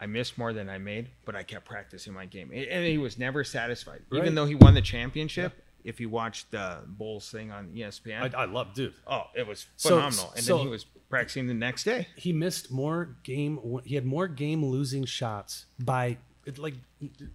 I 0.00 0.06
missed 0.06 0.36
more 0.36 0.52
than 0.52 0.68
I 0.68 0.78
made, 0.78 1.08
but 1.24 1.36
I 1.36 1.44
kept 1.44 1.64
practicing 1.64 2.12
my 2.12 2.26
game, 2.26 2.50
and 2.52 2.84
he 2.84 2.98
was 2.98 3.16
never 3.16 3.44
satisfied, 3.44 4.02
Right. 4.10 4.18
even 4.22 4.34
though 4.34 4.44
he 4.44 4.56
won 4.56 4.74
the 4.74 4.82
championship. 4.82 5.52
If 5.84 6.00
you 6.00 6.08
watched 6.08 6.50
the 6.50 6.78
Bulls 6.86 7.30
thing 7.30 7.52
on 7.52 7.68
ESPN, 7.68 8.34
I, 8.34 8.42
I 8.42 8.44
love, 8.46 8.74
dude. 8.74 8.94
oh, 9.06 9.24
it 9.34 9.46
was 9.46 9.66
So- 9.76 9.90
phenomenal. 9.90 10.32
and 10.34 10.44
so- 10.44 10.56
then 10.56 10.66
he 10.66 10.70
was 10.70 10.84
practicing 11.10 11.46
the 11.46 11.54
next 11.54 11.84
day. 11.84 12.08
He 12.16 12.32
missed 12.32 12.72
more 12.72 13.16
game. 13.22 13.60
He 13.84 13.94
had 13.94 14.04
more 14.06 14.26
game 14.26 14.64
losing 14.64 15.04
shots 15.04 15.66
by 15.78 16.16
like 16.58 16.74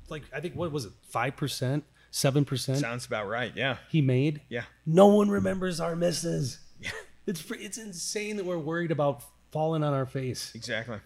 like 0.10 0.24
I 0.34 0.40
think 0.40 0.56
what 0.56 0.72
was 0.72 0.86
it 0.86 0.92
five 1.10 1.36
percent, 1.38 1.84
seven 2.12 2.44
percent. 2.46 2.80
Sounds 2.80 3.06
about 3.06 3.28
right. 3.28 3.52
Yeah, 3.56 3.78
he 3.90 4.02
made. 4.02 4.42
yeah. 4.50 4.64
No 4.86 5.08
one 5.08 5.30
remembers 5.30 5.80
our 5.80 5.96
misses. 5.96 6.60
Yeah. 6.82 6.92
It's 7.28 7.44
it's 7.52 7.78
insane 7.78 8.38
that 8.38 8.46
we're 8.46 8.58
worried 8.58 8.90
about 8.92 9.24
falling 9.52 9.84
on 9.84 9.94
our 9.94 10.06
face. 10.08 10.52
Exactly. 10.56 10.98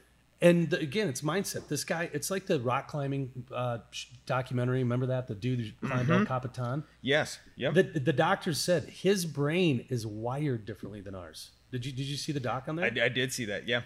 And 0.43 0.73
again, 0.73 1.07
it's 1.07 1.21
mindset. 1.21 1.69
This 1.69 1.85
guy, 1.85 2.09
it's 2.11 2.29
like 2.29 2.47
the 2.47 2.59
rock 2.59 2.89
climbing 2.89 3.45
uh, 3.49 3.77
documentary. 4.25 4.79
Remember 4.79 5.05
that 5.05 5.25
the 5.25 5.35
dude 5.35 5.61
who 5.61 5.87
climbed 5.87 6.09
El 6.09 6.25
Capitan. 6.25 6.83
Yes. 7.01 7.39
Yep. 7.55 7.73
The 7.75 7.83
the 7.83 8.13
doctor 8.13 8.53
said 8.53 8.83
his 8.83 9.25
brain 9.25 9.85
is 9.87 10.05
wired 10.05 10.65
differently 10.65 10.99
than 10.99 11.15
ours. 11.15 11.51
Did 11.71 11.85
you 11.85 11.93
did 11.93 12.05
you 12.05 12.17
see 12.17 12.33
the 12.33 12.41
doc 12.41 12.65
on 12.67 12.77
I, 12.77 12.89
that? 12.89 13.03
I 13.03 13.07
did 13.07 13.31
see 13.31 13.45
that. 13.45 13.69
Yeah. 13.69 13.83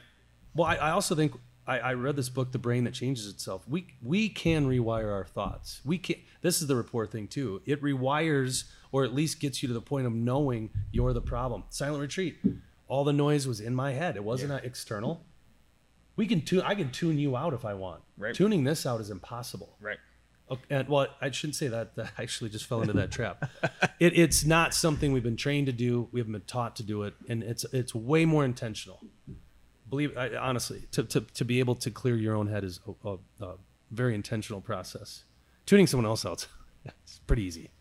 Well, 0.56 0.68
I, 0.68 0.76
I 0.78 0.90
also 0.90 1.14
think 1.14 1.34
I, 1.68 1.78
I 1.80 1.94
read 1.94 2.16
this 2.16 2.30
book, 2.30 2.52
The 2.52 2.58
Brain 2.58 2.86
That 2.86 2.96
Changes 2.96 3.28
Itself. 3.28 3.68
We 3.68 3.86
we 4.02 4.28
can 4.28 4.68
rewire 4.68 5.14
our 5.14 5.26
thoughts. 5.26 5.82
We 5.86 6.00
can. 6.00 6.16
This 6.42 6.62
is 6.62 6.68
the 6.68 6.76
rapport 6.76 7.06
thing 7.06 7.28
too. 7.28 7.62
It 7.68 7.84
rewires, 7.84 8.64
or 8.92 9.04
at 9.04 9.14
least 9.14 9.40
gets 9.40 9.62
you 9.62 9.68
to 9.68 9.76
the 9.76 9.82
point 9.82 10.08
of 10.08 10.14
knowing 10.14 10.72
you're 10.92 11.14
the 11.14 11.22
problem. 11.22 11.66
Silent 11.70 12.02
retreat. 12.02 12.40
All 12.88 13.04
the 13.04 13.14
noise 13.14 13.46
was 13.46 13.60
in 13.60 13.76
my 13.76 13.92
head. 13.92 14.16
It 14.16 14.24
wasn't 14.24 14.54
uh, 14.54 14.60
external. 14.64 15.24
We 16.18 16.26
can 16.28 16.42
tune. 16.42 16.62
I 16.62 16.76
can 16.76 16.92
tune 16.92 17.18
you 17.18 17.38
out 17.38 17.54
if 17.54 17.64
I 17.64 17.74
want. 17.76 18.02
Right. 18.18 18.36
Tuning 18.36 18.66
this 18.66 18.86
out 18.86 19.00
is 19.00 19.10
impossible. 19.10 19.78
Right. 19.80 20.00
Okay, 20.50 20.64
and, 20.70 20.88
well, 20.88 21.08
I 21.22 21.30
shouldn't 21.32 21.56
say 21.56 21.68
that. 21.68 21.96
that 21.96 22.12
I 22.18 22.24
actually 22.24 22.50
just 22.50 22.66
fell 22.66 22.82
into 22.82 22.94
that 22.94 23.12
trap. 23.12 23.50
It, 24.00 24.16
it's 24.16 24.46
not 24.46 24.76
something 24.76 25.12
we've 25.12 25.24
been 25.24 25.36
trained 25.36 25.66
to 25.66 25.74
do. 25.74 26.08
We 26.12 26.20
haven't 26.20 26.34
been 26.34 26.42
taught 26.44 26.76
to 26.76 26.84
do 26.84 27.02
it, 27.02 27.16
and 27.28 27.42
it's 27.42 27.66
it's 27.74 27.96
way 27.96 28.26
more 28.26 28.46
intentional. 28.46 29.00
Believe 29.90 30.16
I, 30.16 30.36
honestly, 30.36 30.84
to, 30.92 31.04
to 31.06 31.22
to 31.22 31.44
be 31.44 31.58
able 31.58 31.74
to 31.76 31.90
clear 31.90 32.16
your 32.16 32.36
own 32.36 32.46
head 32.46 32.64
is 32.64 32.80
a, 32.88 33.10
a, 33.10 33.18
a 33.44 33.56
very 33.90 34.14
intentional 34.14 34.62
process. 34.62 35.24
Tuning 35.66 35.88
someone 35.88 36.06
else 36.06 36.28
out, 36.28 36.46
it's 36.86 37.18
pretty 37.26 37.42
easy. 37.42 37.72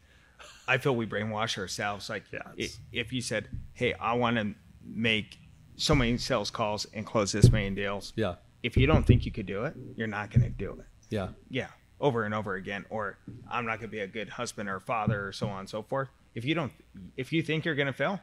I 0.66 0.78
feel 0.78 0.96
we 0.96 1.06
brainwash 1.06 1.58
ourselves. 1.58 2.08
Like, 2.08 2.24
Yeah, 2.32 2.66
if 2.92 3.12
you 3.12 3.20
said, 3.20 3.48
"Hey, 3.74 3.92
I 3.92 4.14
want 4.14 4.36
to 4.38 4.54
make 4.82 5.36
so 5.76 5.94
many 5.94 6.16
sales 6.18 6.50
calls 6.50 6.86
and 6.92 7.06
close 7.06 7.32
this 7.32 7.50
many 7.50 7.70
deals," 7.74 8.12
Yeah, 8.16 8.36
if 8.62 8.76
you 8.76 8.86
don't 8.86 9.06
think 9.06 9.24
you 9.24 9.32
could 9.32 9.46
do 9.46 9.64
it, 9.64 9.74
you're 9.96 10.06
not 10.06 10.30
going 10.30 10.42
to 10.42 10.50
do 10.50 10.72
it. 10.72 10.86
yeah, 11.10 11.28
Yeah, 11.50 11.68
over 12.00 12.24
and 12.24 12.34
over 12.34 12.54
again. 12.54 12.84
Or 12.90 13.18
I'm 13.50 13.64
not 13.66 13.78
going 13.78 13.90
to 13.90 13.96
be 13.96 14.00
a 14.00 14.06
good 14.06 14.28
husband 14.28 14.68
or 14.68 14.80
father, 14.80 15.28
or 15.28 15.32
so 15.32 15.48
on 15.48 15.60
and 15.60 15.68
so 15.68 15.82
forth. 15.82 16.08
If 16.34 16.44
you 16.44 16.54
don't, 16.54 16.72
if 17.16 17.32
you 17.32 17.42
think 17.42 17.64
you're 17.64 17.74
going 17.74 17.86
to 17.86 17.92
fail, 17.92 18.20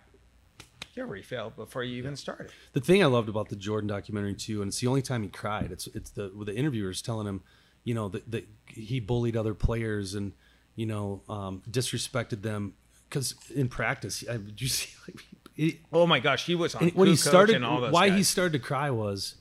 you 0.95 1.03
already 1.03 1.23
failed 1.23 1.55
before 1.55 1.83
you 1.83 1.97
even 1.97 2.15
started. 2.15 2.51
The 2.73 2.81
thing 2.81 3.01
I 3.01 3.07
loved 3.07 3.29
about 3.29 3.49
the 3.49 3.55
Jordan 3.55 3.87
documentary 3.87 4.35
too, 4.35 4.61
and 4.61 4.69
it's 4.69 4.79
the 4.79 4.87
only 4.87 5.01
time 5.01 5.23
he 5.23 5.29
cried. 5.29 5.71
It's 5.71 5.87
it's 5.87 6.11
the 6.11 6.31
the 6.45 6.55
interviewers 6.55 7.01
telling 7.01 7.27
him, 7.27 7.41
you 7.83 7.93
know, 7.93 8.09
that, 8.09 8.29
that 8.31 8.47
he 8.67 8.99
bullied 8.99 9.35
other 9.35 9.53
players 9.53 10.13
and 10.13 10.33
you 10.75 10.85
know 10.85 11.21
um, 11.29 11.63
disrespected 11.69 12.41
them 12.43 12.73
because 13.09 13.35
in 13.53 13.69
practice, 13.69 14.23
I, 14.29 14.33
did 14.33 14.61
you 14.61 14.67
see 14.67 14.89
like 15.07 15.23
it, 15.55 15.77
Oh 15.91 16.07
my 16.07 16.19
gosh, 16.19 16.45
he 16.45 16.55
was 16.55 16.75
on 16.75 16.89
when 16.89 17.07
he 17.07 17.15
started, 17.15 17.55
and 17.55 17.65
all 17.65 17.81
those 17.81 17.91
why 17.91 18.09
he 18.09 18.23
started 18.23 18.53
to 18.53 18.59
cry 18.59 18.89
was 18.89 19.35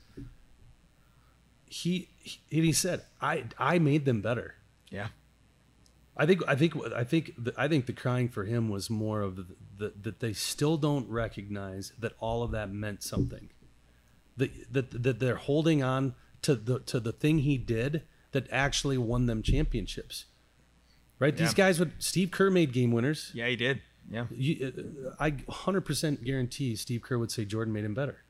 he 1.67 2.09
he, 2.19 2.39
he 2.49 2.73
said, 2.73 3.03
I 3.21 3.45
I 3.59 3.79
made 3.79 4.05
them 4.05 4.21
better. 4.21 4.55
yeah, 4.91 5.09
I 6.17 6.27
think 6.27 6.43
I 6.47 6.55
think 6.55 6.75
I 6.95 7.05
think 7.05 7.33
the, 7.39 7.55
I 7.57 7.69
think 7.69 7.87
the 7.87 7.93
crying 7.93 8.29
for 8.29 8.45
him 8.45 8.69
was 8.69 8.91
more 8.91 9.23
of 9.23 9.37
the, 9.37 9.47
the, 9.79 9.93
that 10.03 10.21
they 10.21 10.33
still 10.33 10.77
don't 10.77 11.09
recognize 11.09 11.93
that 11.99 12.13
all 12.21 12.43
of 12.43 12.51
that 12.53 12.71
meant 12.71 13.03
something. 13.03 13.49
That, 14.37 14.73
that 14.73 15.03
that 15.03 15.19
they're 15.21 15.37
holding 15.37 15.83
on 15.83 16.15
to 16.43 16.55
the 16.55 16.81
to 16.81 17.01
the 17.01 17.13
thing 17.13 17.39
he 17.41 17.59
did 17.59 18.03
that 18.33 18.47
actually 18.51 18.97
won 18.99 19.27
them 19.27 19.43
championships. 19.43 20.27
Right? 21.19 21.37
These 21.37 21.55
guys 21.55 21.79
would 21.79 21.93
Steve 22.03 22.31
Kerr 22.31 22.51
made 22.51 22.73
game 22.73 22.91
winners. 22.93 23.31
yeah, 23.35 23.47
he 23.47 23.57
did. 23.57 23.81
Yeah, 24.11 24.27
You, 24.31 24.73
uh, 25.07 25.15
I 25.19 25.31
100% 25.31 26.23
guarantee 26.25 26.77
Steve 26.77 27.03
Kerr 27.03 27.19
would 27.19 27.31
say 27.31 27.45
Jordan 27.45 27.73
made 27.73 27.85
him 27.85 27.95
better. 27.95 28.23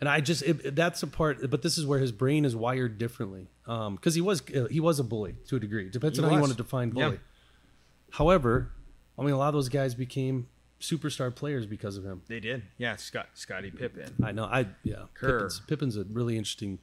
And 0.00 0.08
I 0.08 0.20
just 0.20 0.42
it, 0.42 0.74
that's 0.74 1.02
a 1.02 1.06
part, 1.06 1.48
but 1.50 1.62
this 1.62 1.78
is 1.78 1.86
where 1.86 2.00
his 2.00 2.10
brain 2.12 2.44
is 2.44 2.56
wired 2.56 2.98
differently. 2.98 3.46
Because 3.64 4.14
he 4.14 4.20
was 4.20 4.42
uh, 4.54 4.66
he 4.70 4.80
was 4.80 4.98
a 4.98 5.04
bully 5.04 5.36
to 5.48 5.56
a 5.56 5.60
degree. 5.60 5.88
Depends 5.88 6.18
He 6.18 6.24
on 6.24 6.28
how 6.30 6.34
you 6.36 6.40
want 6.40 6.50
to 6.52 6.56
define 6.58 6.88
Yeah. 6.96 7.04
bully. 7.10 7.20
However, 8.10 8.72
I 9.18 9.22
mean 9.22 9.32
a 9.34 9.38
lot 9.38 9.48
of 9.48 9.54
those 9.54 9.68
guys 9.68 9.94
became 9.94 10.48
superstar 10.80 11.34
players 11.34 11.64
because 11.66 11.96
of 11.96 12.04
him. 12.04 12.22
they 12.28 12.40
did. 12.40 12.62
Yeah, 12.76 12.96
Scott 12.96 13.28
Scotty 13.34 13.70
Pippen. 13.70 14.14
I 14.22 14.32
know. 14.32 14.44
I 14.44 14.66
yeah. 14.82 15.04
Kerr. 15.14 15.38
Pippen's, 15.38 15.60
Pippen's 15.68 15.96
a 15.96 16.04
really 16.04 16.36
interesting 16.36 16.80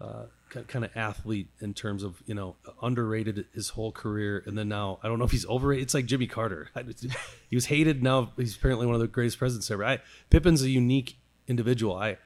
uh, 0.00 0.24
kind 0.50 0.84
of 0.84 0.90
athlete 0.94 1.48
in 1.60 1.74
terms 1.74 2.02
of 2.02 2.22
you 2.26 2.34
know 2.34 2.56
underrated 2.82 3.46
his 3.54 3.70
whole 3.70 3.92
career, 3.92 4.42
and 4.46 4.56
then 4.56 4.68
now 4.68 4.98
I 5.02 5.08
don't 5.08 5.18
know 5.18 5.24
if 5.24 5.30
he's 5.30 5.46
overrated. 5.46 5.84
It's 5.84 5.94
like 5.94 6.06
Jimmy 6.06 6.26
Carter. 6.26 6.70
he 7.50 7.56
was 7.56 7.66
hated. 7.66 8.02
Now 8.02 8.32
he's 8.36 8.56
apparently 8.56 8.86
one 8.86 8.94
of 8.94 9.00
the 9.00 9.08
greatest 9.08 9.38
presidents 9.38 9.70
ever. 9.70 9.84
I, 9.84 10.00
Pippen's 10.30 10.62
a 10.62 10.70
unique 10.70 11.18
individual. 11.48 11.96
I 11.96 12.18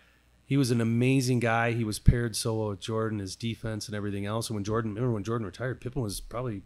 he 0.51 0.57
was 0.57 0.73
an 0.73 0.81
amazing 0.81 1.39
guy. 1.39 1.71
He 1.71 1.85
was 1.85 2.01
paired 2.01 2.35
so 2.35 2.57
well 2.57 2.69
with 2.71 2.81
Jordan, 2.81 3.21
his 3.21 3.37
defense 3.37 3.87
and 3.87 3.95
everything 3.95 4.27
else. 4.27 4.49
And 4.49 4.57
when 4.57 4.65
Jordan, 4.65 4.93
remember 4.93 5.15
when 5.15 5.23
Jordan 5.23 5.47
retired, 5.47 5.81
Pippen 5.81 6.03
was 6.03 6.19
probably 6.19 6.63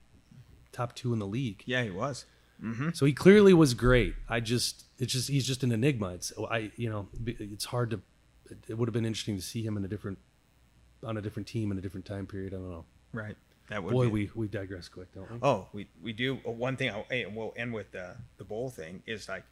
top 0.72 0.94
two 0.94 1.12
in 1.12 1.18
the 1.18 1.26
league. 1.26 1.62
Yeah, 1.66 1.82
he 1.82 1.90
was. 1.90 2.24
So 2.94 3.04
he 3.04 3.12
clearly 3.12 3.52
was 3.52 3.74
great. 3.74 4.14
I 4.26 4.40
just, 4.40 4.84
it's 4.98 5.12
just, 5.12 5.28
he's 5.28 5.46
just 5.46 5.62
an 5.64 5.70
enigma. 5.70 6.14
It's, 6.14 6.32
I, 6.50 6.70
you 6.76 6.88
know, 6.88 7.08
it's 7.26 7.66
hard 7.66 7.90
to. 7.90 8.00
It 8.68 8.78
would 8.78 8.88
have 8.88 8.94
been 8.94 9.04
interesting 9.04 9.36
to 9.36 9.42
see 9.42 9.62
him 9.62 9.76
in 9.76 9.84
a 9.84 9.88
different, 9.88 10.16
on 11.04 11.16
a 11.16 11.22
different 11.22 11.46
team 11.48 11.70
in 11.72 11.78
a 11.78 11.80
different 11.80 12.06
time 12.06 12.26
period. 12.26 12.52
I 12.54 12.56
don't 12.56 12.70
know. 12.70 12.84
Right. 13.12 13.36
That 13.70 13.82
would 13.82 13.92
Boy, 13.92 14.06
be- 14.06 14.10
we 14.12 14.30
we 14.34 14.48
digress 14.48 14.88
quick, 14.88 15.12
don't 15.14 15.30
we? 15.30 15.38
Oh, 15.42 15.68
we 15.72 15.86
we 16.02 16.12
do 16.12 16.38
uh, 16.46 16.50
one 16.50 16.76
thing. 16.76 16.90
I'll, 16.90 17.06
and 17.10 17.34
we'll 17.34 17.54
end 17.56 17.72
with 17.72 17.90
the 17.92 18.14
the 18.36 18.44
bowl 18.44 18.68
thing. 18.70 19.02
Is 19.06 19.28
like 19.28 19.44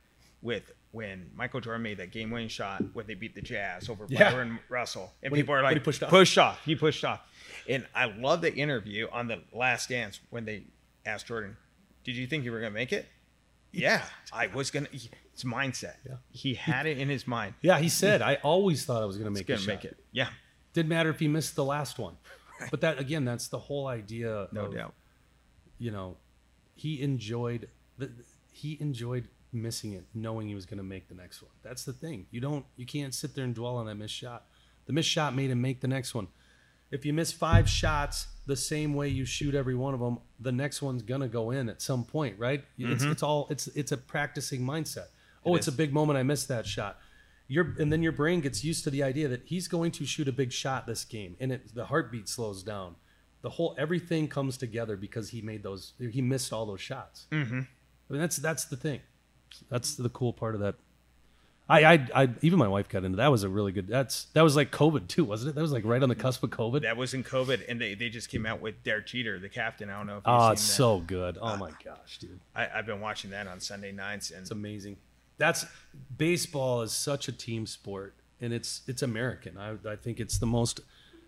with 0.42 0.70
when 0.90 1.30
Michael 1.34 1.60
Jordan 1.60 1.82
made 1.82 1.96
that 1.98 2.10
game 2.10 2.30
winning 2.30 2.48
shot 2.48 2.82
when 2.92 3.06
they 3.06 3.14
beat 3.14 3.34
the 3.34 3.40
Jazz 3.40 3.88
over 3.88 4.06
Yeah. 4.10 4.30
Byron 4.30 4.58
Russell, 4.68 5.10
and 5.22 5.30
When 5.30 5.38
he- 5.38 5.42
people 5.44 5.54
are 5.54 5.62
like 5.62 5.74
he 5.74 5.80
pushed 5.80 6.02
off. 6.02 6.10
pushed 6.10 6.36
off. 6.36 6.62
He 6.64 6.74
pushed 6.76 7.04
off, 7.04 7.20
and 7.68 7.86
I 7.94 8.06
love 8.06 8.42
the 8.42 8.52
interview 8.54 9.08
on 9.10 9.28
the 9.28 9.42
Last 9.52 9.88
Dance 9.88 10.20
when 10.30 10.44
they 10.44 10.64
asked 11.06 11.28
Jordan, 11.28 11.56
"Did 12.04 12.16
you 12.16 12.26
think 12.26 12.44
you 12.44 12.52
were 12.52 12.60
gonna 12.60 12.70
make 12.72 12.92
it?" 12.92 13.06
Yeah, 13.72 14.04
I 14.30 14.48
was 14.48 14.70
gonna. 14.70 14.88
It's 14.92 15.44
mindset. 15.44 15.94
Yeah. 16.06 16.16
He 16.30 16.52
had 16.52 16.84
it 16.84 16.98
in 16.98 17.08
his 17.08 17.26
mind. 17.26 17.54
Yeah, 17.62 17.78
he 17.78 17.88
said, 17.88 18.20
I 18.20 18.34
always 18.42 18.84
thought 18.84 19.02
I 19.02 19.06
was 19.06 19.16
going 19.16 19.32
to 19.32 19.40
He's 19.40 19.48
make 19.48 19.56
gonna 19.58 19.66
make 19.66 19.84
it. 19.86 19.96
Yeah, 20.12 20.28
Didn't 20.72 20.88
matter 20.88 21.10
if 21.10 21.18
he 21.20 21.28
missed 21.28 21.54
the 21.54 21.64
last 21.64 21.98
one. 21.98 22.16
But 22.70 22.80
that 22.82 22.98
again, 22.98 23.24
that's 23.24 23.48
the 23.48 23.58
whole 23.58 23.86
idea. 23.86 24.48
no 24.52 24.66
of, 24.66 24.74
doubt. 24.74 24.94
You 25.78 25.90
know, 25.90 26.16
he 26.74 27.02
enjoyed 27.02 27.68
the 27.98 28.10
he 28.52 28.78
enjoyed 28.80 29.28
missing 29.52 29.92
it, 29.92 30.04
knowing 30.14 30.48
he 30.48 30.54
was 30.54 30.64
going 30.66 30.78
to 30.78 30.84
make 30.84 31.08
the 31.08 31.14
next 31.14 31.42
one. 31.42 31.50
That's 31.62 31.84
the 31.84 31.92
thing. 31.92 32.26
You 32.30 32.40
don't, 32.40 32.64
you 32.76 32.86
can't 32.86 33.14
sit 33.14 33.34
there 33.34 33.44
and 33.44 33.54
dwell 33.54 33.76
on 33.76 33.84
that 33.86 33.96
missed 33.96 34.14
shot. 34.14 34.46
The 34.86 34.92
missed 34.94 35.10
shot 35.10 35.34
made 35.34 35.50
him 35.50 35.60
make 35.60 35.80
the 35.80 35.88
next 35.88 36.14
one. 36.14 36.28
If 36.90 37.04
you 37.04 37.12
miss 37.12 37.32
five 37.32 37.68
shots 37.68 38.28
the 38.46 38.56
same 38.56 38.94
way 38.94 39.08
you 39.08 39.24
shoot 39.24 39.54
every 39.54 39.74
one 39.74 39.94
of 39.94 40.00
them, 40.00 40.18
the 40.40 40.52
next 40.52 40.82
one's 40.82 41.02
gonna 41.02 41.28
go 41.28 41.50
in 41.50 41.68
at 41.68 41.80
some 41.82 42.04
point, 42.04 42.38
right? 42.38 42.64
Mm-hmm. 42.78 42.92
It's, 42.92 43.02
it's 43.04 43.22
all 43.22 43.46
it's 43.50 43.66
it's 43.68 43.92
a 43.92 43.96
practicing 43.96 44.60
mindset. 44.62 45.06
Oh, 45.44 45.54
It 45.54 45.58
it's 45.58 45.68
is. 45.68 45.74
a 45.74 45.76
big 45.76 45.92
moment. 45.92 46.18
I 46.18 46.22
missed 46.22 46.48
that 46.48 46.66
shot. 46.66 46.98
Your 47.48 47.74
and 47.78 47.92
then 47.92 48.02
your 48.02 48.12
brain 48.12 48.40
gets 48.40 48.64
used 48.64 48.84
to 48.84 48.90
the 48.90 49.02
idea 49.02 49.28
that 49.28 49.42
he's 49.44 49.68
going 49.68 49.90
to 49.92 50.06
shoot 50.06 50.28
a 50.28 50.32
big 50.32 50.52
shot 50.52 50.86
this 50.86 51.04
game, 51.04 51.36
and 51.40 51.52
it, 51.52 51.74
the 51.74 51.86
heartbeat 51.86 52.28
slows 52.28 52.62
down. 52.62 52.96
The 53.42 53.50
whole 53.50 53.74
everything 53.76 54.28
comes 54.28 54.56
together 54.56 54.96
because 54.96 55.30
he 55.30 55.42
made 55.42 55.62
those. 55.62 55.92
He 55.98 56.22
missed 56.22 56.52
all 56.52 56.64
those 56.66 56.80
shots. 56.80 57.26
Mm-hmm. 57.30 57.60
I 57.60 58.12
mean, 58.12 58.20
that's 58.20 58.36
that's 58.36 58.64
the 58.66 58.76
thing. 58.76 59.00
That's 59.68 59.96
the 59.96 60.08
cool 60.08 60.32
part 60.32 60.54
of 60.54 60.60
that. 60.62 60.76
I, 61.68 61.84
I, 61.94 62.08
I, 62.14 62.28
even 62.42 62.58
my 62.58 62.68
wife 62.68 62.88
got 62.88 63.04
into 63.04 63.16
that. 63.16 63.28
Was 63.30 63.44
a 63.44 63.48
really 63.48 63.72
good. 63.72 63.86
That's 63.86 64.24
that 64.34 64.42
was 64.42 64.56
like 64.56 64.70
COVID 64.72 65.08
too, 65.08 65.24
wasn't 65.24 65.50
it? 65.50 65.54
That 65.54 65.62
was 65.62 65.72
like 65.72 65.84
right 65.84 66.02
on 66.02 66.08
the 66.08 66.14
cusp 66.14 66.42
of 66.42 66.50
COVID. 66.50 66.82
That 66.82 66.96
was 66.96 67.14
in 67.14 67.22
COVID, 67.24 67.62
and 67.68 67.80
they, 67.80 67.94
they 67.94 68.08
just 68.08 68.28
came 68.28 68.44
out 68.46 68.60
with 68.60 68.82
Derek 68.82 69.06
Jeter, 69.06 69.38
the 69.38 69.48
captain. 69.48 69.88
I 69.88 69.96
don't 69.98 70.06
know 70.06 70.18
if 70.18 70.22
Oh, 70.26 70.50
it's 70.50 70.66
that. 70.66 70.72
so 70.74 71.00
good. 71.00 71.38
Oh 71.40 71.56
my 71.56 71.70
gosh, 71.84 72.18
dude, 72.18 72.40
I, 72.54 72.68
I've 72.74 72.84
been 72.86 73.00
watching 73.00 73.30
that 73.30 73.46
on 73.46 73.60
Sunday 73.60 73.92
nights, 73.92 74.30
and 74.30 74.40
it's 74.42 74.50
amazing. 74.50 74.96
That's 75.44 75.66
baseball 76.16 76.82
is 76.82 76.92
such 76.92 77.28
a 77.28 77.32
team 77.32 77.66
sport, 77.66 78.14
and 78.40 78.52
it's 78.52 78.82
it's 78.86 79.02
American. 79.02 79.58
I, 79.58 79.70
I 79.94 79.96
think 79.96 80.20
it's 80.20 80.38
the 80.38 80.46
most. 80.46 80.80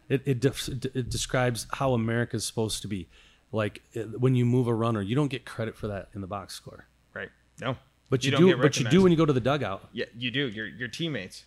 It 0.08 0.22
it, 0.26 0.40
def, 0.40 0.68
it 0.68 1.08
describes 1.10 1.66
how 1.78 1.94
America's 1.94 2.44
supposed 2.44 2.82
to 2.82 2.88
be. 2.88 3.08
like 3.52 3.82
uh, 3.96 4.00
when 4.24 4.34
you 4.34 4.44
move 4.44 4.66
a 4.68 4.74
runner, 4.74 5.02
you 5.02 5.14
don't 5.16 5.30
get 5.36 5.44
credit 5.44 5.74
for 5.76 5.86
that 5.88 6.08
in 6.14 6.20
the 6.20 6.26
box 6.26 6.54
score, 6.54 6.86
Right. 7.14 7.30
No. 7.60 7.76
but 8.10 8.24
you, 8.24 8.30
don't 8.32 8.40
do. 8.42 8.56
But 8.56 8.78
you 8.78 8.88
do 8.88 9.02
when 9.02 9.12
you 9.12 9.18
go 9.18 9.26
to 9.26 9.32
the 9.40 9.46
dugout, 9.50 9.80
Yeah, 9.92 10.06
you 10.16 10.30
do. 10.30 10.44
Your 10.48 10.66
your 10.80 10.88
teammates. 10.88 11.44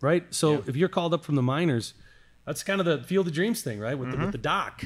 right? 0.00 0.24
So 0.34 0.46
Yeah. 0.52 0.60
if 0.70 0.76
you're 0.76 0.88
called 0.98 1.12
up 1.14 1.24
from 1.24 1.34
the 1.40 1.42
minors, 1.42 1.94
that's 2.46 2.62
kind 2.62 2.80
of 2.82 2.86
the 2.86 2.98
field 3.10 3.26
of 3.28 3.32
dreams 3.34 3.60
thing, 3.62 3.78
right? 3.80 3.98
With 3.98 4.08
Mm-hmm. 4.10 4.22
with 4.22 4.32
the 4.32 4.38
doc, 4.54 4.84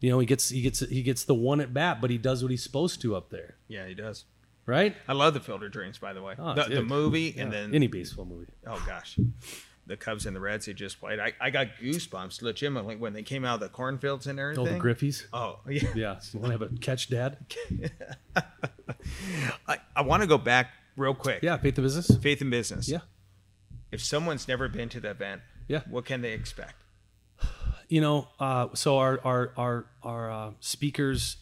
you 0.00 0.08
know, 0.10 0.18
he 0.18 0.26
gets 0.26 0.48
he 0.48 0.62
gets 0.62 0.80
he 0.80 1.02
gets 1.02 1.22
the 1.24 1.34
one 1.50 1.60
at 1.60 1.70
bat, 1.74 2.00
but 2.00 2.08
he 2.10 2.18
does 2.18 2.38
what 2.42 2.50
he's 2.50 2.62
supposed 2.62 3.00
to 3.02 3.08
up 3.18 3.30
there, 3.30 3.50
Yeah, 3.68 3.86
he 3.86 3.94
does. 3.94 4.24
Right? 4.66 4.94
I 5.06 5.12
love 5.12 5.32
the 5.34 5.40
Field 5.40 5.62
of 5.62 5.70
Dreams, 5.70 5.98
by 5.98 6.12
the 6.12 6.20
way. 6.22 6.34
Oh, 6.38 6.54
the, 6.54 6.64
the 6.64 6.82
movie 6.82 7.34
and 7.38 7.52
then 7.52 7.74
any 7.74 7.86
baseball 7.86 8.24
movie. 8.24 8.50
oh 8.66 8.82
gosh, 8.86 9.16
the 9.86 9.96
Cubs 9.96 10.26
and 10.26 10.34
the 10.34 10.40
Reds 10.40 10.66
they 10.66 10.72
just 10.72 10.98
played. 10.98 11.20
I, 11.20 11.32
I 11.40 11.50
got 11.50 11.68
goosebumps 11.80 12.42
legitimately 12.42 12.96
when 12.96 13.12
they 13.12 13.22
came 13.22 13.44
out 13.44 13.54
of 13.54 13.60
the 13.60 13.68
cornfields 13.68 14.26
and 14.26 14.40
Oh, 14.40 14.42
everything. 14.50 14.78
the 14.78 14.80
Griffeys. 14.84 15.24
Oh 15.32 15.60
yeah. 15.68 15.88
Yeah, 15.94 16.16
you 16.32 16.40
want 16.40 16.52
to 16.52 16.58
have 16.58 16.62
a 16.62 16.76
catch, 16.78 17.08
Dad? 17.08 17.38
I, 19.68 19.78
I 19.94 20.02
want 20.02 20.22
to 20.22 20.26
go 20.26 20.38
back 20.38 20.70
real 20.96 21.14
quick. 21.14 21.42
Yeah, 21.42 21.56
faith 21.58 21.78
of 21.78 21.84
business. 21.84 22.16
Faith 22.18 22.40
in 22.42 22.50
business. 22.50 22.88
Yeah, 22.88 23.00
If 23.92 24.02
someone's 24.02 24.48
never 24.48 24.68
been 24.68 24.88
to 24.90 25.00
the 25.00 25.10
event, 25.10 25.42
yeah. 25.68 25.82
what 25.88 26.04
can 26.04 26.22
they 26.22 26.32
expect? 26.32 26.74
you 27.88 28.00
know 28.00 28.26
uh, 28.40 28.66
so 28.74 28.98
our 28.98 29.20
our 29.24 29.52
our 29.56 29.86
our 30.02 30.30
uh, 30.30 30.50
speakers 30.58 31.36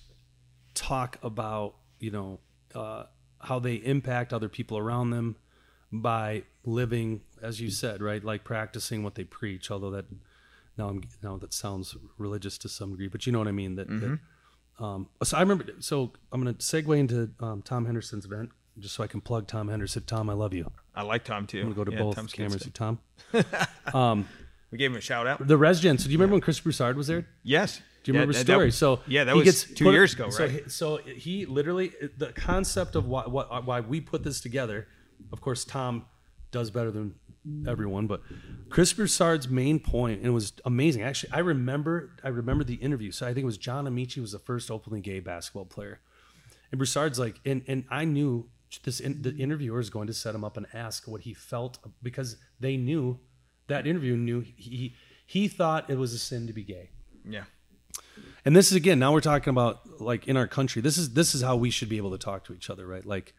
talk 0.74 1.16
about 1.22 1.74
you 2.00 2.10
know 2.10 2.38
uh, 2.74 3.04
how 3.44 3.58
they 3.58 3.74
impact 3.74 4.32
other 4.32 4.48
people 4.48 4.76
around 4.78 5.10
them 5.10 5.36
by 5.92 6.42
living 6.64 7.20
as 7.42 7.60
you 7.60 7.70
said 7.70 8.02
right 8.02 8.24
like 8.24 8.42
practicing 8.42 9.02
what 9.04 9.14
they 9.14 9.24
preach 9.24 9.70
although 9.70 9.90
that 9.90 10.06
now 10.76 10.88
I'm 10.88 11.02
now 11.22 11.36
that 11.36 11.52
sounds 11.54 11.96
religious 12.18 12.58
to 12.58 12.68
some 12.68 12.90
degree 12.92 13.06
but 13.08 13.26
you 13.26 13.32
know 13.32 13.38
what 13.38 13.46
I 13.48 13.52
mean 13.52 13.76
that, 13.76 13.88
that 13.88 14.18
um, 14.80 15.08
so 15.22 15.36
I 15.36 15.40
remember 15.40 15.64
so 15.78 16.12
I'm 16.32 16.42
going 16.42 16.52
to 16.54 16.60
segue 16.60 16.98
into 16.98 17.30
um, 17.40 17.62
Tom 17.62 17.84
Henderson's 17.86 18.24
event 18.24 18.50
just 18.80 18.94
so 18.96 19.04
I 19.04 19.06
can 19.06 19.20
plug 19.20 19.46
Tom 19.46 19.68
Henderson 19.68 20.02
Tom 20.04 20.28
I 20.28 20.32
love 20.32 20.52
you 20.52 20.70
I 20.96 21.02
like 21.02 21.22
Tom 21.24 21.46
too. 21.46 21.58
I'm 21.60 21.72
going 21.72 21.74
to 21.74 21.78
go 21.80 21.84
to 21.84 21.92
Yeah, 21.92 22.02
both 22.02 22.16
Tom's 22.16 22.32
cameras. 22.32 22.68
Tom 22.74 22.98
We 24.70 24.78
gave 24.78 24.90
him 24.90 24.96
a 24.96 25.00
shout 25.00 25.26
out. 25.28 25.46
the 25.46 25.56
Resgen 25.58 25.98
so 26.00 26.06
do 26.06 26.10
you 26.10 26.18
remember 26.18 26.32
when 26.34 26.40
Chris 26.40 26.58
Broussard 26.58 26.96
was 26.96 27.06
there 27.06 27.28
Yes. 27.44 27.80
Do 28.04 28.12
you 28.12 28.14
Yeah, 28.14 28.20
remember 28.20 28.32
that- 28.38 28.44
story? 28.46 28.66
that- 28.66 28.72
so 28.72 29.00
yeah, 29.08 29.24
that 29.24 29.34
was 29.34 29.44
gets 29.44 29.64
two 29.64 29.84
put- 29.86 29.92
years 29.92 30.12
ago, 30.14 30.30
so 30.30 30.44
right? 30.44 30.62
he- 30.64 30.68
So 30.68 30.96
he 30.98 31.46
literally 31.46 31.92
the 32.18 32.32
concept 32.32 32.94
of 32.96 33.06
why 33.06 33.22
what, 33.26 33.64
why 33.66 33.80
we 33.80 34.00
put 34.00 34.22
this 34.22 34.40
together. 34.40 34.86
Of 35.32 35.40
course, 35.40 35.64
Tom 35.64 36.04
does 36.52 36.70
better 36.70 36.90
than 36.92 37.14
everyone, 37.66 38.06
but 38.06 38.22
Chris 38.68 38.92
Broussard's 38.92 39.48
main 39.48 39.78
point, 39.80 40.18
and 40.18 40.26
it 40.26 40.30
was 40.30 40.52
amazing. 40.64 41.02
Actually, 41.02 41.32
I 41.32 41.38
remember 41.40 42.16
I 42.22 42.28
remember 42.28 42.62
the 42.64 42.74
interview. 42.76 43.10
So 43.10 43.26
I 43.26 43.30
think 43.34 43.42
it 43.42 43.46
was 43.46 43.58
John 43.58 43.86
Amaechi 43.86 44.18
was 44.20 44.32
the 44.32 44.38
first 44.38 44.70
openly 44.70 45.00
gay 45.00 45.20
basketball 45.20 45.64
player, 45.64 46.00
and 46.70 46.78
Broussard's 46.78 47.18
like, 47.18 47.40
and 47.44 47.62
and 47.66 47.84
I 47.90 48.04
knew 48.04 48.50
this 48.82 49.00
in, 49.00 49.22
the 49.22 49.34
interviewer 49.36 49.80
is 49.80 49.88
going 49.88 50.08
to 50.08 50.14
set 50.14 50.34
him 50.34 50.44
up 50.44 50.56
and 50.56 50.66
ask 50.74 51.06
what 51.08 51.22
he 51.22 51.32
felt 51.32 51.78
because 52.02 52.36
they 52.60 52.76
knew 52.76 53.18
that 53.68 53.86
interview 53.86 54.14
knew 54.16 54.40
he 54.42 54.94
he 55.26 55.48
thought 55.48 55.88
it 55.88 55.96
was 55.96 56.12
a 56.12 56.18
sin 56.18 56.46
to 56.48 56.52
be 56.52 56.64
gay. 56.64 56.90
Yeah. 57.26 57.44
And 58.44 58.54
this 58.54 58.70
is 58.70 58.76
again, 58.76 58.98
now 58.98 59.12
we're 59.12 59.20
talking 59.20 59.50
about 59.50 60.00
like 60.00 60.28
in 60.28 60.36
our 60.36 60.46
country. 60.46 60.82
This 60.82 60.98
is 60.98 61.14
this 61.14 61.34
is 61.34 61.42
how 61.42 61.56
we 61.56 61.70
should 61.70 61.88
be 61.88 61.96
able 61.96 62.10
to 62.10 62.18
talk 62.18 62.44
to 62.44 62.54
each 62.54 62.68
other, 62.68 62.86
right? 62.86 63.04
Like 63.04 63.32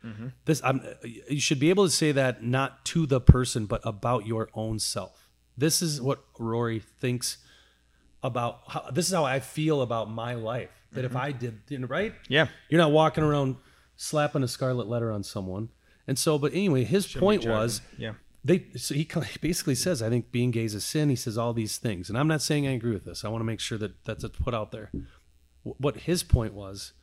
this, 0.45 0.61
I'm, 0.63 0.81
you 1.29 1.39
should 1.39 1.59
be 1.59 1.69
able 1.69 1.85
to 1.85 1.91
say 1.91 2.11
that 2.13 2.43
not 2.43 2.83
to 2.85 3.05
the 3.05 3.21
person, 3.21 3.65
but 3.67 3.81
about 3.83 4.25
your 4.25 4.49
own 4.53 4.79
self. 4.79 5.29
This 5.57 5.81
is 5.81 6.01
what 6.01 6.23
Rory 6.39 6.79
thinks 6.79 7.37
about. 8.23 8.61
How, 8.67 8.89
this 8.91 9.07
is 9.07 9.13
how 9.13 9.25
I 9.25 9.39
feel 9.39 9.81
about 9.81 10.09
my 10.09 10.33
life. 10.33 10.71
That 10.93 11.05
if 11.05 11.15
I 11.15 11.31
did, 11.31 11.59
you 11.69 11.79
know, 11.79 11.87
right? 11.87 12.13
Yeah. 12.29 12.47
You're 12.69 12.81
not 12.81 12.91
walking 12.91 13.23
around 13.23 13.57
slapping 13.97 14.43
a 14.43 14.47
scarlet 14.47 14.87
letter 14.87 15.11
on 15.11 15.23
someone. 15.23 15.69
And 16.07 16.17
so, 16.17 16.37
but 16.37 16.53
anyway, 16.53 16.83
his 16.83 17.05
point 17.07 17.45
was, 17.45 17.81
Yeah. 17.97 18.13
They 18.45 18.67
so 18.77 18.93
he 18.93 19.09
basically 19.41 19.73
says 19.73 20.03
i 20.03 20.09
think 20.09 20.31
being 20.31 20.51
gay 20.51 20.65
is 20.65 20.75
a 20.75 20.81
sin. 20.81 21.09
He 21.09 21.15
says 21.15 21.37
all 21.37 21.51
these 21.51 21.77
things. 21.77 22.09
And 22.09 22.17
i'm 22.17 22.27
not 22.27 22.41
saying 22.41 22.67
i 22.67 22.71
agree 22.71 22.93
with 22.93 23.03
this. 23.03 23.25
I 23.25 23.29
want 23.29 23.41
to 23.41 23.45
make 23.45 23.59
sure 23.59 23.77
that 23.79 24.05
that's 24.05 24.23
put 24.27 24.53
out 24.53 24.71
there. 24.71 24.91
What 25.63 26.01
his 26.01 26.21
point 26.21 26.53
was 26.53 26.93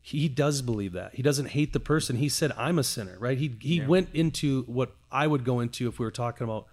he 0.00 0.28
does 0.28 0.62
believe 0.62 0.94
that. 0.94 1.14
He 1.14 1.22
doesn't 1.22 1.50
hate 1.50 1.74
the 1.74 1.80
person. 1.80 2.16
He 2.16 2.30
said 2.30 2.52
i'm 2.56 2.78
a 2.78 2.82
sinner 2.82 3.16
right? 3.18 3.36
He 3.36 3.54
he 3.60 3.82
went 3.82 4.08
into 4.14 4.62
what 4.62 4.96
i 5.12 5.26
would 5.26 5.44
go 5.44 5.60
into 5.60 5.86
if 5.86 5.98
we 5.98 6.06
were 6.06 6.10
talking 6.10 6.44
about 6.44 6.66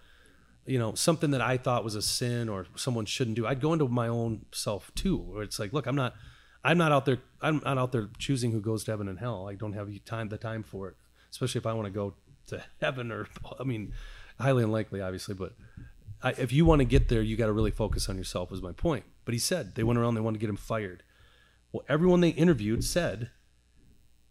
you 0.65 0.79
know 0.79 0.93
something 0.95 1.31
that 1.31 1.41
i 1.41 1.57
thought 1.57 1.83
was 1.83 1.95
a 1.95 2.01
sin 2.01 2.47
or 2.47 2.65
someone 2.75 3.05
shouldn't 3.05 3.35
do. 3.35 3.45
I'd 3.45 3.61
go 3.61 3.73
into 3.73 3.89
my 3.89 4.07
own 4.07 4.45
self 4.53 4.89
too 4.95 5.17
where 5.17 5.43
it's 5.43 5.59
like 5.59 5.73
look 5.73 5.85
i'm 5.85 5.95
not 5.95 6.13
i'm 6.63 6.77
not 6.77 6.93
out 6.93 7.05
there 7.05 7.19
i'm 7.41 7.61
not 7.65 7.77
out 7.77 7.91
there 7.91 8.07
choosing 8.17 8.51
who 8.51 8.61
goes 8.61 8.85
to 8.85 8.91
heaven 8.91 9.09
and 9.09 9.19
hell. 9.19 9.49
I 9.49 9.55
don't 9.55 9.73
have 9.73 9.89
time 10.05 10.29
the 10.29 10.37
time 10.37 10.63
for 10.63 10.87
it 10.87 10.95
especially 11.29 11.59
if 11.59 11.65
i 11.65 11.73
want 11.73 11.87
to 11.87 11.91
go 11.91 12.13
to 12.47 12.63
heaven 12.81 13.11
or 13.11 13.27
i 13.59 13.63
mean 13.63 13.93
highly 14.39 14.63
unlikely 14.63 15.01
obviously 15.01 15.35
but 15.35 15.53
I, 16.23 16.31
if 16.31 16.51
you 16.51 16.65
want 16.65 16.79
to 16.79 16.85
get 16.85 17.09
there 17.09 17.21
you 17.21 17.37
got 17.37 17.45
to 17.45 17.53
really 17.53 17.71
focus 17.71 18.09
on 18.09 18.17
yourself 18.17 18.49
was 18.49 18.61
my 18.61 18.71
point 18.71 19.05
but 19.25 19.33
he 19.33 19.39
said 19.39 19.75
they 19.75 19.83
went 19.83 19.99
around 19.99 20.15
they 20.15 20.21
wanted 20.21 20.39
to 20.39 20.41
get 20.41 20.49
him 20.49 20.57
fired 20.57 21.03
well 21.71 21.83
everyone 21.87 22.21
they 22.21 22.29
interviewed 22.29 22.83
said 22.83 23.29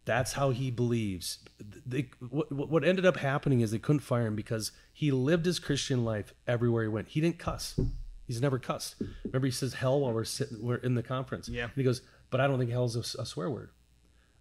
that's 0.06 0.34
how 0.34 0.50
he 0.50 0.70
believes. 0.70 1.40
They, 1.84 2.10
what, 2.30 2.50
what 2.52 2.84
ended 2.84 3.04
up 3.04 3.16
happening 3.18 3.60
is 3.60 3.72
they 3.72 3.80
couldn't 3.80 4.00
fire 4.00 4.26
him 4.28 4.36
because 4.36 4.70
he 4.92 5.10
lived 5.10 5.44
his 5.44 5.58
Christian 5.58 6.04
life 6.04 6.32
everywhere 6.46 6.84
he 6.84 6.88
went. 6.88 7.08
He 7.08 7.20
didn't 7.20 7.40
cuss. 7.40 7.78
He's 8.24 8.40
never 8.40 8.58
cussed. 8.58 8.94
Remember, 9.24 9.46
he 9.46 9.50
says 9.50 9.74
hell 9.74 10.00
while 10.00 10.12
we're 10.12 10.24
sitting, 10.24 10.62
we're 10.62 10.76
in 10.76 10.94
the 10.94 11.02
conference. 11.02 11.48
Yeah. 11.48 11.64
And 11.64 11.72
he 11.74 11.82
goes, 11.82 12.02
but 12.30 12.40
I 12.40 12.46
don't 12.46 12.58
think 12.58 12.70
hell's 12.70 12.96
a, 12.96 13.20
a 13.20 13.26
swear 13.26 13.50
word. 13.50 13.70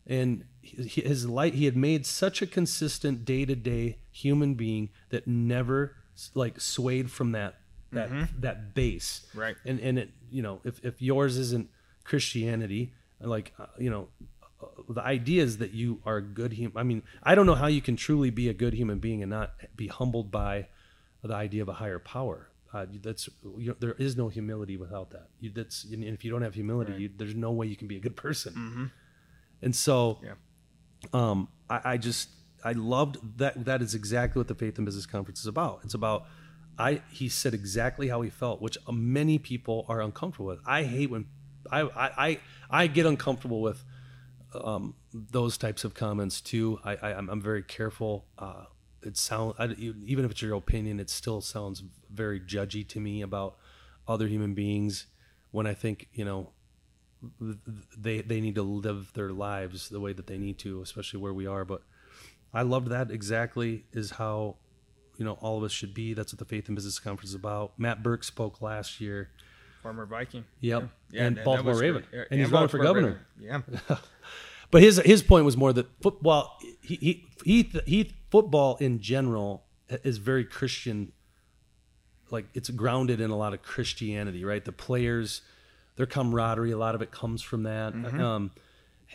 And 0.08 0.46
his 0.62 1.28
light, 1.28 1.56
he 1.56 1.66
had 1.66 1.76
made 1.76 2.06
such 2.06 2.42
a 2.42 2.48
consistent 2.48 3.26
day 3.26 3.46
to 3.46 3.56
day 3.56 3.98
human 4.12 4.54
being 4.54 4.90
that 5.10 5.28
never 5.28 5.96
like 6.34 6.62
swayed 6.62 7.12
from 7.12 7.32
that 7.34 7.56
that 7.92 8.42
that 8.42 8.74
base. 8.74 9.26
Right. 9.34 9.56
And 9.66 9.80
and 9.80 9.98
it 9.98 10.10
you 10.30 10.42
know 10.42 10.62
if 10.64 10.84
if 10.84 11.02
yours 11.02 11.38
isn't 11.38 11.70
Christianity, 12.04 12.94
like 13.20 13.54
uh, 13.60 13.66
you 13.80 13.90
know 13.90 14.10
the 14.90 15.02
idea 15.02 15.44
is 15.44 15.58
that 15.58 15.72
you 15.72 16.02
are 16.06 16.18
a 16.18 16.22
good 16.22 16.54
human. 16.54 16.78
I 16.78 16.84
mean, 16.84 17.04
I 17.24 17.36
don't 17.36 17.46
know 17.46 17.56
how 17.56 17.68
you 17.68 17.82
can 17.82 17.96
truly 17.96 18.30
be 18.30 18.50
a 18.50 18.54
good 18.54 18.74
human 18.74 19.00
being 19.00 19.22
and 19.22 19.30
not 19.30 19.54
be 19.76 19.88
humbled 19.88 20.32
by 20.32 20.68
the 21.24 21.34
idea 21.34 21.62
of 21.62 21.70
a 21.70 21.74
higher 21.74 22.00
power. 22.00 22.50
Uh, 22.74 22.86
that's 23.02 23.30
you 23.58 23.70
know, 23.70 23.76
there 23.80 23.94
is 23.94 24.18
no 24.18 24.28
humility 24.28 24.76
without 24.76 25.12
that. 25.12 25.28
You, 25.40 25.50
that's 25.50 25.86
and 25.86 26.04
if 26.04 26.26
you 26.26 26.32
don't 26.32 26.42
have 26.42 26.56
humility, 26.56 26.94
you, 26.94 27.10
there's 27.16 27.36
no 27.36 27.52
way 27.52 27.68
you 27.68 27.76
can 27.76 27.88
be 27.88 27.96
a 27.96 28.02
good 28.02 28.18
person. 28.18 28.92
And 29.62 29.76
so, 29.76 30.20
Yeah. 30.24 30.34
um, 31.14 31.48
I, 31.70 31.82
I 31.94 31.98
just 31.98 32.30
I 32.64 32.72
loved 32.74 33.38
that. 33.38 33.66
That 33.66 33.82
is 33.82 33.94
exactly 33.94 34.40
what 34.40 34.48
the 34.48 34.56
Faith 34.56 34.78
and 34.78 34.86
Business 34.86 35.06
Conference 35.06 35.40
is 35.40 35.48
about. 35.48 35.82
It's 35.84 35.94
about 35.94 36.26
I. 36.78 37.02
He 37.12 37.30
said 37.30 37.54
exactly 37.54 38.08
how 38.08 38.22
he 38.22 38.30
felt, 38.30 38.62
which 38.62 38.78
uh, 38.88 38.92
many 38.92 39.38
people 39.38 39.86
are 39.88 40.02
uncomfortable 40.02 40.48
with. 40.48 40.60
I 40.66 40.84
hate 40.84 41.10
when 41.10 41.28
I 41.72 41.82
I 41.82 42.10
I, 42.28 42.40
I 42.70 42.88
get 42.88 43.06
uncomfortable 43.06 43.62
with 43.62 43.84
um, 44.54 44.96
those 45.14 45.58
types 45.58 45.84
of 45.84 45.94
comments 45.94 46.42
too. 46.42 46.80
I, 46.84 46.96
I 46.96 47.14
I'm, 47.14 47.30
I'm 47.30 47.42
very 47.42 47.64
careful. 47.64 48.26
Uh, 48.38 48.66
it 49.04 49.18
sound 49.18 49.54
I, 49.60 49.68
even 49.68 50.26
if 50.26 50.32
it's 50.32 50.42
your 50.42 50.56
opinion, 50.56 51.00
it 51.00 51.10
still 51.10 51.42
sounds 51.42 51.84
very 52.10 52.40
judgy 52.40 52.88
to 52.90 53.00
me 53.00 53.22
about 53.22 53.58
other 54.08 54.28
human 54.28 54.54
beings. 54.54 55.08
When 55.52 55.68
I 55.68 55.74
think 55.74 56.10
you 56.14 56.26
know 56.26 56.52
they 57.98 58.22
they 58.22 58.42
need 58.42 58.56
to 58.56 58.64
live 58.64 59.12
their 59.14 59.32
lives 59.32 59.90
the 59.90 60.00
way 60.00 60.14
that 60.14 60.28
they 60.28 60.38
need 60.38 60.58
to, 60.60 60.82
especially 60.82 61.20
where 61.20 61.34
we 61.34 61.48
are. 61.48 61.66
But 61.66 61.82
I 62.54 62.62
loved 62.62 62.88
that 62.90 63.12
exactly 63.12 63.86
is 63.94 64.12
how 64.12 64.58
you 65.18 65.26
know 65.26 65.34
all 65.42 65.58
of 65.58 65.64
us 65.64 65.72
should 65.72 65.94
be. 65.94 66.14
That's 66.14 66.34
what 66.34 66.40
the 66.40 66.46
Faith 66.46 66.68
and 66.68 66.76
Business 66.76 67.00
Conference 67.00 67.30
is 67.30 67.36
about. 67.36 67.78
Matt 67.78 68.04
Birk 68.04 68.24
spoke 68.24 68.62
last 68.62 69.00
year. 69.02 69.30
Former 69.82 70.06
Viking. 70.06 70.46
Yep. 70.62 70.90
Yeah, 71.12 71.24
and 71.26 71.38
that 71.38 71.46
Baltimore 71.46 71.76
Raven. 71.78 72.04
great. 72.10 72.20
Yeah, 72.20 72.26
And 72.32 72.40
he's 72.40 72.52
running 72.52 72.70
for 72.70 72.80
governor. 72.80 73.22
Raven. 73.40 73.82
Yeah. 73.90 73.98
But 74.72 74.82
his 74.82 74.98
his 75.06 75.22
point 75.22 75.46
was 75.46 75.56
more 75.56 75.72
that 75.74 75.88
football 76.02 76.58
he 76.82 76.96
he 76.96 77.26
he, 77.46 77.72
he 77.86 78.12
football 78.32 78.78
in 78.78 79.00
general 79.00 79.64
is 79.88 80.18
very 80.18 80.44
Christian. 80.44 81.12
Like 82.32 82.48
it's 82.56 82.72
grounded 82.72 83.22
in 83.22 83.30
a 83.30 83.38
lot 83.38 83.54
of 83.54 83.62
Christianity, 83.62 84.44
right? 84.44 84.66
The 84.66 84.72
players, 84.72 85.42
their 85.96 86.06
camaraderie, 86.06 86.72
a 86.72 86.78
lot 86.78 86.96
of 86.96 87.02
it 87.02 87.12
comes 87.12 87.42
from 87.42 87.64
that. 87.64 87.94
Um, 87.94 88.52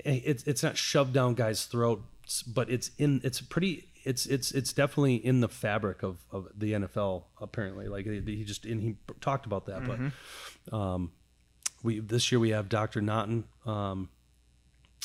it's 0.04 0.44
it's 0.44 0.62
not 0.62 0.76
shoved 0.76 1.12
down 1.12 1.34
guys' 1.34 1.64
throats, 1.64 2.42
but 2.42 2.70
it's 2.70 2.90
in 2.98 3.20
it's 3.24 3.40
pretty. 3.40 3.88
It's 4.04 4.24
it's 4.26 4.50
it's 4.52 4.72
definitely 4.72 5.16
in 5.16 5.40
the 5.40 5.48
fabric 5.48 6.02
of, 6.02 6.24
of 6.30 6.48
the 6.56 6.72
NFL. 6.72 7.24
Apparently, 7.40 7.86
like 7.88 8.06
he 8.06 8.44
just 8.44 8.64
and 8.64 8.80
he 8.80 8.96
talked 9.20 9.44
about 9.46 9.66
that. 9.66 9.82
But 10.70 10.74
um, 10.76 11.12
we 11.82 12.00
this 12.00 12.32
year 12.32 12.38
we 12.38 12.50
have 12.50 12.68
Dr. 12.68 13.00
Naughton. 13.02 13.44
Um, 13.66 14.08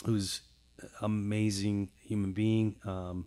who's 0.05 0.41
amazing 1.01 1.89
human 2.03 2.33
being 2.33 2.75
um, 2.85 3.25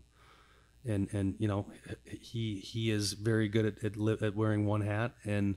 and 0.87 1.09
and 1.13 1.35
you 1.39 1.49
know 1.49 1.67
he 2.05 2.57
he 2.57 2.91
is 2.91 3.15
very 3.15 3.49
good 3.49 3.65
at 3.65 3.85
at, 3.85 3.97
li- 3.97 4.19
at 4.21 4.37
wearing 4.37 4.67
one 4.67 4.83
hat 4.83 5.13
and 5.25 5.57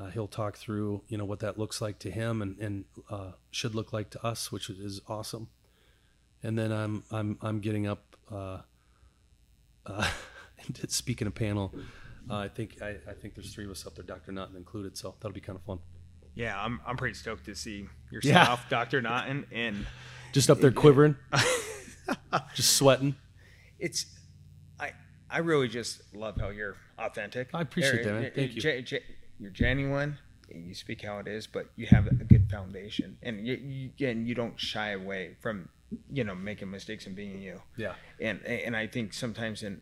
uh, 0.00 0.06
he'll 0.10 0.26
talk 0.28 0.56
through 0.56 1.02
you 1.08 1.18
know 1.18 1.24
what 1.26 1.40
that 1.40 1.58
looks 1.58 1.80
like 1.82 1.98
to 2.00 2.10
him 2.10 2.40
and 2.42 2.58
and 2.58 2.84
uh, 3.10 3.32
should 3.50 3.74
look 3.74 3.92
like 3.92 4.08
to 4.10 4.24
us, 4.26 4.50
which 4.50 4.70
is 4.70 5.00
awesome. 5.08 5.48
And 6.42 6.58
then 6.58 6.72
I'm 6.72 7.04
I'm 7.10 7.38
I'm 7.42 7.60
getting 7.60 7.86
up. 7.86 8.16
Uh, 8.32 8.58
uh, 9.86 10.08
speaking 10.88 11.26
of 11.26 11.34
panel, 11.34 11.74
uh, 12.30 12.34
I 12.36 12.48
think 12.48 12.80
I, 12.82 12.96
I 13.08 13.12
think 13.12 13.34
there's 13.34 13.52
three 13.52 13.64
of 13.64 13.70
us 13.70 13.86
up 13.86 13.94
there, 13.94 14.04
Dr. 14.04 14.32
Naughton 14.32 14.56
included, 14.56 14.96
so 14.96 15.14
that'll 15.20 15.34
be 15.34 15.40
kind 15.40 15.56
of 15.56 15.64
fun. 15.64 15.80
Yeah, 16.34 16.58
I'm 16.62 16.80
I'm 16.86 16.96
pretty 16.96 17.14
stoked 17.14 17.44
to 17.46 17.54
see 17.54 17.86
yourself, 18.10 18.60
Yeah. 18.64 18.68
Dr. 18.70 19.02
Naughton, 19.02 19.46
and 19.52 19.84
Just 20.32 20.48
up 20.48 20.60
there 20.60 20.70
quivering, 20.70 21.16
just 22.54 22.74
sweating. 22.76 23.16
it's 23.78 24.06
I 24.78 24.92
I 25.28 25.38
really 25.38 25.68
just 25.68 26.02
love 26.14 26.40
how 26.40 26.48
you're 26.50 26.76
authentic. 26.98 27.48
I 27.52 27.62
appreciate 27.62 28.04
that, 28.04 28.12
man. 28.14 28.30
Thank 28.34 28.54
you. 28.54 28.60
ge- 28.62 28.84
ge- 28.86 29.02
You're 29.40 29.50
genuine. 29.50 30.18
and 30.50 30.66
You 30.66 30.74
speak 30.74 31.02
how 31.02 31.18
it 31.18 31.26
is, 31.26 31.46
but 31.46 31.66
you 31.76 31.86
have 31.86 32.06
a 32.06 32.14
good 32.14 32.50
foundation, 32.50 33.16
and 33.22 33.46
you, 33.46 33.54
you 33.98 34.08
and 34.08 34.28
you 34.28 34.34
don't 34.34 34.58
shy 34.60 34.90
away 34.90 35.36
from 35.40 35.68
you 36.12 36.22
know 36.24 36.34
making 36.34 36.70
mistakes 36.70 37.06
and 37.06 37.16
being 37.16 37.40
you. 37.40 37.60
Yeah. 37.76 37.94
And 38.20 38.44
and 38.44 38.76
I 38.76 38.86
think 38.86 39.12
sometimes 39.12 39.62
in 39.62 39.80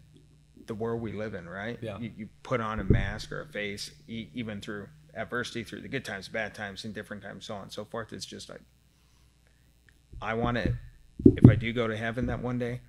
the 0.66 0.74
world 0.74 1.00
we 1.02 1.12
live 1.12 1.34
in, 1.34 1.48
right? 1.48 1.78
Yeah. 1.80 1.98
You, 1.98 2.12
you 2.16 2.28
put 2.42 2.60
on 2.60 2.78
a 2.78 2.84
mask 2.84 3.32
or 3.32 3.40
a 3.42 3.46
face, 3.46 3.90
e- 4.06 4.28
even 4.34 4.60
through 4.60 4.88
adversity, 5.14 5.64
through 5.64 5.80
the 5.80 5.88
good 5.88 6.04
times, 6.04 6.28
bad 6.28 6.54
times, 6.54 6.84
and 6.84 6.94
different 6.94 7.22
times, 7.22 7.46
so 7.46 7.54
on 7.54 7.62
and 7.62 7.72
so 7.72 7.84
forth. 7.84 8.12
It's 8.12 8.26
just 8.26 8.48
like 8.48 8.60
I 10.22 10.34
want 10.34 10.56
to. 10.58 10.74
If 11.24 11.48
I 11.50 11.56
do 11.56 11.72
go 11.72 11.88
to 11.88 11.96
heaven 11.96 12.26
that 12.26 12.40
one 12.42 12.58
day, 12.58 12.80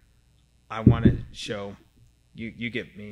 I 0.70 0.82
want 0.82 1.05
to 1.05 1.17
show 1.32 1.76
you. 2.36 2.53
You 2.55 2.70
get 2.70 2.95
me 2.95 3.09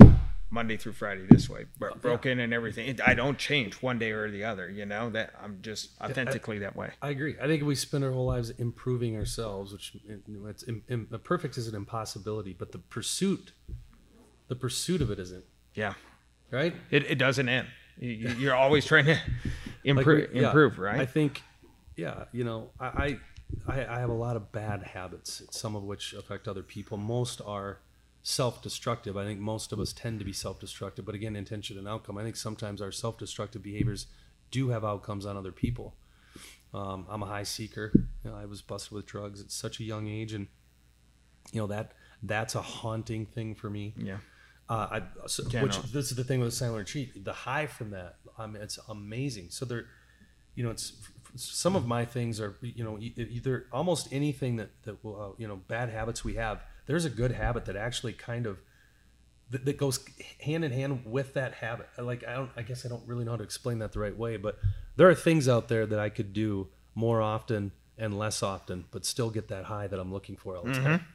Monday 0.50 0.78
through 0.78 0.94
Friday 0.94 1.26
this 1.30 1.50
way, 1.50 1.66
bro- 1.78 1.96
broken 1.96 2.40
and 2.40 2.54
everything. 2.54 2.88
It- 2.88 3.02
I 3.06 3.14
don't 3.16 3.38
change 3.38 3.76
one 3.82 4.00
day 4.00 4.12
or 4.12 4.32
the 4.32 4.46
other. 4.46 4.70
You 4.70 4.86
know 4.86 5.10
that 5.10 5.34
I'm 5.42 5.60
just 5.62 5.90
authentically 6.02 6.60
that 6.60 6.76
way. 6.76 6.92
I 7.02 7.10
agree. 7.10 7.36
I 7.42 7.48
think 7.48 7.64
we 7.64 7.76
spend 7.76 8.04
our 8.06 8.12
whole 8.12 8.26
lives 8.28 8.50
improving 8.52 9.16
ourselves, 9.18 9.74
which 9.74 9.96
it's 10.48 10.64
im, 10.68 11.08
perfect 11.24 11.58
is 11.58 11.68
an 11.68 11.76
impossibility, 11.76 12.54
but 12.54 12.72
the 12.72 12.78
pursuit, 12.80 13.52
the 14.48 14.56
pursuit 14.56 15.02
of 15.02 15.12
it 15.12 15.20
isn't 15.20 15.44
Yeah. 15.74 15.96
right. 16.52 16.74
It, 16.92 17.04
it 17.12 17.16
doesn't 17.16 17.50
end. 17.50 17.68
You- 18.00 18.30
You're 18.40 18.56
always 18.56 18.86
trying 18.86 19.06
to 19.06 19.12
Like 19.16 19.22
improve, 19.84 20.30
we- 20.34 20.40
yeah, 20.42 20.48
improve, 20.48 20.80
right? 20.80 21.00
I 21.02 21.06
think, 21.06 21.42
yeah, 21.98 22.26
you 22.32 22.44
know, 22.46 22.70
I, 22.80 22.86
I 22.88 23.20
I 23.68 23.96
I 23.96 24.00
have 24.00 24.10
a 24.10 24.14
lot 24.14 24.36
of 24.36 24.52
bad 24.52 24.84
habits, 24.84 25.42
some 25.52 25.76
of 25.76 25.84
which 25.84 26.14
affect 26.14 26.48
other 26.48 26.64
people. 26.64 26.98
Most 26.98 27.42
are 27.46 27.80
self-destructive. 28.28 29.16
I 29.16 29.24
think 29.24 29.40
most 29.40 29.72
of 29.72 29.80
us 29.80 29.94
tend 29.94 30.20
to 30.20 30.26
be 30.26 30.34
self-destructive, 30.34 31.06
but 31.06 31.16
again, 31.16 31.38
intention 31.38 31.78
and 31.78 31.88
outcome. 31.88 32.18
I 32.18 32.24
think 32.24 32.36
sometimes 32.36 32.82
our 32.82 32.92
self-destructive 32.92 33.64
behaviors 33.64 34.08
do 34.52 34.68
have 34.70 34.84
outcomes 34.84 35.26
on 35.26 35.38
other 35.38 35.54
people. 35.54 35.96
Um, 36.74 37.06
I'm 37.10 37.24
a 37.24 37.26
high 37.26 37.44
seeker. 37.44 37.92
You 37.96 38.32
know, 38.32 38.36
I 38.36 38.46
was 38.46 38.62
busted 38.62 38.92
with 38.92 39.06
drugs 39.06 39.40
at 39.40 39.50
such 39.50 39.80
a 39.80 39.86
young 39.86 40.10
age, 40.10 40.34
and 40.34 40.48
you 41.54 41.62
know 41.62 41.68
that 41.68 41.94
that's 42.22 42.56
a 42.56 42.62
haunting 42.62 43.26
thing 43.26 43.56
for 43.56 43.70
me. 43.70 43.94
yeah. 43.98 44.18
Uh, 44.70 45.00
I, 45.00 45.28
so, 45.28 45.44
which 45.62 45.82
this 45.94 46.12
is 46.12 46.18
the 46.18 46.26
thing 46.26 46.42
with 46.42 46.50
the 46.50 46.56
silent 46.56 46.80
retreat. 46.80 47.24
The 47.24 47.32
high 47.32 47.68
from 47.68 47.92
that, 47.92 48.18
I 48.38 48.46
mean, 48.48 48.62
it's 48.62 48.78
amazing. 48.90 49.48
So 49.52 49.64
there, 49.64 49.86
you 50.56 50.66
know, 50.66 50.72
it's 50.72 50.92
some 51.38 51.78
of 51.78 51.88
my 51.88 52.04
things 52.04 52.42
are, 52.42 52.58
you 52.62 52.84
know, 52.84 53.00
either 53.00 53.68
almost 53.72 54.10
anything 54.12 54.58
that 54.58 54.72
that 54.84 55.02
will, 55.02 55.22
uh, 55.22 55.30
you 55.38 55.48
know, 55.48 55.56
bad 55.56 55.90
habits 55.90 56.26
we 56.26 56.34
have. 56.34 56.60
There's 56.88 57.06
a 57.06 57.10
good 57.10 57.32
habit 57.32 57.66
that 57.66 57.76
actually 57.76 58.14
kind 58.14 58.46
of 58.46 58.60
that, 59.52 59.66
that 59.66 59.78
goes 59.78 60.00
hand 60.42 60.66
in 60.66 60.72
hand 60.72 61.04
with 61.06 61.34
that 61.36 61.54
habit. 61.56 61.88
Like 61.98 62.26
I 62.28 62.34
don't, 62.34 62.52
I 62.58 62.64
guess 62.64 62.86
I 62.86 62.90
don't 62.90 63.06
really 63.08 63.24
know 63.24 63.32
how 63.32 63.38
to 63.38 63.44
explain 63.44 63.80
that 63.80 63.92
the 63.92 64.00
right 64.00 64.18
way, 64.18 64.38
but 64.38 64.58
there 64.96 65.10
are 65.10 65.16
things 65.16 65.48
out 65.48 65.68
there 65.68 65.86
that 65.86 66.00
I 66.00 66.10
could 66.10 66.34
do 66.34 66.68
more 66.96 67.22
often 67.22 67.72
and 67.98 68.18
less 68.18 68.44
often, 68.44 68.86
but 68.92 69.06
still 69.06 69.30
get 69.30 69.48
that 69.50 69.66
high 69.66 69.88
that 69.88 70.00
I'm 70.00 70.12
looking 70.12 70.36
for 70.36 70.56
all 70.58 70.64
the 70.64 70.74
time. 70.74 71.06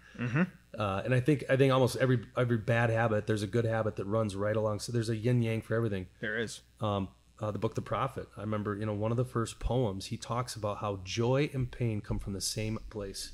Uh, 0.78 1.02
and 1.04 1.14
I 1.14 1.20
think 1.20 1.44
I 1.50 1.56
think 1.56 1.72
almost 1.72 1.96
every 1.96 2.24
every 2.36 2.56
bad 2.58 2.90
habit, 2.90 3.26
there's 3.26 3.42
a 3.42 3.46
good 3.46 3.64
habit 3.64 3.96
that 3.96 4.04
runs 4.04 4.34
right 4.36 4.56
along. 4.56 4.80
So 4.80 4.92
there's 4.92 5.08
a 5.10 5.16
yin 5.16 5.42
yang 5.42 5.60
for 5.60 5.74
everything. 5.74 6.06
There 6.20 6.38
is. 6.38 6.60
Um, 6.80 7.08
uh, 7.40 7.50
the 7.50 7.58
book 7.58 7.74
The 7.74 7.82
Prophet. 7.82 8.28
I 8.36 8.40
remember, 8.42 8.76
you 8.76 8.86
know, 8.86 8.94
one 8.94 9.10
of 9.10 9.16
the 9.16 9.24
first 9.24 9.58
poems. 9.58 10.06
He 10.06 10.16
talks 10.16 10.54
about 10.54 10.78
how 10.78 11.00
joy 11.04 11.50
and 11.52 11.70
pain 11.70 12.00
come 12.00 12.18
from 12.18 12.34
the 12.34 12.40
same 12.40 12.78
place. 12.88 13.32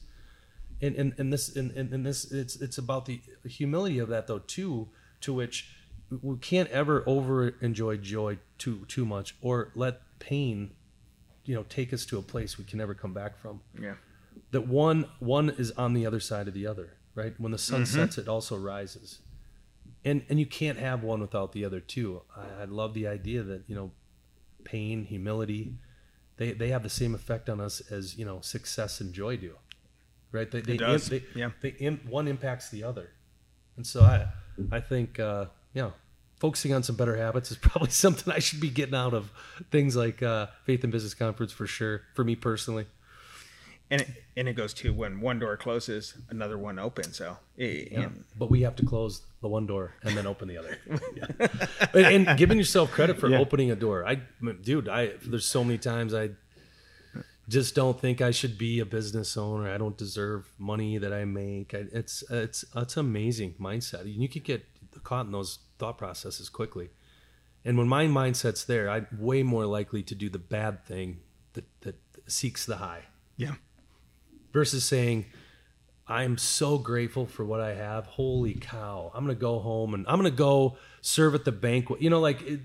And 0.81 0.95
and, 0.97 1.14
and 1.18 1.33
this 1.33 1.55
and, 1.57 1.70
and, 1.72 1.93
and 1.93 2.07
this 2.07 2.31
it's 2.31 2.57
it's 2.57 2.79
about 2.79 3.07
the 3.07 3.20
humility 3.45 3.99
of 3.99 4.09
that 4.09 4.26
though 4.26 4.39
too, 4.41 4.89
to 5.22 5.33
which 5.35 5.68
we 6.22 6.37
can't 6.39 6.70
ever 6.70 7.03
over 7.07 7.49
enjoy 7.61 7.97
joy 7.97 8.39
too 8.59 8.85
too 8.87 9.05
much 9.05 9.35
or 9.43 9.72
let 9.74 10.01
pain, 10.20 10.70
you 11.45 11.55
know, 11.55 11.64
take 11.68 11.93
us 11.93 12.07
to 12.07 12.18
a 12.18 12.22
place 12.22 12.57
we 12.59 12.64
can 12.64 12.79
never 12.79 12.95
come 12.95 13.12
back 13.12 13.37
from. 13.39 13.61
Yeah. 13.81 13.95
that 14.53 14.66
one 14.68 15.07
one 15.18 15.51
is 15.51 15.72
on 15.72 15.95
the 15.95 16.07
other 16.07 16.20
side 16.20 16.49
of 16.49 16.55
the 16.55 16.66
other 16.66 16.95
right? 17.14 17.35
When 17.39 17.51
the 17.51 17.59
sun 17.59 17.83
Mm-hmm. 17.83 17.97
sets 17.97 18.16
it 18.18 18.29
also 18.29 18.57
rises. 18.57 19.18
And 20.05 20.22
and 20.29 20.39
you 20.39 20.47
can't 20.47 20.79
have 20.79 21.03
one 21.03 21.20
without 21.20 21.51
the 21.53 21.64
other 21.64 21.81
too. 21.81 22.22
I, 22.37 22.62
I 22.62 22.64
love 22.66 22.95
the 22.95 23.09
idea 23.09 23.43
that 23.43 23.64
you 23.66 23.74
know 23.74 23.91
pain 24.64 25.05
humility 25.05 25.74
they 26.37 26.53
they 26.53 26.68
have 26.68 26.85
the 26.85 26.91
same 26.91 27.14
effect 27.16 27.49
on 27.51 27.61
us 27.61 27.81
as 27.91 28.16
you 28.16 28.24
know 28.24 28.41
success 28.41 29.01
and 29.01 29.12
joy 29.12 29.37
do 29.37 29.55
right 30.33 30.51
they, 30.51 30.61
they, 30.61 30.76
does, 30.76 31.09
they, 31.09 31.22
yeah. 31.35 31.51
they 31.61 31.70
one 32.09 32.29
impacts 32.29 32.70
the 32.70 32.85
other 32.85 33.11
and 33.76 33.87
so 33.87 34.03
i 34.03 34.26
i 34.72 34.81
think 34.81 35.18
uh 35.18 35.47
yeah 35.74 35.91
focusing 36.41 36.72
on 36.72 36.83
some 36.83 36.97
better 36.97 37.16
habits 37.16 37.51
is 37.51 37.57
probably 37.68 37.91
something 37.91 38.33
i 38.33 38.39
should 38.39 38.61
be 38.61 38.70
getting 38.70 38.95
out 38.95 39.14
of 39.14 39.31
things 39.70 39.97
like 39.97 40.22
uh 40.22 40.47
faith 40.64 40.83
and 40.85 40.93
business 40.93 41.14
conference 41.14 41.53
for 41.53 41.66
sure 41.66 42.03
for 42.14 42.24
me 42.24 42.35
personally 42.37 42.87
And 43.91 44.03
it, 44.03 44.09
and 44.37 44.49
it 44.49 44.53
goes 44.55 44.74
to 44.74 44.93
when 44.93 45.20
one 45.22 45.39
door 45.39 45.57
closes, 45.57 46.12
another 46.29 46.59
one 46.59 46.79
opens. 46.79 47.16
So, 47.16 47.39
eh, 47.59 47.87
and 47.97 48.24
but 48.37 48.51
we 48.51 48.61
have 48.66 48.76
to 48.76 48.85
close 48.85 49.22
the 49.41 49.49
one 49.49 49.66
door 49.66 49.95
and 50.05 50.14
then 50.14 50.26
open 50.26 50.47
the 50.47 50.59
other. 50.59 50.76
and, 51.95 52.29
and 52.29 52.39
giving 52.39 52.59
yourself 52.59 52.91
credit 52.91 53.18
for 53.18 53.31
Yeah. 53.31 53.39
opening 53.39 53.70
a 53.70 53.76
door. 53.76 54.07
I, 54.07 54.16
dude, 54.62 54.89
I 54.91 55.12
there's 55.24 55.47
so 55.47 55.64
many 55.64 55.79
times 55.79 56.12
I 56.12 56.31
just 57.49 57.74
don't 57.74 57.99
think 57.99 58.20
I 58.20 58.30
should 58.30 58.59
be 58.59 58.78
a 58.80 58.84
business 58.84 59.36
owner. 59.36 59.70
I 59.72 59.78
don't 59.78 59.96
deserve 59.96 60.53
money 60.59 60.99
that 60.99 61.12
I 61.12 61.24
make. 61.24 61.74
I, 61.74 61.84
it's 61.92 62.22
it's 62.30 62.64
it's 62.76 62.96
amazing 62.96 63.55
mindset. 63.61 64.03
You 64.05 64.28
could 64.28 64.44
get 64.44 64.66
caught 65.03 65.26
in 65.26 65.32
those 65.32 65.61
thought 65.78 65.99
processes 65.99 66.49
quickly. 66.49 66.90
And 67.64 67.76
when 67.76 67.88
my 67.88 68.07
mindset's 68.07 68.64
there, 68.64 68.88
I'm 68.88 69.07
way 69.18 69.42
more 69.42 69.66
likely 69.66 70.03
to 70.05 70.14
do 70.14 70.28
the 70.28 70.38
bad 70.38 70.84
thing 70.86 71.20
that 71.55 71.64
that 71.82 71.96
seeks 72.26 72.66
the 72.66 72.76
high 72.76 73.05
yeah. 73.36 73.55
versus 74.53 74.84
saying 74.84 75.26
i'm 76.07 76.38
so 76.38 76.78
grateful 76.78 77.26
for 77.26 77.44
what 77.44 77.61
i 77.61 77.74
have 77.74 78.07
holy 78.07 78.55
cow 78.55 79.11
i'm 79.14 79.24
gonna 79.24 79.34
go 79.34 79.59
home 79.59 79.94
and 79.94 80.07
i'm 80.07 80.16
gonna 80.16 80.30
go 80.30 80.76
serve 81.01 81.34
at 81.34 81.44
the 81.44 81.53
banquet 81.53 82.01
you 82.01 82.11
know 82.11 82.20
like 82.20 82.42
it, 82.42 82.61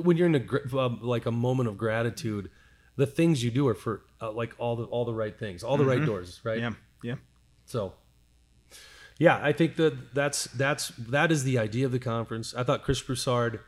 when 0.00 0.16
you're 0.16 0.26
in 0.26 0.34
a 0.34 0.76
uh, 0.76 0.88
like 1.00 1.26
a 1.26 1.30
moment 1.30 1.68
of 1.68 1.78
gratitude 1.78 2.50
the 2.96 3.06
things 3.06 3.42
you 3.44 3.50
do 3.50 3.66
are 3.68 3.74
for 3.74 4.02
uh, 4.20 4.30
like 4.32 4.54
all 4.58 4.76
the 4.76 4.84
all 4.84 5.04
the 5.04 5.14
right 5.14 5.38
things 5.38 5.62
all 5.62 5.76
the 5.76 5.84
right 5.84 6.04
doors 6.04 6.40
right 6.44 6.58
Yeah. 6.60 6.72
Yeah. 7.02 7.14
so 7.66 7.92
yeah 9.18 9.38
i 9.42 9.52
think 9.52 9.76
that 9.76 10.14
that's 10.14 10.44
that's 10.44 10.88
that 10.98 11.30
is 11.32 11.44
the 11.44 11.58
idea 11.58 11.86
of 11.86 11.92
the 11.92 11.98
conference 11.98 12.54
i 12.54 12.62
thought 12.62 12.82
chris 12.82 13.00
broussard 13.02 13.60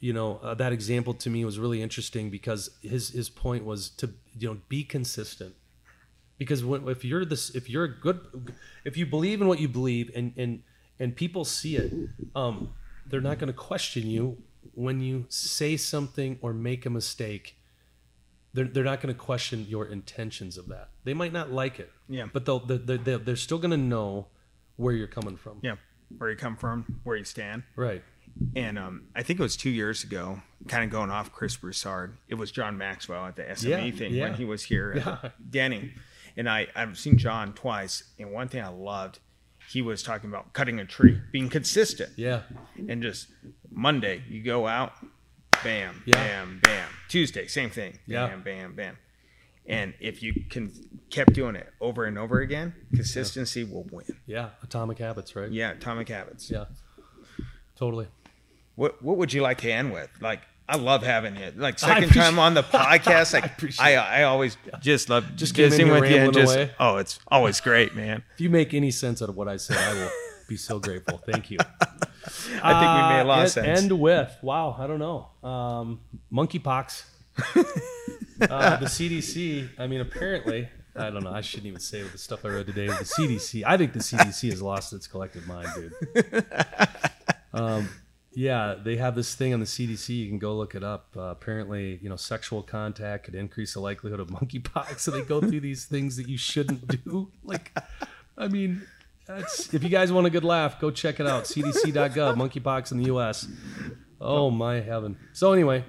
you 0.00 0.12
know 0.12 0.38
uh, 0.42 0.54
that 0.54 0.72
example 0.72 1.14
to 1.14 1.30
me 1.30 1.44
was 1.44 1.58
really 1.58 1.80
interesting 1.82 2.30
because 2.30 2.70
his 2.82 3.10
his 3.10 3.28
point 3.30 3.64
was 3.64 3.88
to 3.90 4.10
you 4.38 4.48
know 4.48 4.58
be 4.68 4.82
consistent 4.84 5.54
because 6.38 6.64
when, 6.64 6.88
if 6.88 7.04
you're 7.04 7.24
this 7.24 7.50
if 7.54 7.68
you're 7.70 7.84
a 7.84 8.00
good 8.00 8.20
if 8.84 8.96
you 8.96 9.06
believe 9.06 9.40
in 9.40 9.46
what 9.48 9.60
you 9.60 9.68
believe 9.68 10.10
and 10.14 10.32
and 10.36 10.62
and 10.98 11.14
people 11.16 11.44
see 11.44 11.76
it 11.76 11.92
um 12.34 12.72
they're 13.06 13.20
not 13.20 13.38
going 13.38 13.48
to 13.48 13.52
question 13.52 14.06
you 14.08 14.36
when 14.74 15.00
you 15.00 15.24
say 15.28 15.76
something 15.76 16.38
or 16.40 16.52
make 16.52 16.84
a 16.86 16.90
mistake 16.90 17.56
they're, 18.54 18.64
they're 18.66 18.84
not 18.84 19.00
going 19.00 19.14
to 19.14 19.18
question 19.20 19.66
your 19.68 19.86
intentions 19.86 20.56
of 20.58 20.68
that 20.68 20.88
they 21.04 21.14
might 21.14 21.32
not 21.32 21.50
like 21.50 21.78
it 21.80 21.90
Yeah. 22.08 22.26
but 22.32 22.44
they'll 22.44 22.60
they're, 22.60 22.98
they're, 22.98 23.18
they're 23.18 23.36
still 23.36 23.58
going 23.58 23.70
to 23.72 23.76
know 23.76 24.28
where 24.76 24.94
you're 24.94 25.06
coming 25.06 25.36
from 25.36 25.58
Yeah. 25.62 25.76
Where 26.18 26.30
you 26.30 26.36
come 26.36 26.56
from, 26.56 27.00
where 27.04 27.16
you 27.16 27.24
stand. 27.24 27.62
right 27.76 28.02
And 28.54 28.78
um, 28.78 29.04
I 29.16 29.22
think 29.22 29.38
it 29.40 29.42
was 29.42 29.56
two 29.56 29.70
years 29.70 30.04
ago, 30.04 30.40
kind 30.68 30.84
of 30.84 30.90
going 30.90 31.10
off 31.10 31.32
Chris 31.32 31.56
Broussard. 31.56 32.16
It 32.28 32.34
was 32.34 32.50
John 32.50 32.76
Maxwell 32.78 33.26
at 33.26 33.36
the 33.36 33.42
SME 33.44 33.68
Yeah, 33.92 33.96
thing 33.98 34.12
yeah. 34.14 34.22
when 34.24 34.34
he 34.34 34.44
was 34.44 34.62
here. 34.64 34.94
Yeah. 34.96 35.30
Denny. 35.50 35.92
And 36.36 36.48
I, 36.48 36.66
I've 36.74 36.98
seen 36.98 37.16
John 37.18 37.52
twice. 37.54 38.04
And 38.18 38.32
one 38.32 38.48
thing 38.48 38.62
I 38.62 38.68
loved, 38.68 39.18
he 39.70 39.80
was 39.82 40.02
talking 40.02 40.28
about 40.30 40.52
cutting 40.54 40.80
a 40.80 40.84
tree, 40.86 41.20
being 41.30 41.48
consistent. 41.50 42.10
yeah 42.16 42.42
And 42.88 43.02
just 43.02 43.28
Monday, 43.70 44.22
you 44.28 44.42
go 44.42 44.66
out, 44.66 44.92
bam, 45.64 46.02
Yeah. 46.06 46.14
bam, 46.14 46.60
bam. 46.62 46.88
Tuesday, 47.08 47.46
same 47.46 47.70
thing. 47.70 47.92
Bam, 48.08 48.30
Yeah. 48.30 48.36
bam, 48.36 48.74
bam. 48.74 48.98
And 49.66 49.94
if 50.00 50.22
you 50.22 50.34
can 50.50 50.72
kept 51.10 51.34
doing 51.34 51.54
it 51.56 51.72
over 51.80 52.04
and 52.04 52.18
over 52.18 52.40
again, 52.40 52.74
consistency 52.94 53.62
will 53.64 53.86
win. 53.92 54.04
yeah 54.26 54.50
atomic 54.62 54.98
habits 54.98 55.36
right 55.36 55.50
Yeah, 55.52 55.70
atomic 55.72 56.08
habits. 56.08 56.50
yeah 56.50 56.64
totally 57.76 58.08
What 58.74 59.02
what 59.02 59.16
would 59.18 59.32
you 59.32 59.42
like 59.42 59.58
to 59.58 59.70
end 59.70 59.92
with? 59.92 60.10
Like 60.20 60.40
I 60.68 60.76
love 60.76 61.02
having 61.02 61.36
you. 61.36 61.52
Like 61.56 61.78
second 61.78 62.10
time 62.10 62.38
on 62.38 62.54
the 62.54 62.62
podcast. 62.62 63.32
Like 63.34 63.46
appreciate 63.46 63.84
I, 63.84 64.20
I, 64.20 64.22
always 64.24 64.56
just 64.80 65.08
love 65.10 65.24
Just 65.36 65.54
just 65.54 65.54
came 65.54 65.64
in 65.66 65.70
visiting 65.70 65.92
with 65.92 66.10
you. 66.10 66.16
And 66.16 66.32
just 66.32 66.54
away. 66.54 66.70
oh, 66.80 66.96
it's 66.96 67.18
always 67.28 67.60
great, 67.60 67.94
man. 67.94 68.22
If 68.34 68.40
you 68.40 68.48
make 68.50 68.72
any 68.74 68.90
sense 68.90 69.20
out 69.22 69.28
of 69.28 69.36
what 69.36 69.48
I 69.48 69.58
said, 69.58 69.76
I 69.76 69.92
will 69.94 70.10
be 70.48 70.56
so 70.56 70.78
grateful. 70.78 71.18
Thank 71.18 71.50
you. 71.50 71.58
I 72.62 72.72
think 72.80 72.92
we 72.92 73.16
made 73.16 73.20
a 73.22 73.24
lot 73.24 73.40
Uh, 73.40 73.42
of 73.44 73.50
sense. 73.50 73.80
End 73.82 73.92
with 73.98 74.36
wow, 74.42 74.76
I 74.78 74.86
don't 74.86 74.98
know. 74.98 75.28
Um, 75.48 76.00
monkeypox. 76.32 77.04
uh, 77.56 78.76
the 78.76 78.86
CDC. 78.86 79.68
I 79.78 79.86
mean, 79.86 80.00
apparently, 80.00 80.68
I 80.94 81.10
don't 81.10 81.24
know. 81.24 81.32
I 81.32 81.40
shouldn't 81.40 81.66
even 81.66 81.80
say 81.80 82.02
the 82.02 82.18
stuff 82.18 82.44
I 82.44 82.48
read 82.48 82.66
today. 82.66 82.86
The 82.86 82.92
CDC. 82.92 83.64
I 83.66 83.76
think 83.76 83.92
the 83.92 83.98
CDC 84.00 84.50
has 84.50 84.60
lost 84.62 84.92
its 84.92 85.06
collective 85.06 85.46
mind, 85.46 85.68
dude. 85.74 86.44
Um, 87.54 87.88
yeah, 88.34 88.76
they 88.82 88.96
have 88.96 89.14
this 89.14 89.34
thing 89.34 89.52
on 89.52 89.60
the 89.60 89.66
CDC. 89.66 90.08
You 90.08 90.28
can 90.28 90.38
go 90.38 90.56
look 90.56 90.74
it 90.74 90.82
up. 90.82 91.08
Uh, 91.14 91.24
apparently, 91.24 91.98
you 92.02 92.08
know, 92.08 92.16
sexual 92.16 92.62
contact 92.62 93.24
could 93.24 93.34
increase 93.34 93.74
the 93.74 93.80
likelihood 93.80 94.20
of 94.20 94.28
monkeypox. 94.28 95.00
So 95.00 95.10
they 95.10 95.20
go 95.20 95.38
through 95.40 95.60
these 95.60 95.84
things 95.84 96.16
that 96.16 96.28
you 96.28 96.38
shouldn't 96.38 96.86
do. 97.04 97.30
Like, 97.44 97.76
I 98.38 98.48
mean, 98.48 98.86
that's, 99.36 99.72
if 99.74 99.82
you 99.82 99.88
guys 99.88 100.12
want 100.12 100.26
a 100.26 100.30
good 100.30 100.44
laugh, 100.44 100.80
go 100.80 100.90
check 100.90 101.20
it 101.20 101.26
out. 101.26 101.44
CDC.gov, 101.44 102.36
monkeypox 102.36 102.92
in 102.92 102.98
the 102.98 103.04
U.S. 103.06 103.46
Oh 104.20 104.50
my 104.50 104.80
heaven. 104.80 105.16
So 105.32 105.52
anyway, 105.52 105.84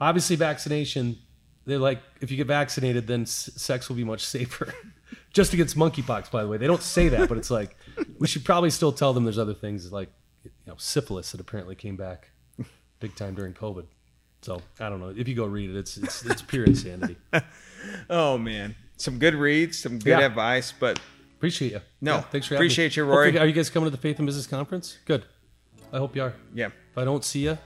obviously 0.00 0.36
vaccination. 0.36 1.18
They're 1.64 1.78
like, 1.78 2.00
if 2.20 2.30
you 2.30 2.36
get 2.36 2.46
vaccinated, 2.46 3.06
then 3.06 3.22
s- 3.22 3.50
sex 3.56 3.88
will 3.88 3.96
be 3.96 4.04
much 4.04 4.24
safer. 4.24 4.74
Just 5.32 5.52
against 5.52 5.76
monkeypox, 5.76 6.30
by 6.30 6.42
the 6.42 6.48
way. 6.48 6.56
They 6.56 6.66
don't 6.66 6.82
say 6.82 7.08
that, 7.10 7.28
but 7.28 7.36
it's 7.38 7.50
like 7.50 7.76
we 8.18 8.26
should 8.26 8.44
probably 8.44 8.70
still 8.70 8.92
tell 8.92 9.12
them 9.12 9.24
there's 9.24 9.38
other 9.38 9.54
things 9.54 9.92
like 9.92 10.08
you 10.44 10.50
know 10.66 10.74
syphilis 10.78 11.32
that 11.32 11.40
apparently 11.40 11.74
came 11.74 11.96
back 11.96 12.30
big 13.00 13.14
time 13.14 13.34
during 13.34 13.52
COVID. 13.54 13.84
So 14.42 14.62
I 14.80 14.88
don't 14.88 15.00
know. 15.00 15.12
If 15.16 15.28
you 15.28 15.34
go 15.34 15.44
read 15.46 15.70
it, 15.70 15.76
it's 15.76 15.96
it's, 15.98 16.24
it's 16.24 16.42
pure 16.42 16.64
insanity. 16.64 17.16
oh 18.10 18.38
man, 18.38 18.74
some 18.96 19.18
good 19.18 19.34
reads, 19.34 19.78
some 19.78 19.98
good 19.98 20.18
Yeah. 20.20 20.26
advice, 20.26 20.72
but 20.72 20.98
Appreciate 21.38 21.72
you. 21.72 21.80
No, 22.00 22.16
Yeah, 22.16 22.20
thanks 22.22 22.46
for 22.48 22.54
having 22.54 22.66
appreciate 22.66 22.96
you, 22.96 23.04
Rory. 23.04 23.26
Hopefully- 23.26 23.44
Are 23.44 23.46
you 23.46 23.52
guys 23.52 23.70
coming 23.70 23.86
to 23.86 23.90
the 23.90 23.96
Faith 24.02 24.18
and 24.18 24.26
Business 24.26 24.46
Conference? 24.46 24.98
Good. 25.04 25.24
I 25.92 25.98
hope 25.98 26.14
you 26.16 26.22
are. 26.22 26.34
yeah, 26.52 26.66
If 26.66 26.98
I 26.98 27.04
don't 27.04 27.24
see 27.24 27.44
you, 27.44 27.56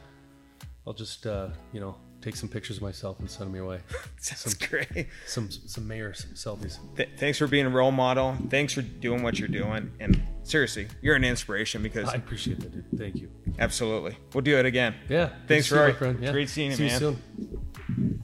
I'll 0.86 0.92
just 0.92 1.26
uh, 1.26 1.48
you 1.72 1.80
know 1.80 1.96
take 2.20 2.36
some 2.36 2.48
pictures 2.48 2.76
of 2.76 2.82
myself 2.84 3.18
and 3.18 3.28
send 3.28 3.48
them 3.48 3.56
your 3.56 3.66
way. 3.66 3.80
sounds 4.20 4.54
great. 4.54 5.08
Some 5.26 5.50
some 5.50 5.88
mayor 5.88 6.12
some 6.14 6.32
selfies. 6.32 6.78
Th- 6.96 7.08
thanks 7.16 7.38
for 7.38 7.46
being 7.48 7.66
a 7.66 7.70
role 7.70 7.90
model. 7.92 8.36
Thanks 8.50 8.74
for 8.74 8.82
doing 8.82 9.22
what 9.22 9.38
you're 9.38 9.48
doing, 9.48 9.90
and 10.00 10.22
seriously, 10.44 10.86
you're 11.00 11.16
an 11.16 11.24
inspiration 11.24 11.82
because 11.82 12.08
I 12.10 12.14
appreciate 12.16 12.60
that, 12.60 12.72
dude. 12.72 12.98
Thank 12.98 13.16
you. 13.16 13.30
absolutely, 13.58 14.16
we'll 14.34 14.42
do 14.42 14.56
it 14.58 14.66
again. 14.66 14.94
Yeah. 15.08 15.30
Thanks, 15.48 15.68
see 15.68 15.74
you, 15.74 15.80
my 15.80 15.92
friend. 15.92 16.18
Yeah. 16.22 16.30
great 16.32 16.48
seeing 16.50 16.70
you, 16.72 16.76
See 16.76 16.86
man. 16.88 16.98
soon. 17.00 18.21